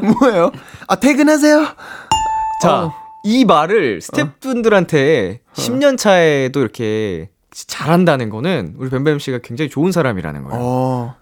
뭐예요? 0.21 0.51
아, 0.87 0.95
퇴근하세요? 0.95 1.65
자, 2.61 2.85
어. 2.85 2.93
이 3.23 3.45
말을 3.45 4.01
스태프분들한테 4.01 5.41
10년 5.53 5.97
차에도 5.97 6.61
이렇게 6.61 7.29
잘한다는 7.51 8.29
거는 8.29 8.75
우리 8.77 8.89
뱀뱀 8.89 9.19
씨가 9.19 9.39
굉장히 9.43 9.69
좋은 9.69 9.91
사람이라는 9.91 10.43
거예요. 10.43 10.59
어, 10.61 11.15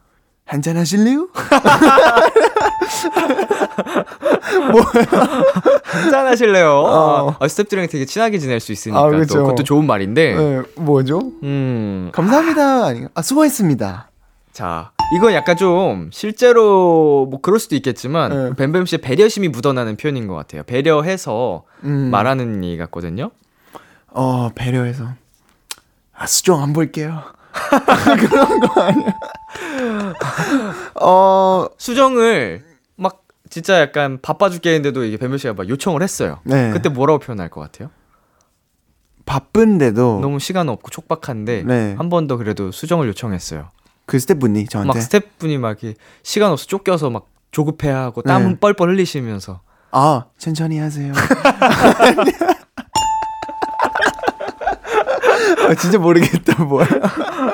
한잔 0.46 0.78
하실래요? 0.78 1.30
한잔 5.84 6.28
하실래요? 6.28 6.70
어. 6.70 7.36
아, 7.40 7.48
스태프들이랑 7.48 7.90
되게 7.90 8.06
친하게 8.06 8.38
지낼 8.38 8.60
수 8.60 8.72
있으니까 8.72 9.00
아, 9.00 9.10
또 9.12 9.18
그쵸. 9.18 9.44
그것도 9.44 9.64
좋은 9.64 9.86
말인데. 9.86 10.36
네, 10.36 10.62
뭐죠? 10.76 11.20
음. 11.44 12.10
감사합니다. 12.12 12.86
아니, 12.86 13.06
아, 13.14 13.22
수고했습니다. 13.22 14.10
자, 14.52 14.92
이건 15.18 15.34
약간 15.34 15.58
좀 15.58 16.10
실제로 16.14 17.28
뭐 17.30 17.42
그럴 17.42 17.60
수도 17.60 17.76
있겠지만 17.76 18.30
네. 18.50 18.56
뱀뱀 18.56 18.86
씨의 18.86 19.02
배려심이 19.02 19.50
묻어나는 19.50 19.98
표현인 19.98 20.28
것 20.28 20.36
같아요. 20.36 20.64
배려해서 20.64 21.64
음. 21.84 22.10
말하는 22.10 22.64
이 22.64 22.78
같거든요. 22.78 23.32
어, 24.08 24.50
배려해서. 24.56 25.10
아, 26.14 26.26
수정 26.26 26.62
안 26.64 26.72
볼게요. 26.72 27.22
그런 28.30 28.60
거 28.62 28.82
아니야. 28.82 29.14
어, 31.02 31.68
수정을 31.78 32.64
막 32.64 32.75
진짜 33.56 33.80
약간 33.80 34.20
바빠 34.22 34.50
죽겠는데도 34.50 35.06
이게 35.06 35.16
뱀뱀 35.16 35.38
씨가 35.38 35.54
막 35.54 35.70
요청을 35.70 36.04
했어요. 36.04 36.40
네. 36.44 36.72
그때 36.72 36.90
뭐라고 36.90 37.20
표현할 37.20 37.48
것 37.50 37.62
같아요? 37.62 37.90
바쁜데도 39.26 40.20
너무 40.20 40.40
시간 40.40 40.68
없고 40.68 40.90
촉박한데 40.90 41.62
어. 41.62 41.64
네. 41.66 41.96
한번 41.98 42.28
더 42.28 42.36
그래도 42.36 42.74
수정을 42.74 43.08
요청했어요. 43.08 43.70
그 44.08 44.20
스태프분이 44.20 44.66
저한테 44.66 44.88
막 44.94 45.00
스태프분이 45.02 45.58
막 45.58 45.82
이렇게 45.82 45.98
시간 46.22 46.52
없어 46.52 46.66
쫓겨서 46.66 47.10
막 47.10 47.28
조급해하고 47.52 48.24
땀 48.24 48.44
네. 48.46 48.60
뻘뻘 48.60 48.90
흘리시면서 48.90 49.62
아, 49.92 50.26
천천히 50.38 50.78
하세요. 50.80 51.14
아, 55.70 55.74
진짜 55.76 55.98
모르겠다, 55.98 56.62
뭐야. 56.62 56.86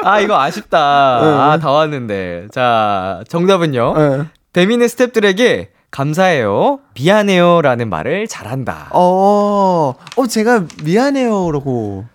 아 0.03 0.19
이거 0.19 0.39
아쉽다. 0.39 1.19
네. 1.21 1.27
아다 1.27 1.69
왔는데 1.69 2.47
자 2.51 3.23
정답은요. 3.29 3.93
네. 3.95 4.25
배민의 4.53 4.89
스태프들에게 4.89 5.73
감사해요, 5.91 6.79
미안해요라는 6.95 7.89
말을 7.89 8.27
잘한다. 8.27 8.89
어, 8.91 9.93
어, 10.15 10.27
제가 10.27 10.65
미안해요라고. 10.83 12.05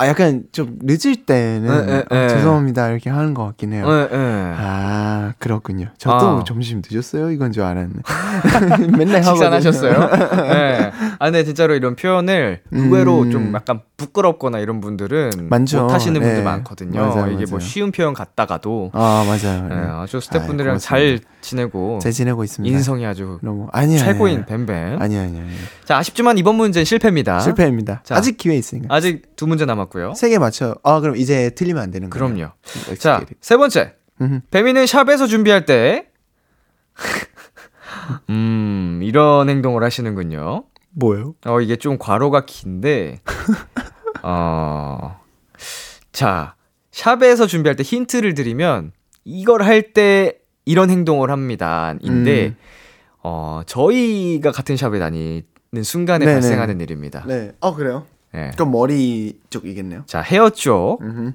아, 0.00 0.06
약간 0.06 0.44
좀 0.50 0.78
늦을 0.80 1.26
때는 1.26 1.86
네, 1.86 1.92
네, 1.92 2.04
아, 2.08 2.14
네. 2.14 2.28
죄송합니다 2.30 2.88
이렇게 2.88 3.10
하는 3.10 3.34
것 3.34 3.44
같긴 3.44 3.74
해요. 3.74 3.86
네, 3.86 4.08
네. 4.08 4.54
아, 4.56 5.34
그렇군요. 5.38 5.88
저도 5.98 6.38
아. 6.38 6.44
점심 6.44 6.80
드셨어요? 6.80 7.30
이건 7.30 7.52
줄 7.52 7.64
알았네. 7.64 7.92
맨날 8.96 9.22
식사 9.22 9.32
하거든요. 9.44 9.56
하셨어요? 9.56 9.92
네. 10.48 10.90
아, 11.18 11.26
근데 11.26 11.44
진짜로 11.44 11.74
이런 11.74 11.96
표현을 11.96 12.62
의외로 12.70 13.20
음. 13.24 13.30
좀 13.30 13.52
약간 13.54 13.82
부끄럽거나 13.98 14.58
이런 14.60 14.80
분들은 14.80 15.48
많죠. 15.50 15.82
못 15.82 15.92
하시는 15.92 16.18
분들 16.18 16.38
네. 16.38 16.42
많거든요. 16.42 16.98
맞아요, 16.98 17.26
이게 17.32 17.44
뭐 17.44 17.58
맞아요. 17.58 17.60
쉬운 17.60 17.92
표현 17.92 18.14
같다가도 18.14 18.92
아, 18.94 19.24
맞아요. 19.26 19.68
네, 19.68 19.74
네. 19.74 19.82
아주 19.86 20.18
스태프분들이랑 20.20 20.76
아이, 20.76 20.80
잘. 20.80 21.20
지내고 21.42 21.98
잘 22.02 22.12
지내고 22.12 22.44
있습니다. 22.44 22.74
인성이 22.74 23.06
아주 23.06 23.38
너무 23.42 23.68
아니야. 23.72 23.98
최고인 23.98 24.44
뱀뱀. 24.46 25.00
아니야, 25.00 25.22
아니야. 25.22 25.42
아니야. 25.42 25.44
자, 25.84 25.96
아쉽지만 25.98 26.36
이번 26.38 26.56
문제는 26.56 26.84
실패입니다. 26.84 27.40
실패입니다. 27.40 28.00
자. 28.04 28.14
아직 28.14 28.36
기회 28.36 28.56
있으니까. 28.56 28.94
아직 28.94 29.36
두 29.36 29.46
문제 29.46 29.64
남았 29.64 29.89
고요. 29.90 30.14
세 30.14 30.30
개 30.30 30.38
맞춰. 30.38 30.74
아, 30.82 31.00
그럼 31.00 31.16
이제 31.16 31.50
틀리면 31.50 31.82
안 31.82 31.90
되는 31.90 32.08
거예요. 32.08 32.28
그럼요. 32.34 32.52
자, 32.98 33.20
자, 33.20 33.26
세 33.40 33.56
번째. 33.58 33.94
음. 34.22 34.40
뱀이는 34.50 34.86
샵에서 34.86 35.26
준비할 35.26 35.66
때 35.66 36.06
음, 38.30 39.00
이런 39.02 39.48
행동을 39.48 39.82
하시는군요. 39.82 40.64
뭐예요? 40.90 41.34
어, 41.46 41.60
이게 41.60 41.76
좀 41.76 41.98
괄호가 41.98 42.44
긴데, 42.46 43.20
어, 44.22 45.20
자, 46.12 46.56
샵에서 46.90 47.46
준비할 47.46 47.76
때 47.76 47.82
힌트를 47.84 48.34
드리면, 48.34 48.92
이걸 49.24 49.62
할 49.62 49.92
때 49.92 50.38
이런 50.64 50.90
행동을 50.90 51.30
합니다. 51.30 51.94
인데, 52.00 52.48
음. 52.48 52.56
어, 53.22 53.62
저희가 53.66 54.50
같은 54.52 54.76
샵에 54.76 54.98
다니는 54.98 55.42
순간에 55.84 56.24
네네. 56.24 56.34
발생하는 56.40 56.80
일입니다. 56.80 57.24
네. 57.26 57.52
어, 57.60 57.74
그래요? 57.74 58.06
예. 58.34 58.50
그럼 58.54 58.70
머리 58.70 59.38
쪽이겠네요. 59.50 60.04
자, 60.06 60.20
헤어 60.20 60.50
쪽. 60.50 60.98
음흠. 61.02 61.32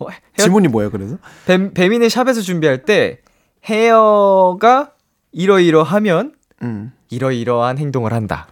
어, 0.00 0.08
헤어, 0.08 0.18
지문이 0.36 0.68
뭐예요, 0.68 0.90
그래서? 0.90 1.18
뱀, 1.46 1.72
뱀이는 1.74 2.08
샵에서 2.08 2.40
준비할 2.40 2.84
때, 2.84 3.20
헤어가 3.64 4.92
이러이러하면, 5.32 6.34
음. 6.62 6.92
이러이러한 7.10 7.78
행동을 7.78 8.12
한다. 8.12 8.46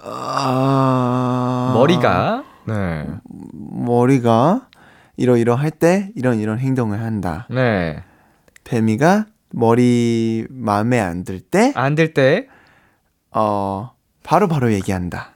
아. 0.00 1.72
머리가, 1.74 2.44
네. 2.66 3.06
머리가 3.24 4.68
이러이러 5.16 5.54
할 5.54 5.70
때 5.70 6.10
이런 6.14 6.38
이런 6.38 6.58
행동을 6.58 7.00
한다. 7.00 7.46
네. 7.50 8.02
뱀이가 8.64 9.26
머리 9.50 10.46
마음에 10.50 11.00
안 11.00 11.24
들 11.24 11.40
때, 11.40 11.72
안될 11.74 12.14
때, 12.14 12.46
어, 13.30 13.92
바로 14.22 14.46
바로 14.48 14.72
얘기한다. 14.72 15.30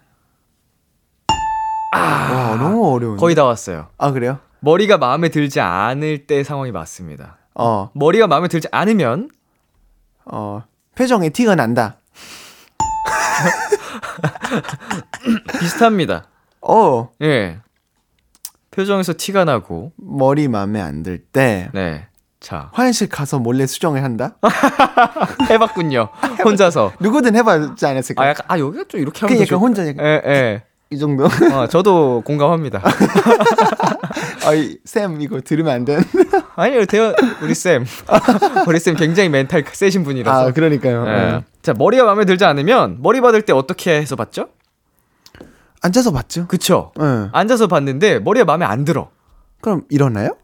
와, 1.92 2.56
너무 2.58 2.94
어려운데. 2.94 3.20
거의 3.20 3.34
다 3.34 3.44
왔어요. 3.44 3.88
아, 3.98 4.10
그래요? 4.12 4.38
머리가 4.60 4.96
마음에 4.98 5.28
들지 5.28 5.60
않을 5.60 6.26
때 6.26 6.42
상황이 6.44 6.72
맞습니다. 6.72 7.36
어, 7.54 7.90
머리가 7.94 8.26
마음에 8.26 8.48
들지 8.48 8.68
않으면 8.72 9.28
어, 10.24 10.62
표정에 10.94 11.28
티가 11.30 11.54
난다. 11.56 11.96
비슷합니다. 15.60 16.24
어, 16.60 17.10
예. 17.22 17.58
표정에서 18.70 19.14
티가 19.18 19.44
나고, 19.44 19.92
머리 19.96 20.48
마음에 20.48 20.80
안 20.80 21.02
들 21.02 21.18
때, 21.18 21.68
네. 21.74 22.06
자, 22.40 22.70
화장실 22.72 23.08
가서 23.08 23.38
몰래 23.38 23.66
수정을 23.66 24.02
한다? 24.02 24.36
해봤군요. 25.50 26.08
혼자서. 26.44 26.92
누구든 27.00 27.36
해봤지 27.36 27.84
않았을까? 27.86 28.22
아, 28.22 28.28
약간, 28.28 28.46
아, 28.48 28.58
여기가 28.58 28.84
좀 28.88 29.00
이렇게 29.00 29.20
그 29.20 29.26
하면 29.26 29.38
더 29.38 29.42
약간 29.42 29.58
좋- 29.58 29.64
혼자 29.64 29.86
예, 29.86 30.22
예. 30.26 30.64
이 30.92 30.98
정도? 30.98 31.24
어, 31.52 31.66
저도 31.68 32.22
공감합니다. 32.24 32.82
아이, 34.44 34.76
쌤, 34.84 35.22
이거 35.22 35.40
들으면 35.40 35.72
안 35.72 35.84
되는. 35.86 36.02
아니요, 36.54 36.84
대현, 36.84 37.14
우리 37.42 37.54
쌤. 37.54 37.86
우리 38.66 38.78
쌤 38.78 38.94
굉장히 38.94 39.30
멘탈 39.30 39.64
세신 39.72 40.04
분이라서. 40.04 40.48
아, 40.48 40.52
그러니까요. 40.52 41.06
예. 41.06 41.10
예. 41.10 41.44
자, 41.62 41.72
머리가 41.72 42.04
마음에 42.04 42.26
들지 42.26 42.44
않으면, 42.44 42.98
머리 43.00 43.22
받을 43.22 43.40
때 43.42 43.54
어떻게 43.54 43.96
해서 43.96 44.16
받죠? 44.16 44.48
앉아서 45.80 46.12
봤죠? 46.12 46.46
그쵸? 46.46 46.92
예. 47.00 47.30
앉아서 47.32 47.68
봤는데, 47.68 48.18
머리가 48.18 48.44
마음에 48.44 48.66
안 48.66 48.84
들어. 48.84 49.10
그럼 49.62 49.82
일어나요? 49.88 50.36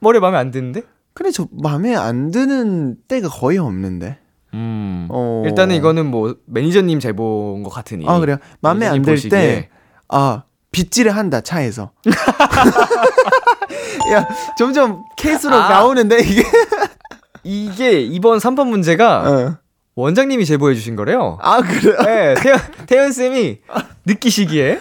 머리가 0.00 0.22
마음에 0.22 0.38
안 0.38 0.50
드는데? 0.50 0.82
근데 1.12 1.30
저 1.30 1.46
마음에 1.50 1.94
안 1.94 2.30
드는 2.30 2.96
때가 3.06 3.28
거의 3.28 3.58
없는데. 3.58 4.18
음. 4.56 5.06
어. 5.10 5.42
일단은 5.46 5.76
이거는 5.76 6.06
뭐 6.06 6.34
매니저님 6.46 6.98
제보인 7.00 7.62
것 7.62 7.70
같으니. 7.70 8.06
아 8.08 8.18
그래요? 8.18 8.38
마음에 8.60 8.86
안 8.86 9.02
들. 9.02 9.16
때, 9.28 9.68
아 10.08 10.44
빗질을 10.72 11.14
한다 11.14 11.42
차에서. 11.42 11.92
야 14.12 14.26
점점 14.56 15.04
케이스로 15.16 15.54
아. 15.54 15.68
나오는데 15.68 16.20
이게. 16.20 16.42
이게 17.48 18.00
이번 18.00 18.38
3번 18.38 18.66
문제가 18.68 19.20
어. 19.30 19.56
원장님이 19.94 20.44
제보해 20.44 20.74
주신 20.74 20.96
거래요. 20.96 21.38
아 21.40 21.60
그래요? 21.62 21.96
네, 22.02 22.34
태연, 22.34 22.58
태연 22.86 23.12
쌤이 23.12 23.58
느끼시기에 24.04 24.80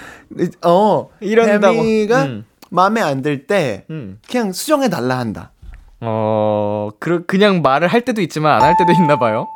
어 0.66 1.10
이런다고. 1.20 1.76
뱀이가 1.76 2.24
음. 2.24 2.46
마음에 2.72 3.02
안 3.02 3.22
들때 3.22 3.86
음. 3.92 4.20
그냥 4.28 4.52
수정해 4.52 4.90
달라 4.90 5.20
한다. 5.20 5.52
어, 6.02 6.90
그, 7.00 7.26
그냥 7.26 7.62
말을 7.62 7.88
할 7.88 8.02
때도 8.02 8.22
있지만 8.22 8.56
안 8.56 8.62
할 8.64 8.76
때도 8.78 8.92
있나 8.94 9.18
봐요. 9.18 9.48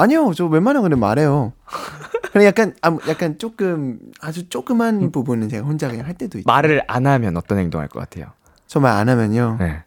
아니요, 0.00 0.32
저 0.34 0.46
웬만하면 0.46 0.82
그냥 0.88 1.00
말해요. 1.00 1.52
그냥 2.32 2.46
약간 2.46 2.74
아, 2.82 2.96
약간 3.08 3.36
조금 3.38 3.98
아주 4.20 4.48
조그만 4.48 5.10
부분은 5.10 5.48
제가 5.48 5.66
혼자 5.66 5.88
그냥 5.88 6.06
할 6.06 6.14
때도 6.14 6.38
있죠. 6.38 6.44
말을 6.46 6.82
안 6.86 7.06
하면 7.06 7.36
어떤 7.36 7.58
행동할 7.58 7.88
것 7.88 7.98
같아요? 8.00 8.26
저 8.68 8.80
말 8.80 8.92
안 8.92 9.08
하면요. 9.08 9.56
네. 9.58 9.82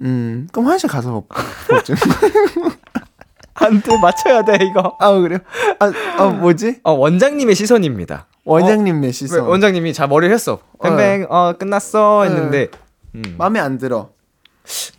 음, 0.00 0.48
그럼 0.52 0.66
화장실 0.66 0.88
가서 0.90 1.24
먹죠. 1.70 1.94
안 3.54 3.80
돼, 3.80 3.98
맞춰야 3.98 4.42
돼, 4.44 4.58
이거. 4.62 4.96
아 5.00 5.12
그래요? 5.12 5.38
아, 5.78 5.92
아 6.18 6.26
뭐지? 6.28 6.80
어, 6.82 6.92
원장님의 6.92 7.54
시선입니다. 7.54 8.26
원장님의 8.44 9.02
왜, 9.02 9.12
시선. 9.12 9.40
원장님이 9.46 9.92
자, 9.94 10.06
머리를 10.06 10.32
했어. 10.34 10.58
뱅뱅, 10.82 11.26
어, 11.30 11.54
끝났어. 11.58 12.24
했는데, 12.24 12.68
음, 13.14 13.22
마음에 13.38 13.58
안 13.60 13.78
들어. 13.78 14.10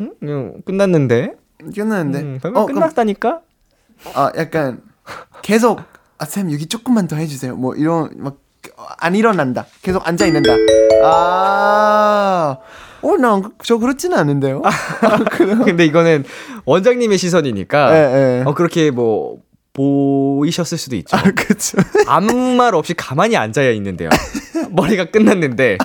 음, 0.02 0.12
음, 0.24 0.62
끝났는데? 0.66 1.34
끝났는데. 1.76 2.20
음, 2.22 2.56
어, 2.56 2.66
끝났다니까? 2.66 3.42
아 4.14 4.32
약간 4.38 4.82
계속 5.42 5.82
아 6.20 6.26
쌤 6.26 6.52
여기 6.52 6.66
조금만 6.66 7.08
더 7.08 7.16
해주세요. 7.16 7.56
뭐 7.56 7.76
이런 7.76 8.10
막 8.16 8.38
안 9.00 9.16
일어난다. 9.16 9.66
계속 9.82 10.08
앉아 10.08 10.26
있는다. 10.26 10.52
아, 11.04 12.58
어나저 13.02 13.78
그렇지는 13.80 14.18
않은데요. 14.18 14.62
근데 15.66 15.86
이거는 15.86 16.24
원장님의 16.66 17.18
시선이니까, 17.18 17.96
예, 17.96 18.40
예. 18.40 18.44
어, 18.46 18.54
그렇게 18.54 18.92
뭐, 18.92 19.38
보이셨을 19.74 20.78
수도 20.78 20.96
있죠. 20.96 21.16
아 21.16 21.22
그쵸. 21.22 21.78
아무 22.08 22.56
말 22.56 22.74
없이 22.74 22.94
가만히 22.96 23.38
앉아야 23.38 23.70
있는데요. 23.72 24.10
머리가 24.72 25.06
끝났는데, 25.06 25.78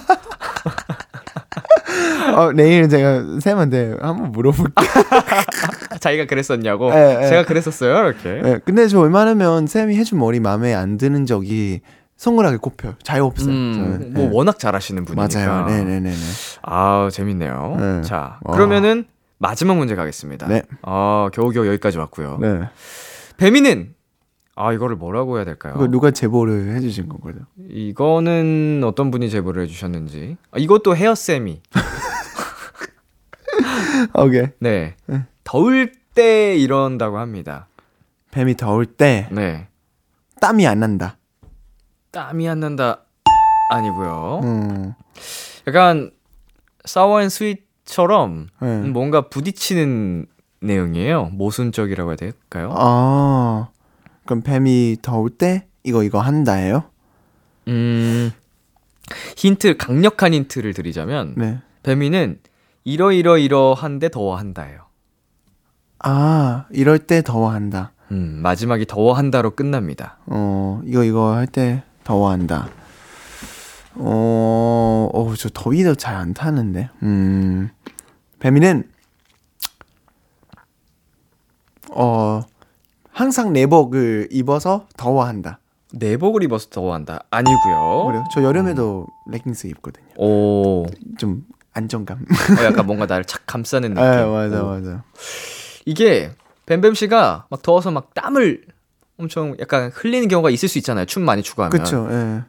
어 2.34 2.52
내일 2.52 2.88
제가 2.88 3.38
쌤한테 3.40 3.96
한번 4.00 4.32
물어볼게요. 4.32 4.88
자기가 6.03 6.26
그랬었냐고. 6.26 6.90
예, 6.92 7.20
예. 7.22 7.28
제가 7.28 7.44
그랬었어요, 7.44 8.09
이렇게. 8.09 8.42
예, 8.44 8.59
근데 8.64 8.88
저 8.88 9.00
웬만하면 9.00 9.68
쌤이 9.68 9.94
해준 9.96 10.18
머리 10.18 10.40
마음에 10.40 10.74
안 10.74 10.98
드는 10.98 11.26
적이 11.26 11.80
손가락에 12.16 12.57
꼽혀요. 12.57 12.96
잘 13.05 13.20
없어요. 13.20 13.55
음. 13.55 14.11
뭐 14.12 14.24
예. 14.24 14.30
워낙 14.32 14.59
잘하시는 14.59 15.05
분이니까. 15.05 15.46
맞아요. 15.46 15.66
네네네네. 15.66 16.12
아 16.62 17.09
재밌네요. 17.12 17.76
네. 17.78 18.03
자 18.03 18.40
와. 18.42 18.55
그러면은 18.55 19.05
마지막 19.38 19.76
문제 19.76 19.94
가겠습니다. 19.94 20.48
네. 20.48 20.62
아 20.82 21.30
겨우겨우 21.32 21.66
여기까지 21.68 21.98
왔고요. 21.98 22.38
네. 22.40 22.61
배미는 23.36 23.94
아 24.57 24.72
이거를 24.72 24.96
뭐라고 24.96 25.36
해야 25.36 25.44
될까요? 25.44 25.74
그거 25.74 25.86
누가 25.86 26.11
제보를 26.11 26.74
해주신 26.76 27.09
거거든. 27.09 27.42
이거는 27.68 28.82
어떤 28.84 29.12
분이 29.12 29.30
제보를 29.30 29.62
해주셨는지. 29.64 30.36
아, 30.50 30.59
이것도 30.59 30.96
헤어 30.96 31.14
쌤이. 31.14 31.62
오케이. 34.14 34.46
네. 34.59 34.96
네. 35.07 35.26
더울 35.45 35.93
때 36.14 36.57
이런다고 36.57 37.18
합니다. 37.18 37.68
뱀이 38.30 38.57
더울 38.57 38.86
때 38.86 39.28
네. 39.30 39.68
땀이 40.40 40.66
안 40.66 40.80
난다. 40.80 41.18
땀이 42.11 42.49
안 42.49 42.61
난다. 42.61 43.03
아니고요. 43.70 44.40
음. 44.43 44.95
약간 45.66 46.11
사워 46.84 47.22
앤 47.22 47.28
스윗처럼 47.28 48.49
네. 48.61 48.78
뭔가 48.88 49.28
부딪히는 49.28 50.26
내용이에요. 50.61 51.26
모순적이라고 51.26 52.11
해야 52.11 52.16
될까요? 52.16 52.72
아, 52.76 53.68
그럼 54.24 54.43
뱀이 54.43 54.99
더울 55.03 55.30
때 55.30 55.66
이거 55.82 56.03
이거 56.03 56.20
한다예요? 56.20 56.84
음, 57.68 58.32
힌트, 59.36 59.76
강력한 59.76 60.34
힌트를 60.34 60.74
드리자면, 60.74 61.34
네. 61.36 61.59
뱀이는 61.82 62.38
이러이러이러한데 62.84 64.09
더워한다예요. 64.09 64.86
아, 66.03 66.66
이럴 66.70 66.98
때 66.98 67.22
더워한다. 67.22 67.92
음, 68.11 68.40
마지막이 68.42 68.86
더워한다로 68.86 69.53
끝납니다. 69.53 70.18
어, 70.26 70.80
이거 70.84 71.05
이거 71.05 71.34
할 71.34 71.46
때 71.46 71.82
더워한다. 72.05 72.68
어, 73.94 75.11
어, 75.12 75.34
저 75.36 75.48
더위도 75.53 75.94
잘 75.94 76.14
안 76.16 76.34
타는데. 76.34 76.90
음, 77.03 77.70
뱀이는 78.40 78.84
어 81.94 82.40
항상 83.11 83.53
내복을 83.53 84.28
입어서 84.30 84.88
더워한다. 84.96 85.61
내복을 85.92 86.42
입어서 86.42 86.68
더워한다. 86.70 87.20
아니고요. 87.30 88.07
그래요? 88.07 88.24
저 88.32 88.42
여름에도 88.42 89.07
레깅스 89.30 89.66
입거든요. 89.68 90.07
오, 90.16 90.84
어, 90.84 90.86
좀 91.18 91.44
안정감. 91.74 92.24
약간 92.64 92.86
뭔가 92.86 93.07
나를 93.07 93.24
착 93.26 93.42
감싸는 93.46 93.90
느낌. 93.94 94.03
아, 94.03 94.26
맞아, 94.26 94.62
오. 94.64 94.68
맞아. 94.68 95.05
이게 95.85 96.30
뱀뱀 96.66 96.95
씨가 96.95 97.47
막 97.51 97.62
더워서 97.62 97.91
막 97.91 98.14
땀을 98.14 98.62
엄청 99.18 99.57
약간 99.61 99.91
흘리는 99.93 100.28
경우가 100.28 100.51
있을 100.51 100.68
수 100.68 100.78
있잖아요. 100.78 101.07
춤 101.07 101.24
많이 101.24 101.43
추고 101.43 101.62
하면. 101.62 101.70
그쵸, 101.70 102.09
예. 102.11 102.43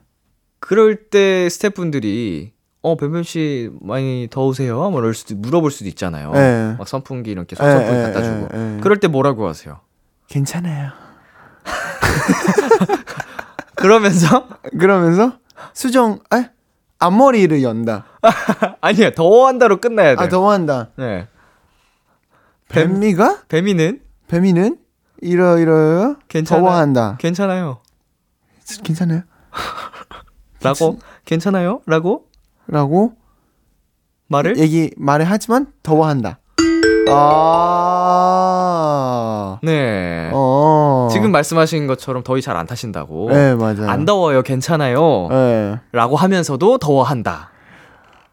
그럴 0.60 1.10
때 1.10 1.50
스태프분들이 1.50 2.54
어 2.82 2.98
뱀뱀 2.98 3.24
씨 3.24 3.70
많이 3.82 4.28
더우세요? 4.30 4.90
뭐 4.90 5.00
이럴 5.00 5.14
수도 5.14 5.36
물어볼 5.36 5.72
수도 5.72 5.88
있잖아요. 5.90 6.32
예. 6.36 6.76
막 6.78 6.88
선풍기 6.88 7.32
이렇게 7.32 7.56
예, 7.60 7.64
손선풍기 7.64 7.98
예, 7.98 8.02
갖다 8.04 8.24
주고. 8.24 8.50
예, 8.54 8.78
예. 8.78 8.82
그럴 8.82 9.00
때 9.00 9.08
뭐라고 9.08 9.48
하세요? 9.48 9.80
괜찮아요. 10.28 10.92
그러면서 13.76 14.48
그러면서 14.80 15.34
수정, 15.74 16.20
아, 16.30 16.50
앞머리를 17.00 17.62
연다. 17.64 18.06
아니요 18.82 19.12
더워한다로 19.12 19.82
끝나야 19.82 20.16
돼요. 20.16 20.26
아, 20.26 20.30
더워한다. 20.30 20.90
네. 20.98 21.28
뱀- 22.74 23.00
뱀이가? 23.00 23.44
뱀이는 23.48 24.00
뱀이는? 24.28 24.78
이러, 25.22 25.58
이러요? 25.58 26.18
괜찮아. 26.28 26.62
더워한다. 26.62 27.18
괜찮아요. 27.20 27.80
괜찮아요? 28.84 29.22
라고 30.64 30.98
괜찮아요? 31.26 31.82
라고 31.86 32.26
라고 32.68 33.14
말을 34.28 34.58
얘기, 34.58 34.92
말을 34.98 35.26
하지만 35.26 35.68
더워한다. 35.84 36.40
아, 37.86 39.60
네. 39.62 40.30
어. 40.34 41.10
지금 41.12 41.32
말씀하신 41.32 41.88
것처럼 41.88 42.24
더위 42.24 42.42
잘 42.42 42.56
안 42.58 42.66
타신다고. 42.66 43.30
네, 43.32 43.56
맞아요. 43.56 43.90
안 43.90 44.06
더워요. 44.06 44.42
괜찮아요. 44.44 45.28
네. 45.30 45.80
라고 45.92 46.16
하면서도 46.16 46.78
더워한다. 46.78 47.52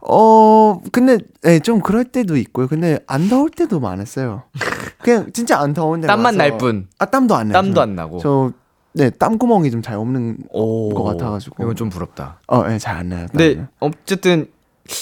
어, 0.03 0.80
근데, 0.92 1.18
예, 1.44 1.59
좀 1.59 1.80
그럴 1.80 2.05
때도 2.05 2.36
있고요. 2.36 2.66
근데 2.68 2.98
안 3.07 3.28
더울 3.28 3.51
때도 3.51 3.80
많았어요. 3.80 4.44
그냥 5.03 5.30
진짜 5.32 5.59
안 5.61 5.72
더운데. 5.74 6.07
땀만 6.07 6.36
날 6.36 6.59
뿐. 6.59 6.88
아, 6.98 7.07
땀도 7.07 7.34
안 7.34 7.48
나요. 7.48 7.53
땀도 7.55 7.74
저. 7.74 7.80
안 7.82 7.94
나고. 7.94 8.18
저, 8.18 8.53
네, 8.92 9.11
땀구멍이 9.11 9.70
좀 9.70 9.82
잘 9.82 9.96
없는, 9.96 10.38
오, 10.51 10.88
것 10.94 11.05
같아가지고. 11.05 11.62
이건 11.62 11.76
좀 11.76 11.88
부럽다. 11.90 12.40
어, 12.48 12.64
예, 12.70 12.78
잘안 12.78 13.09
나요. 13.11 13.26
근데 13.30 13.55
땀은. 13.55 13.68
어쨌든 13.80 14.46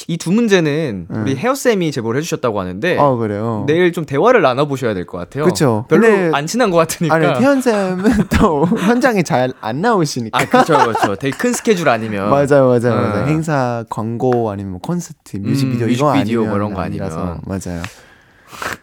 이 0.07 0.17
두 0.19 0.33
문제는 0.33 1.07
우리 1.09 1.33
음. 1.33 1.37
헤어 1.39 1.55
쌤이 1.55 1.93
제보를 1.93 2.19
해주셨다고 2.21 2.61
하는데 2.61 2.99
어, 2.99 3.17
그래요. 3.17 3.65
내일 3.67 3.93
좀 3.93 4.05
대화를 4.05 4.43
나눠보셔야 4.43 4.93
될 4.93 5.07
것 5.07 5.17
같아요. 5.19 5.45
그쵸. 5.45 5.87
별로 5.89 6.03
근데- 6.03 6.31
안 6.37 6.47
친한 6.47 6.71
것 6.71 6.77
같으니까. 6.77 7.15
아니, 7.15 7.27
태연쌤은 7.39 8.05
또 8.39 8.67
현장에 8.67 9.23
잘 9.23 9.53
안 9.61 9.81
나오시니까. 9.81 10.39
아, 10.39 10.45
그렇죠, 10.47 10.77
그렇죠. 10.77 11.17
되게 11.17 11.35
큰 11.37 11.53
스케줄 11.55 11.89
아니면. 11.89 12.29
맞아요, 12.29 12.69
맞아요, 12.69 12.99
어. 12.99 13.01
맞아요. 13.09 13.27
행사, 13.29 13.85
광고 13.89 14.51
아니면 14.51 14.73
뭐 14.73 14.81
콘서트, 14.81 15.37
뮤직비디오 15.39 15.87
음, 15.87 15.91
이거 15.91 16.07
뮤직비디오 16.13 16.41
아니면 16.43 16.49
뭐 16.49 16.57
이런 16.59 16.75
거 16.75 16.81
아니라서. 16.83 17.41
맞아요. 17.47 17.83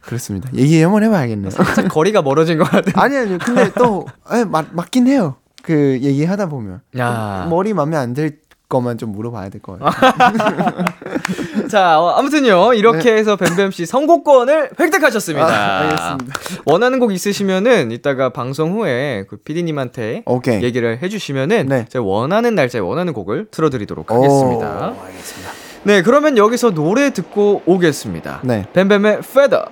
그렇습니다. 0.01 0.49
얘기 0.55 0.81
한번 0.81 1.03
해봐야겠네요. 1.03 1.49
살짝 1.51 1.87
거리가 1.89 2.21
멀어진 2.21 2.57
것 2.57 2.63
같은. 2.69 2.93
아니 2.95 3.17
아니 3.17 3.37
근데 3.37 3.71
또 3.77 4.05
예, 4.33 4.43
맞, 4.43 4.67
맞긴 4.71 5.07
해요. 5.07 5.35
그 5.63 5.97
얘기하다 6.01 6.47
보면 6.47 6.81
야. 6.97 7.47
머리 7.49 7.73
맘에 7.73 7.95
안 7.97 8.13
들 8.13 8.37
거만 8.75 8.97
좀 8.97 9.11
물어봐야 9.13 9.49
될 9.49 9.61
것 9.61 9.79
같아요. 9.79 10.85
자, 11.69 11.99
어, 12.01 12.09
아무튼요. 12.17 12.73
이렇게 12.73 13.13
해서 13.15 13.35
뱀뱀 13.37 13.71
씨 13.71 13.85
선곡권을 13.85 14.71
획득하셨습니다. 14.79 15.47
네. 15.47 15.53
아, 15.53 15.79
알겠습니다. 15.79 16.39
원하는 16.65 16.99
곡 16.99 17.13
있으시면은 17.13 17.91
이따가 17.91 18.29
방송 18.29 18.73
후에 18.73 19.25
그 19.29 19.37
PD님한테 19.37 20.23
오케이. 20.25 20.61
얘기를 20.61 20.99
해주시면은 21.01 21.67
네. 21.67 21.85
제가 21.89 22.03
원하는 22.03 22.53
날짜에 22.55 22.81
원하는 22.81 23.13
곡을 23.13 23.47
틀어드리도록 23.51 24.11
오, 24.11 24.15
하겠습니다. 24.15 24.93
알겠습니다. 25.05 25.51
네, 25.83 26.01
그러면 26.01 26.37
여기서 26.37 26.71
노래 26.71 27.11
듣고 27.11 27.61
오겠습니다. 27.65 28.41
네. 28.43 28.65
뱀뱀의 28.73 29.19
Feather. 29.19 29.65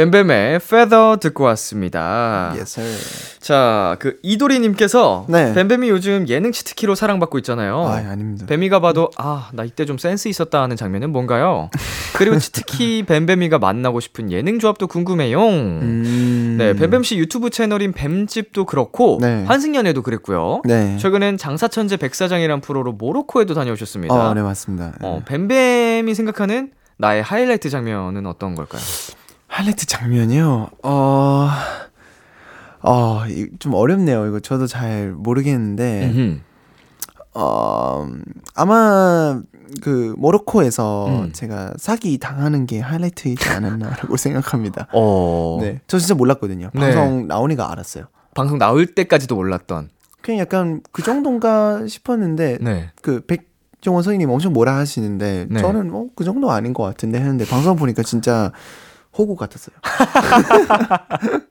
뱀뱀의 0.00 0.56
Feather 0.56 1.18
듣고 1.20 1.44
왔습니다. 1.44 2.52
Yes, 2.54 2.80
sir. 2.80 3.38
자, 3.38 3.96
그 3.98 4.16
이도리님께서 4.22 5.26
네. 5.28 5.52
뱀뱀이 5.52 5.90
요즘 5.90 6.26
예능 6.28 6.52
치트키로 6.52 6.94
사랑받고 6.94 7.36
있잖아요. 7.38 7.84
아, 7.86 7.96
아닙니다. 7.96 8.46
뱀이가 8.46 8.80
봐도 8.80 9.10
아, 9.18 9.50
나 9.52 9.62
이때 9.64 9.84
좀 9.84 9.98
센스 9.98 10.28
있었다 10.28 10.62
하는 10.62 10.76
장면은 10.76 11.10
뭔가요? 11.10 11.68
그리고 12.14 12.38
치트키 12.38 13.04
뱀뱀이가 13.08 13.58
만나고 13.58 14.00
싶은 14.00 14.32
예능 14.32 14.58
조합도 14.58 14.86
궁금해요. 14.86 15.38
음. 15.46 16.56
네, 16.58 16.72
뱀뱀 16.72 17.02
씨 17.02 17.18
유튜브 17.18 17.50
채널인 17.50 17.92
뱀집도 17.92 18.64
그렇고 18.64 19.18
네. 19.20 19.44
환승연애도 19.44 20.00
그랬고요. 20.00 20.62
네. 20.64 20.96
최근엔 20.98 21.36
장사천재 21.36 21.98
백사장이란 21.98 22.62
프로로 22.62 22.92
모로코에도 22.92 23.52
다녀오셨습니다. 23.52 24.14
어, 24.14 24.32
네, 24.32 24.40
맞습니다. 24.40 24.94
어, 25.02 25.20
뱀뱀이 25.26 26.14
생각하는 26.14 26.70
나의 26.96 27.22
하이라이트 27.22 27.68
장면은 27.68 28.26
어떤 28.26 28.54
걸까요? 28.54 28.80
하이라이트 29.50 29.84
장면이요. 29.86 30.70
어, 30.84 31.48
어, 32.82 33.22
이- 33.28 33.48
좀 33.58 33.74
어렵네요. 33.74 34.26
이거 34.26 34.38
저도 34.40 34.66
잘 34.68 35.10
모르겠는데, 35.12 36.10
음흠. 36.14 36.40
어, 37.34 38.08
아마 38.54 39.42
그 39.82 40.14
모로코에서 40.18 41.06
음. 41.08 41.32
제가 41.32 41.74
사기 41.78 42.18
당하는 42.18 42.66
게 42.66 42.80
하이라이트이지 42.80 43.48
않았나라고 43.50 44.16
생각합니다. 44.16 44.86
어, 44.92 45.58
네, 45.60 45.80
저 45.86 45.98
진짜 45.98 46.14
몰랐거든요. 46.14 46.70
네. 46.72 46.80
방송 46.80 47.26
나오니까 47.26 47.70
알았어요. 47.70 48.04
방송 48.34 48.58
나올 48.58 48.86
때까지도 48.86 49.34
몰랐던. 49.34 49.90
그냥 50.22 50.40
약간 50.40 50.80
그 50.92 51.02
정도인가 51.02 51.86
싶었는데 51.86 52.58
네. 52.60 52.90
그 53.02 53.20
백종원 53.26 54.02
선생님 54.04 54.28
엄청 54.30 54.52
뭐라 54.52 54.76
하시는데 54.76 55.46
네. 55.50 55.60
저는 55.60 55.90
뭐그 55.90 56.24
정도 56.24 56.50
아닌 56.50 56.72
것 56.72 56.82
같은데 56.84 57.18
했는데 57.18 57.44
방송 57.46 57.76
보니까 57.76 58.02
진짜 58.02 58.52
호구 59.16 59.36
같았어요. 59.36 59.74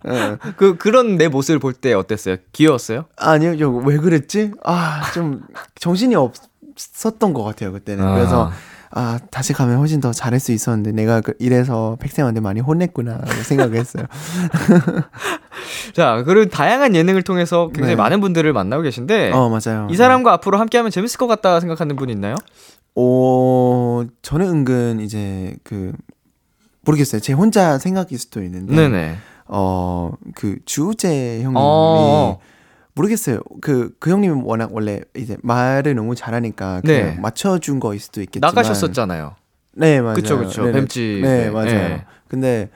예. 0.08 0.38
그 0.58 0.78
그런 0.78 1.18
내 1.18 1.28
모습을 1.28 1.60
볼 1.60 1.74
때 1.74 1.94
어땠어요? 1.94 2.38
귀여웠어요? 2.54 3.06
아니요, 3.18 3.58
저 3.58 3.70
왜 3.70 3.98
그랬지? 3.98 4.52
아, 4.64 5.02
좀 5.14 5.42
정신이 5.80 6.16
없었던 6.16 7.34
것 7.34 7.44
같아요 7.44 7.72
그때는. 7.72 8.04
아. 8.06 8.16
그래서 8.16 8.52
아 8.92 9.20
다시 9.30 9.54
가면 9.54 9.78
훨씬 9.78 10.00
더 10.02 10.12
잘할 10.12 10.40
수 10.40 10.52
있었는데 10.52 10.94
내가 10.94 11.22
그 11.22 11.34
이래서 11.40 11.96
백쌤한테 12.00 12.40
많이 12.42 12.60
혼냈구나라고 12.60 13.32
생각을 13.44 13.76
했어요. 13.78 14.06
자, 15.94 16.24
그리고 16.26 16.50
다양한 16.50 16.96
예능을 16.96 17.22
통해서 17.22 17.68
굉장히 17.68 17.92
네. 17.92 17.96
많은 17.96 18.20
분들을 18.22 18.52
만나고 18.52 18.82
계신데 18.84 19.32
어 19.34 19.50
맞아요. 19.50 19.88
이 19.92 19.96
사람과 19.96 20.34
앞으로 20.34 20.58
함께하면 20.58 20.90
재밌을 20.92 21.18
것 21.20 21.28
같다 21.28 21.60
생각하는 21.60 21.96
분 21.96 22.10
있나요? 22.10 22.36
오 22.96 24.06
저는 24.24 24.48
은근 24.48 25.00
이제 25.02 25.56
그 25.64 25.94
모르겠어요. 26.90 27.22
제 27.22 27.34
혼자 27.34 27.78
생각일 27.78 28.18
수도 28.18 28.42
있는데 28.44 28.74
네네. 28.76 29.16
어 29.48 30.12
그 30.36 30.58
주우재 30.66 31.42
형님이 31.42 31.56
어. 31.64 32.40
모르겠어요. 32.96 33.40
그 33.62 33.92
그 34.00 34.10
형님은 34.12 34.42
워낙 34.44 34.70
원래 34.74 35.00
이제 35.16 35.38
말을 35.42 35.96
너무 35.96 36.16
잘하니까 36.16 36.82
그냥 36.82 37.16
네. 37.16 37.18
맞춰준 37.20 37.80
거일 37.80 38.00
수도 38.00 38.22
있겠지만 38.22 38.50
나가셨었잖아요. 38.54 39.36
네 39.76 40.02
맞아요. 40.02 40.16
그쵸, 40.16 40.38
그쵸. 40.40 40.62
네네. 40.64 40.72
뱀집. 40.80 41.22
네 41.22 41.50
맞아요. 41.50 41.66
네. 41.66 42.06
근데 42.28 42.70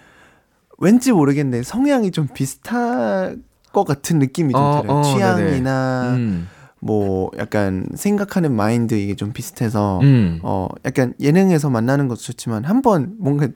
왠지 0.80 1.12
모르겠는데 1.12 1.64
성향이 1.64 2.12
좀 2.12 2.28
비슷할 2.34 3.38
것 3.72 3.84
같은 3.86 4.20
느낌이 4.20 4.54
좀 4.54 4.62
어, 4.62 4.82
들어요. 4.82 4.98
어, 5.00 5.02
취향이나 5.04 6.14
음. 6.16 6.48
뭐 6.80 7.32
약간 7.38 7.88
생각하는 7.96 8.54
마인드 8.54 8.94
이게 8.94 9.16
좀 9.16 9.32
비슷해서 9.34 10.00
음. 10.02 10.40
어 10.44 10.68
약간 10.86 11.14
예능에서 11.20 11.70
만나는 11.70 12.08
것도 12.08 12.20
좋지만 12.20 12.66
한번 12.66 13.16
뭔가 13.20 13.48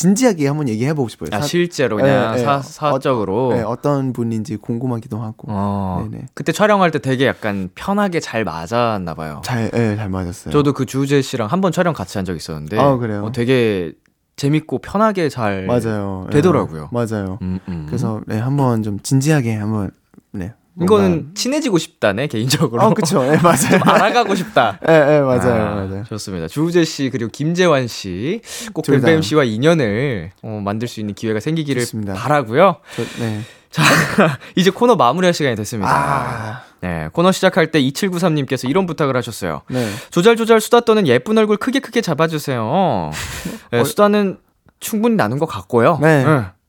진지하게 0.00 0.46
한번 0.46 0.68
얘기해 0.68 0.92
보고 0.92 1.08
싶어요. 1.08 1.30
아 1.32 1.40
사- 1.40 1.46
실제로 1.46 1.96
그냥 1.96 2.32
네, 2.32 2.36
네. 2.36 2.44
사, 2.44 2.60
사적으로. 2.60 3.54
네, 3.54 3.62
어떤 3.62 4.12
분인지 4.12 4.56
궁금하기도 4.58 5.18
하고. 5.18 5.48
어. 5.48 6.06
네네. 6.10 6.26
그때 6.34 6.52
촬영할 6.52 6.90
때 6.90 6.98
되게 6.98 7.26
약간 7.26 7.70
편하게 7.74 8.20
잘 8.20 8.44
맞았나 8.44 9.14
봐요. 9.14 9.40
잘, 9.42 9.70
예, 9.72 9.96
잘 9.96 10.10
맞았어요. 10.10 10.52
저도 10.52 10.74
그 10.74 10.84
주우재 10.84 11.22
씨랑 11.22 11.48
한 11.50 11.62
번 11.62 11.72
촬영 11.72 11.94
같이 11.94 12.18
한 12.18 12.26
적 12.26 12.36
있었는데 12.36 12.78
아, 12.78 12.96
그래요? 12.98 13.24
어, 13.24 13.32
되게 13.32 13.92
재밌고 14.36 14.80
편하게 14.80 15.30
잘 15.30 15.64
맞아요. 15.66 16.26
예, 16.28 16.34
되더라고요. 16.34 16.90
맞아요. 16.92 17.38
음, 17.40 17.58
음. 17.68 17.84
그래서 17.86 18.20
네, 18.26 18.38
한번 18.38 18.82
좀 18.82 19.00
진지하게 19.00 19.54
한번 19.54 19.90
네. 20.32 20.52
이거는 20.80 21.30
친해지고 21.34 21.78
싶다네 21.78 22.26
개인적으로. 22.26 22.82
어, 22.82 22.94
그쵸. 22.94 23.24
예, 23.24 23.36
맞아요. 23.42 23.80
알아가고 23.82 24.34
싶다. 24.34 24.78
예, 24.88 24.92
예, 24.92 25.20
맞아요. 25.20 25.64
아, 25.64 25.74
맞아요. 25.74 26.04
좋습니다. 26.04 26.48
주우재 26.48 26.84
씨 26.84 27.10
그리고 27.10 27.30
김재환 27.30 27.86
씨 27.88 28.40
꼭. 28.72 28.84
뱀뱀 28.86 29.22
씨와 29.22 29.44
인연을 29.44 30.32
어, 30.42 30.60
만들 30.62 30.86
수 30.86 31.00
있는 31.00 31.14
기회가 31.14 31.40
생기기를 31.40 31.82
좋습니다. 31.82 32.14
바라고요. 32.14 32.76
저, 32.94 33.02
네. 33.22 33.40
자, 33.70 33.82
이제 34.54 34.70
코너 34.70 34.96
마무리할 34.96 35.34
시간이 35.34 35.56
됐습니다. 35.56 35.90
아, 35.90 36.62
네, 36.80 37.08
코너 37.12 37.32
시작할 37.32 37.70
때 37.70 37.80
2793님께서 37.82 38.68
이런 38.68 38.86
부탁을 38.86 39.16
하셨어요. 39.16 39.62
네. 39.68 39.86
조잘조잘 40.10 40.60
수다 40.60 40.80
떠는 40.80 41.06
예쁜 41.06 41.36
얼굴 41.38 41.56
크게 41.56 41.80
크게 41.80 42.00
잡아주세요. 42.00 43.10
네, 43.72 43.84
수다는 43.84 44.38
충분히 44.80 45.16
나눈 45.16 45.38
것 45.38 45.46
같고요. 45.46 45.98
네. 46.00 46.24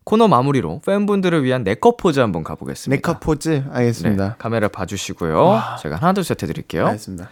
코너 0.07 0.29
마무리로 0.29 0.79
팬분들을 0.85 1.43
위한 1.43 1.63
네컷 1.65 1.97
포즈 1.97 2.21
한번 2.21 2.41
가보겠습니다. 2.45 2.95
네컷 2.95 3.19
포즈 3.19 3.65
알겠습니다. 3.69 4.27
네, 4.29 4.33
카메라 4.37 4.69
봐주시고요. 4.69 5.61
제가 5.81 5.97
하나 5.97 6.13
둘 6.13 6.23
셋 6.23 6.41
해드릴게요. 6.41 6.85
알겠습니다. 6.87 7.29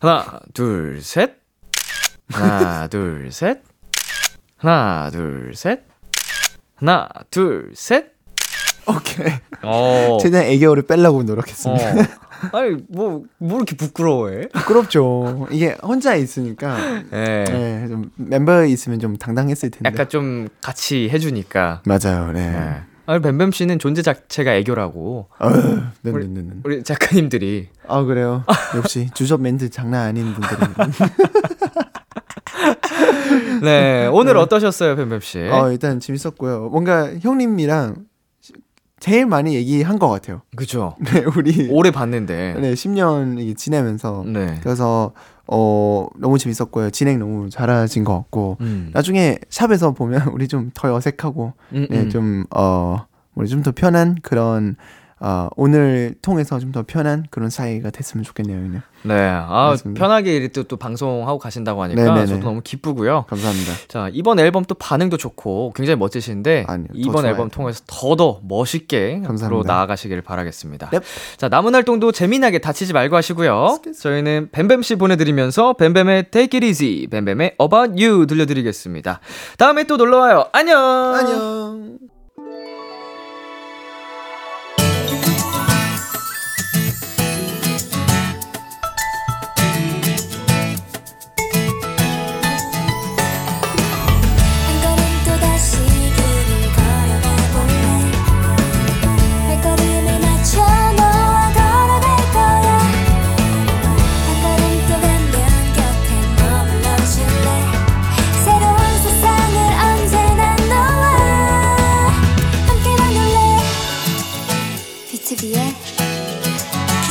하나 0.00 0.38
둘 0.52 1.00
셋. 1.00 1.36
하나 2.30 2.88
둘 2.88 3.32
셋. 3.32 3.62
하나 4.58 5.08
둘 5.10 5.54
셋. 5.54 5.80
하나 6.76 7.08
둘 7.30 7.72
셋. 7.74 8.12
오케이. 8.96 9.32
어. 9.62 10.18
최대한 10.20 10.46
애교를 10.46 10.84
빼려고 10.84 11.18
어. 11.18 11.22
노력했습니다. 11.22 11.84
아니 12.52 12.76
뭐뭐 12.88 13.24
이렇게 13.56 13.76
부끄러워해? 13.76 14.48
부끄럽죠. 14.48 15.46
이게 15.50 15.76
혼자 15.82 16.14
있으니까 16.14 16.76
네. 17.10 17.44
네, 17.44 17.86
좀 17.88 18.10
멤버 18.16 18.64
있으면 18.64 18.98
좀 18.98 19.16
당당했을 19.16 19.70
텐데. 19.70 19.90
약간 19.90 20.08
좀 20.08 20.48
같이 20.62 21.08
해주니까. 21.10 21.82
맞아요. 21.84 22.32
네. 22.32 22.50
네. 22.50 22.80
아니 23.06 23.20
뱀뱀 23.20 23.50
씨는 23.52 23.78
존재 23.80 24.02
자체가 24.02 24.54
애교라고 24.54 25.28
어휴, 25.40 25.80
네, 26.02 26.10
우리- 26.12 26.28
네, 26.28 26.42
네, 26.42 26.48
네. 26.48 26.54
우리 26.64 26.82
작가님들이 26.84 27.68
아 27.88 28.02
그래요. 28.04 28.44
역시 28.76 29.10
주접 29.14 29.40
멘트 29.40 29.68
장난 29.68 30.06
아닌 30.06 30.32
분들이. 30.32 30.60
네 33.62 34.06
오늘 34.06 34.36
어떠셨어요 34.36 34.96
뱀뱀 34.96 35.20
씨? 35.20 35.40
어 35.40 35.70
일단 35.72 35.98
재밌었고요. 36.00 36.68
뭔가 36.70 37.10
형님이랑 37.20 37.96
제일 39.00 39.26
많이 39.26 39.54
얘기한 39.54 39.98
것 39.98 40.08
같아요. 40.08 40.42
그죠? 40.54 40.94
네, 41.12 41.24
우리 41.36 41.68
오래 41.70 41.90
봤는데. 41.90 42.56
네 42.60 42.74
10년 42.74 43.40
이게 43.40 43.54
지내면서 43.54 44.22
네. 44.26 44.60
그래서 44.62 45.12
어 45.46 46.06
너무 46.16 46.38
재밌었고요. 46.38 46.90
진행 46.90 47.18
너무 47.18 47.50
잘하신 47.50 48.04
것 48.04 48.14
같고 48.14 48.58
음. 48.60 48.90
나중에 48.92 49.38
샵에서 49.48 49.92
보면 49.92 50.28
우리 50.34 50.46
좀더 50.46 50.94
어색하고 50.94 51.54
음, 51.72 51.86
네, 51.90 52.02
음. 52.02 52.10
좀어 52.10 53.06
우리 53.34 53.48
좀 53.48 53.62
더 53.62 53.72
편한 53.72 54.16
그런 54.22 54.76
어 55.22 55.48
오늘 55.56 56.14
통해서 56.22 56.58
좀 56.58 56.70
더 56.72 56.82
편한 56.86 57.26
그런 57.30 57.50
사이가 57.50 57.90
됐으면 57.90 58.24
좋겠네요, 58.24 58.56
형님. 58.56 58.80
네. 59.02 59.14
아 59.28 59.70
맞습니다. 59.70 59.98
편하게 59.98 60.36
이렇게 60.36 60.62
또 60.62 60.76
방송하고 60.76 61.38
가신다고 61.38 61.82
하니까 61.82 62.02
네네네. 62.02 62.26
저도 62.26 62.40
너무 62.40 62.60
기쁘고요. 62.62 63.24
감사합니다. 63.28 63.72
자 63.88 64.08
이번 64.12 64.38
앨범 64.38 64.64
또 64.64 64.74
반응도 64.74 65.16
좋고 65.16 65.72
굉장히 65.74 65.98
멋지신데 65.98 66.64
아니요, 66.68 66.86
더 66.88 66.94
이번. 66.94 67.26
앨범 67.26 67.50
통해서 67.50 67.82
더더 67.86 68.40
멋있게 68.44 69.20
감사합니다. 69.26 69.72
나아가시길 69.72 70.22
바라겠습니다. 70.22 70.90
넵. 70.90 71.02
자 71.36 71.48
남은 71.48 71.74
활동도 71.74 72.12
재미나게 72.12 72.58
다치지 72.58 72.92
말고 72.92 73.16
하시고요. 73.16 73.78
저희는 74.00 74.48
뱀뱀 74.52 74.82
씨 74.82 74.96
보내드리면서 74.96 75.72
뱀뱀의 75.74 76.30
Take 76.30 76.58
It 76.60 76.66
Easy, 76.66 77.06
뱀뱀의 77.08 77.56
About 77.60 78.02
You 78.02 78.26
들려드리겠습니다. 78.26 79.20
다음에 79.58 79.84
또 79.84 79.96
놀러 79.96 80.18
와요. 80.18 80.44
안녕. 80.52 80.78
안녕. 81.14 82.09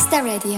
키스타 0.10 0.22
라디오 0.22 0.57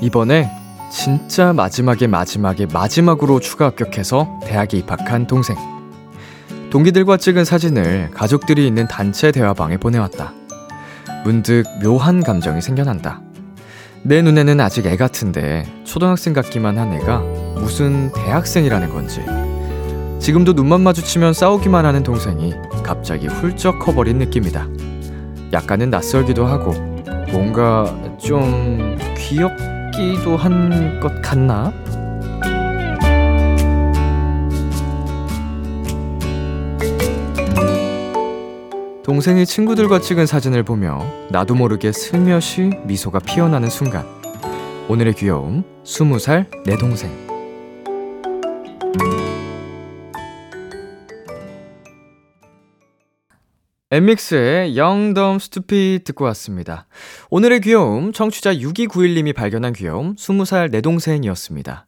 이번에 0.00 0.50
진짜 0.90 1.52
마지막에 1.52 2.06
마지막에 2.08 2.66
마지막으로 2.66 3.40
추가 3.40 3.66
합격해서 3.66 4.40
대학에 4.44 4.78
입학한 4.78 5.26
동생. 5.26 5.56
동기들과 6.70 7.16
찍은 7.16 7.44
사진을 7.44 8.10
가족들이 8.10 8.66
있는 8.66 8.88
단체 8.88 9.30
대화방에 9.30 9.76
보내왔다. 9.76 10.32
문득 11.24 11.64
묘한 11.82 12.22
감정이 12.22 12.60
생겨난다. 12.60 13.22
내 14.02 14.22
눈에는 14.22 14.60
아직 14.60 14.86
애 14.86 14.96
같은데 14.96 15.64
초등학생 15.84 16.32
같기만 16.32 16.78
한 16.78 16.92
애가 16.92 17.41
무슨 17.54 18.10
대학생이라는 18.12 18.90
건지. 18.90 19.20
지금도 20.18 20.52
눈만 20.52 20.80
마주치면 20.82 21.32
싸우기만 21.32 21.84
하는 21.84 22.02
동생이 22.02 22.54
갑자기 22.82 23.26
훌쩍 23.26 23.78
커버린 23.78 24.18
느낌이다. 24.18 24.66
약간은 25.52 25.90
낯설기도 25.90 26.46
하고 26.46 26.72
뭔가 27.32 27.94
좀 28.18 28.96
귀엽기도 29.16 30.36
한 30.36 31.00
것 31.00 31.20
같나? 31.22 31.72
동생이 39.04 39.44
친구들과 39.46 40.00
찍은 40.00 40.26
사진을 40.26 40.62
보며 40.62 41.04
나도 41.30 41.54
모르게 41.54 41.90
슬며시 41.92 42.70
미소가 42.84 43.18
피어나는 43.18 43.68
순간 43.68 44.06
오늘의 44.88 45.14
귀여움 45.14 45.64
스무 45.84 46.18
살내 46.18 46.76
동생 46.78 47.10
엠믹스의 53.92 54.80
Young 54.80 55.12
Dumb 55.12 55.36
Stupid 55.36 56.04
듣고 56.04 56.24
왔습니다. 56.24 56.86
오늘의 57.28 57.60
귀여움 57.60 58.14
청취자 58.14 58.54
6291님이 58.54 59.34
발견한 59.34 59.74
귀여움 59.74 60.16
20살 60.16 60.70
내 60.70 60.80
동생이었습니다. 60.80 61.86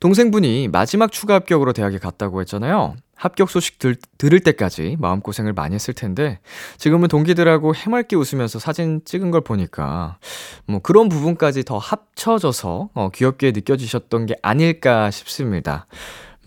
동생분이 0.00 0.68
마지막 0.68 1.12
추가 1.12 1.34
합격으로 1.34 1.74
대학에 1.74 1.98
갔다고 1.98 2.40
했잖아요. 2.40 2.96
합격 3.16 3.50
소식 3.50 3.78
들, 3.78 3.96
들을 4.16 4.40
때까지 4.40 4.96
마음고생을 4.98 5.52
많이 5.52 5.74
했을 5.74 5.92
텐데 5.92 6.40
지금은 6.78 7.08
동기들하고 7.08 7.74
해맑게 7.74 8.16
웃으면서 8.16 8.58
사진 8.58 9.02
찍은 9.04 9.30
걸 9.30 9.42
보니까 9.42 10.16
뭐 10.64 10.80
그런 10.80 11.10
부분까지 11.10 11.64
더 11.64 11.76
합쳐져서 11.76 12.88
어, 12.94 13.10
귀엽게 13.10 13.52
느껴지셨던 13.52 14.24
게 14.24 14.36
아닐까 14.40 15.10
싶습니다. 15.10 15.86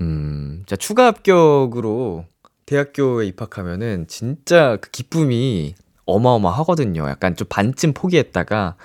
음, 0.01 0.63
자, 0.65 0.75
추가 0.75 1.05
합격으로 1.05 2.25
대학교에 2.65 3.25
입학하면은 3.27 4.07
진짜 4.07 4.77
그 4.81 4.89
기쁨이 4.89 5.75
어마어마하거든요. 6.05 7.07
약간 7.09 7.35
좀 7.35 7.47
반쯤 7.49 7.93
포기했다가 7.93 8.75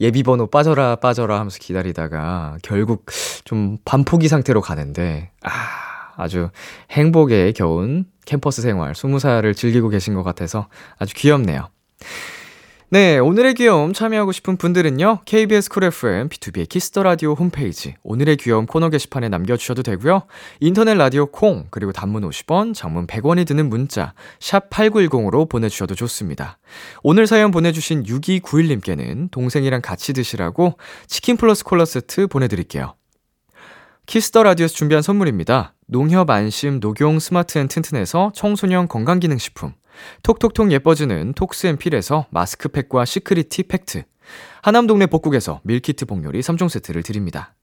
예비 0.00 0.22
번호 0.22 0.46
빠져라 0.46 0.96
빠져라 0.96 1.38
하면서 1.38 1.58
기다리다가 1.58 2.58
결국 2.62 3.06
좀 3.44 3.78
반포기 3.84 4.28
상태로 4.28 4.60
가는데 4.60 5.30
아 5.42 5.50
아주 6.16 6.50
행복에 6.90 7.52
겨운 7.52 8.06
캠퍼스 8.24 8.62
생활 8.62 8.92
20살을 8.92 9.56
즐기고 9.56 9.88
계신 9.88 10.14
것 10.14 10.22
같아서 10.22 10.68
아주 10.98 11.14
귀엽네요. 11.14 11.68
네, 12.90 13.18
오늘의 13.18 13.52
귀여움 13.52 13.92
참여하고 13.92 14.32
싶은 14.32 14.56
분들은요. 14.56 15.20
KBS 15.26 15.68
쿨 15.68 15.84
FM 15.84 16.30
비투비의 16.30 16.66
키스 16.66 16.88
더 16.88 17.02
라디오 17.02 17.34
홈페이지 17.34 17.94
오늘의 18.02 18.38
귀여움 18.38 18.64
코너 18.64 18.88
게시판에 18.88 19.28
남겨 19.28 19.58
주셔도 19.58 19.82
되고요. 19.82 20.22
인터넷 20.60 20.94
라디오 20.94 21.26
콩 21.26 21.66
그리고 21.70 21.92
단문 21.92 22.22
50원, 22.22 22.72
장문 22.72 23.06
100원이 23.06 23.46
드는 23.46 23.68
문자 23.68 24.14
샵 24.40 24.70
8910으로 24.70 25.50
보내 25.50 25.68
주셔도 25.68 25.94
좋습니다. 25.94 26.56
오늘 27.02 27.26
사연 27.26 27.50
보내 27.50 27.72
주신 27.72 28.06
6291 28.06 28.68
님께는 28.68 29.28
동생이랑 29.32 29.82
같이 29.82 30.14
드시라고 30.14 30.78
치킨 31.06 31.36
플러스 31.36 31.64
콜라 31.64 31.84
세트 31.84 32.28
보내 32.28 32.48
드릴게요. 32.48 32.94
키스 34.06 34.28
더 34.28 34.42
라디오에서 34.42 34.74
준비한 34.74 35.02
선물입니다. 35.02 35.74
농협 35.88 36.30
안심 36.30 36.80
녹용 36.80 37.18
스마트 37.18 37.58
앤 37.58 37.68
튼튼에서 37.68 38.32
청소년 38.34 38.88
건강기능식품 38.88 39.74
톡톡톡 40.22 40.72
예뻐지는 40.72 41.32
톡스앤필에서 41.34 42.26
마스크팩과 42.30 43.04
시크릿티 43.04 43.64
팩트 43.64 44.04
하남동네 44.62 45.06
복국에서 45.06 45.60
밀키트 45.64 46.06
복요리 46.06 46.40
3종 46.40 46.68
세트를 46.68 47.02
드립니다. 47.02 47.54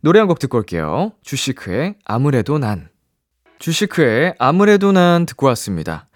노래 0.00 0.18
한 0.18 0.26
곡 0.28 0.38
듣고 0.40 0.58
올게요. 0.58 1.12
주시크의 1.22 1.94
아무래도 2.04 2.58
난 2.58 2.88
주시크의 3.60 4.34
아무래도 4.38 4.90
난 4.90 5.24
듣고 5.24 5.46
왔습니다. 5.46 6.08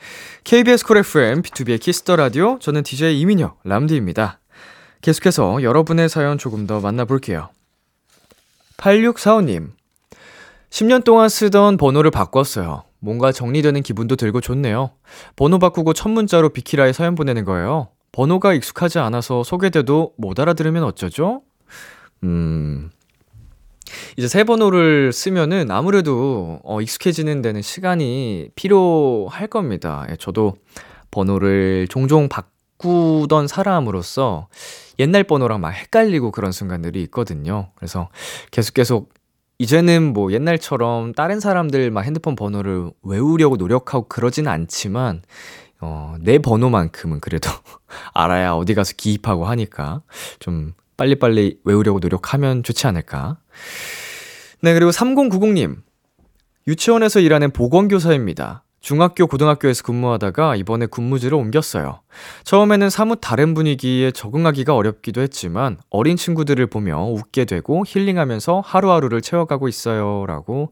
KBS 0.43 0.85
쿨 0.85 0.97
FM 0.99 1.43
비투비의 1.43 1.81
키스 1.81 2.03
더 2.03 2.17
라디오 2.17 2.59
저는 2.59 2.83
DJ 2.83 3.21
이민혁 3.21 3.61
람디입니다. 3.63 4.41
계속해서 5.01 5.63
여러분의 5.63 6.09
사연 6.09 6.39
조금 6.39 6.67
더 6.67 6.81
만나볼게요. 6.81 7.51
8645님 8.79 9.71
10년 10.71 11.05
동안 11.05 11.29
쓰던 11.29 11.77
번호를 11.77 12.11
바꿨어요. 12.11 12.86
뭔가 12.99 13.33
정리되는 13.33 13.83
기분도 13.83 14.17
들고 14.17 14.41
좋네요. 14.41 14.91
번호 15.37 15.59
바꾸고 15.59 15.93
첫 15.93 16.09
문자로 16.09 16.51
비키라에 16.51 16.93
사연 16.93 17.15
보내는 17.15 17.45
거예요. 17.45 17.89
번호가 18.13 18.55
익숙하지 18.55 18.99
않아서 18.99 19.45
소개돼도 19.45 20.15
못 20.17 20.41
알아들으면 20.41 20.85
어쩌죠? 20.85 21.43
음. 22.25 22.91
이제 24.17 24.27
새 24.27 24.45
번호를 24.45 25.13
쓰면은 25.13 25.71
아무래도 25.71 26.61
어, 26.65 26.81
익숙해지는 26.81 27.43
데는 27.43 27.63
시간이 27.63 28.49
필요할 28.55 29.47
겁니다. 29.49 30.07
예, 30.11 30.17
저도 30.17 30.55
번호를 31.11 31.87
종종 31.89 32.29
바꾸던 32.29 33.47
사람으로서 33.49 34.49
옛날 34.99 35.25
번호랑 35.25 35.61
막 35.61 35.71
헷갈리고 35.71 36.31
그런 36.31 36.53
순간들이 36.53 37.03
있거든요. 37.05 37.71
그래서 37.77 38.09
계속 38.51 38.75
계속 38.75 39.15
이제는 39.59 40.13
뭐 40.13 40.33
옛날처럼 40.33 41.13
다른 41.13 41.41
사람들 41.41 41.91
막 41.91 42.03
핸드폰 42.03 42.37
번호를 42.37 42.91
외우려고 43.03 43.57
노력하고 43.57 44.07
그러진 44.09 44.49
않지만, 44.49 45.23
어, 45.81 46.17
내 46.21 46.39
번호만큼은 46.39 47.21
그래도 47.21 47.51
알아야 48.13 48.53
어디 48.53 48.75
가서 48.75 48.95
기입하고 48.97 49.47
하니까 49.47 50.03
좀 50.39 50.75
빨리빨리 50.97 51.61
외우려고 51.65 51.99
노력하면 51.99 52.63
좋지 52.63 52.87
않을까. 52.87 53.39
네, 54.61 54.75
그리고 54.75 54.91
3090님. 54.91 55.77
유치원에서 56.69 57.21
일하는 57.21 57.53
보건교사입니다. 57.53 58.65
중학교, 58.87 59.27
고등학교에서 59.27 59.83
근무하다가 59.83 60.55
이번에 60.55 60.87
근무지를 60.87 61.37
옮겼어요. 61.37 62.03
처음에는 62.45 62.89
사뭇 62.89 63.19
다른 63.21 63.53
분위기에 63.53 64.13
적응하기가 64.13 64.77
어렵기도 64.77 65.23
했지만 65.23 65.77
어린 65.91 66.17
친구들을 66.17 66.65
보며 66.69 67.05
웃게 67.05 67.47
되고 67.47 67.83
힐링하면서 67.85 68.63
하루하루를 68.65 69.23
채워가고 69.23 69.67
있어요. 69.67 70.25
라고 70.29 70.71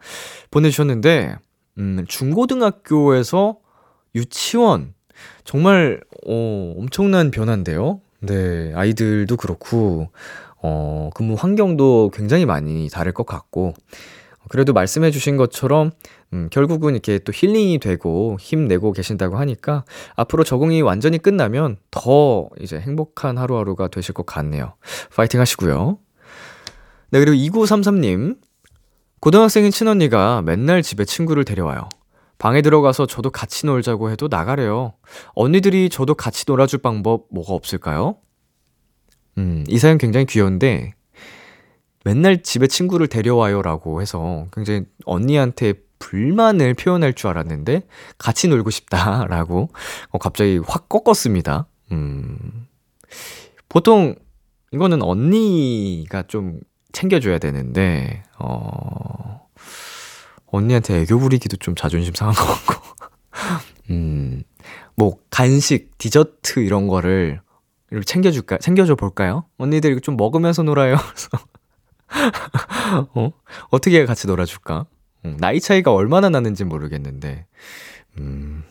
보내주셨는데, 0.53 1.39
음, 1.79 2.05
중고등학교에서 2.07 3.57
유치원. 4.15 4.95
정말, 5.43 6.01
어, 6.25 6.75
엄청난 6.79 7.33
변화인데요. 7.33 8.01
네, 8.21 8.73
아이들도 8.77 9.37
그렇고, 9.37 10.09
어, 10.63 11.11
근무 11.17 11.35
환경도 11.35 12.13
굉장히 12.15 12.47
많이 12.47 12.89
다를 12.91 13.11
것 13.11 13.27
같고, 13.27 13.75
그래도 14.49 14.73
말씀해 14.73 15.11
주신 15.11 15.37
것처럼 15.37 15.91
음, 16.33 16.49
결국은 16.51 16.93
이렇게 16.93 17.19
또 17.19 17.33
힐링이 17.35 17.79
되고 17.79 18.37
힘내고 18.41 18.93
계신다고 18.93 19.37
하니까 19.37 19.85
앞으로 20.17 20.45
적응이 20.45 20.83
완전히 20.83 21.19
끝나면 21.19 21.77
더 21.91 22.49
이제 22.61 22.79
행복한 22.79 23.39
하루하루가 23.39 23.89
되실 23.89 24.15
것 24.15 24.27
같네요. 24.27 24.75
파이팅 25.15 25.41
하시고요. 25.41 25.99
네, 27.11 27.21
그리고 27.21 27.37
2933님. 27.37 28.39
고등학생인 29.21 29.71
친언니가 29.71 30.43
맨날 30.43 30.83
집에 30.83 31.05
친구를 31.07 31.45
데려와요. 31.45 31.89
방에 32.37 32.61
들어가서 32.61 33.07
저도 33.07 33.31
같이 33.31 33.65
놀자고 33.65 34.11
해도 34.11 34.29
나가래요. 34.29 34.93
언니들이 35.35 35.89
저도 35.89 36.15
같이 36.15 36.45
놀아줄 36.47 36.81
방법 36.81 37.27
뭐가 37.31 37.55
없을까요? 37.55 38.17
음, 39.39 39.65
이 39.69 39.79
사연 39.79 39.97
굉장히 39.97 40.27
귀여운데, 40.27 40.93
맨날 42.05 42.43
집에 42.43 42.67
친구를 42.67 43.09
데려와요라고 43.09 44.01
해서 44.03 44.47
굉장히 44.53 44.85
언니한테 45.07 45.75
불만을 45.99 46.75
표현할 46.75 47.15
줄 47.15 47.29
알았는데 47.29 47.83
같이 48.19 48.47
놀고 48.49 48.71
싶다라고 48.71 49.71
어, 50.11 50.19
갑자기 50.19 50.61
확 50.67 50.89
꺾었습니다. 50.89 51.67
음. 51.93 52.67
보통 53.69 54.15
이거는 54.71 55.03
언니가 55.03 56.23
좀 56.23 56.61
챙겨줘야 56.93 57.39
되는데 57.39 58.23
어 58.39 59.49
언니한테 60.47 61.01
애교 61.01 61.19
부리기도 61.19 61.57
좀 61.57 61.75
자존심 61.75 62.15
상한 62.15 62.35
것 62.35 62.45
같고 62.45 62.75
음. 63.91 64.43
뭐 64.97 65.17
간식, 65.31 65.97
디저트 65.99 66.61
이런 66.61 66.87
거를 66.87 67.41
챙겨줄까 68.05 68.59
챙겨줘 68.59 68.95
볼까요? 68.95 69.45
언니들 69.59 69.91
이거 69.93 70.01
좀 70.01 70.17
먹으면서 70.17 70.63
놀아요. 70.63 70.97
어? 73.15 73.31
어떻게 73.71 74.05
같이 74.07 74.27
놀아줄까? 74.27 74.87
음, 75.25 75.37
나이 75.39 75.61
차이가 75.61 75.93
얼마나 75.93 76.29
나는지 76.29 76.65
모르겠는데, 76.65 77.47
음, 78.19 78.65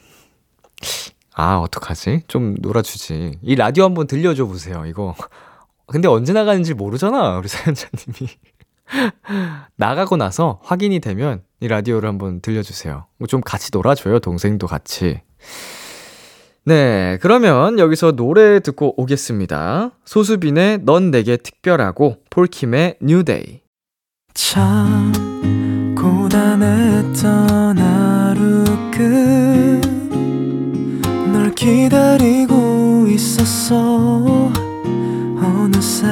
아, 1.36 1.58
어떡하지? 1.58 2.24
좀 2.28 2.56
놀아주지. 2.60 3.40
이 3.42 3.56
라디오 3.56 3.84
한번 3.86 4.08
들려줘 4.08 4.46
보세요. 4.46 4.86
이거 4.86 5.16
근데 5.88 6.08
언제 6.08 6.32
나가는지 6.34 6.74
모르잖아, 6.74 7.38
우리 7.38 7.48
사연자님이. 7.50 8.30
나가고 9.76 10.18
나서 10.18 10.60
확인이 10.64 11.00
되면 11.00 11.44
이 11.60 11.68
라디오를 11.68 12.08
한번 12.08 12.42
들려주세요. 12.42 13.08
뭐 13.18 13.28
좀 13.28 13.42
같이 13.42 13.70
놀아줘요, 13.74 14.20
동생도 14.20 14.68
같이. 14.68 15.22
네, 16.66 17.18
그러면 17.22 17.78
여기서 17.78 18.14
노래 18.14 18.62
듣고 18.62 18.94
오겠습니다. 19.02 19.92
소수빈의 20.06 20.80
넌 20.84 21.12
내게 21.12 21.36
특별하고 21.36 22.18
폴킴의 22.30 23.00
뉴데이. 23.02 23.60
참 24.34 25.12
고단했던 25.96 27.78
하루 27.78 28.64
끝널 31.32 31.52
기다리고 31.54 33.08
있었어 33.10 34.52
어느새 35.38 36.08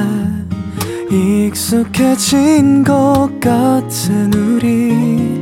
익숙해진 1.10 2.84
것 2.84 3.30
같은 3.40 4.32
우리 4.34 5.41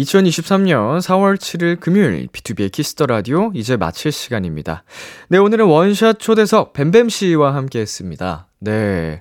2023년 0.00 1.00
4월 1.00 1.36
7일 1.36 1.78
금요일 1.78 2.26
비투비의 2.28 2.72
키스 2.72 2.93
더 2.93 3.06
라디오 3.06 3.50
이제 3.54 3.76
마칠 3.76 4.12
시간입니다. 4.12 4.82
네, 5.28 5.38
오늘은 5.38 5.66
원샷 5.66 6.18
초대석 6.18 6.72
뱀뱀 6.72 7.08
씨와 7.10 7.54
함께 7.54 7.80
했습니다. 7.80 8.46
네. 8.60 9.20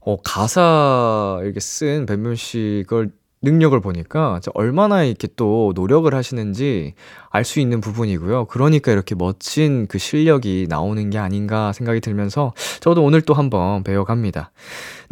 어, 0.00 0.16
가사 0.22 1.40
이렇게 1.42 1.58
쓴 1.60 2.06
뱀뱀 2.06 2.36
씨걸 2.36 3.10
능력을 3.42 3.78
보니까 3.80 4.40
얼마나 4.54 5.02
이렇게 5.02 5.26
또 5.34 5.72
노력을 5.74 6.12
하시는지 6.14 6.94
알 7.30 7.44
수 7.44 7.58
있는 7.58 7.80
부분이고요. 7.80 8.46
그러니까 8.46 8.92
이렇게 8.92 9.14
멋진 9.14 9.86
그 9.86 9.98
실력이 9.98 10.66
나오는 10.68 11.10
게 11.10 11.18
아닌가 11.18 11.72
생각이 11.72 12.00
들면서 12.00 12.52
저도 12.80 13.02
오늘 13.02 13.22
또 13.22 13.34
한번 13.34 13.82
배워갑니다. 13.82 14.50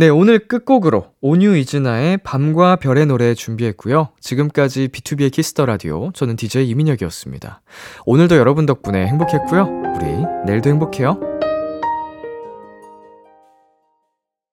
네, 0.00 0.08
오늘 0.08 0.38
끝곡으로 0.38 1.06
온유 1.20 1.56
이진아의 1.56 2.18
밤과 2.18 2.76
별의 2.76 3.06
노래 3.06 3.34
준비했고요. 3.34 4.10
지금까지 4.20 4.90
비투비의 4.92 5.32
키스 5.32 5.54
더 5.54 5.66
라디오 5.66 6.12
저는 6.12 6.36
DJ 6.36 6.68
이민혁이었습니다. 6.68 7.62
오늘도 8.06 8.36
여러분 8.36 8.64
덕분에 8.64 9.08
행복했고요. 9.08 9.64
우리 9.96 10.06
내일도 10.46 10.70
행복해요. 10.70 11.18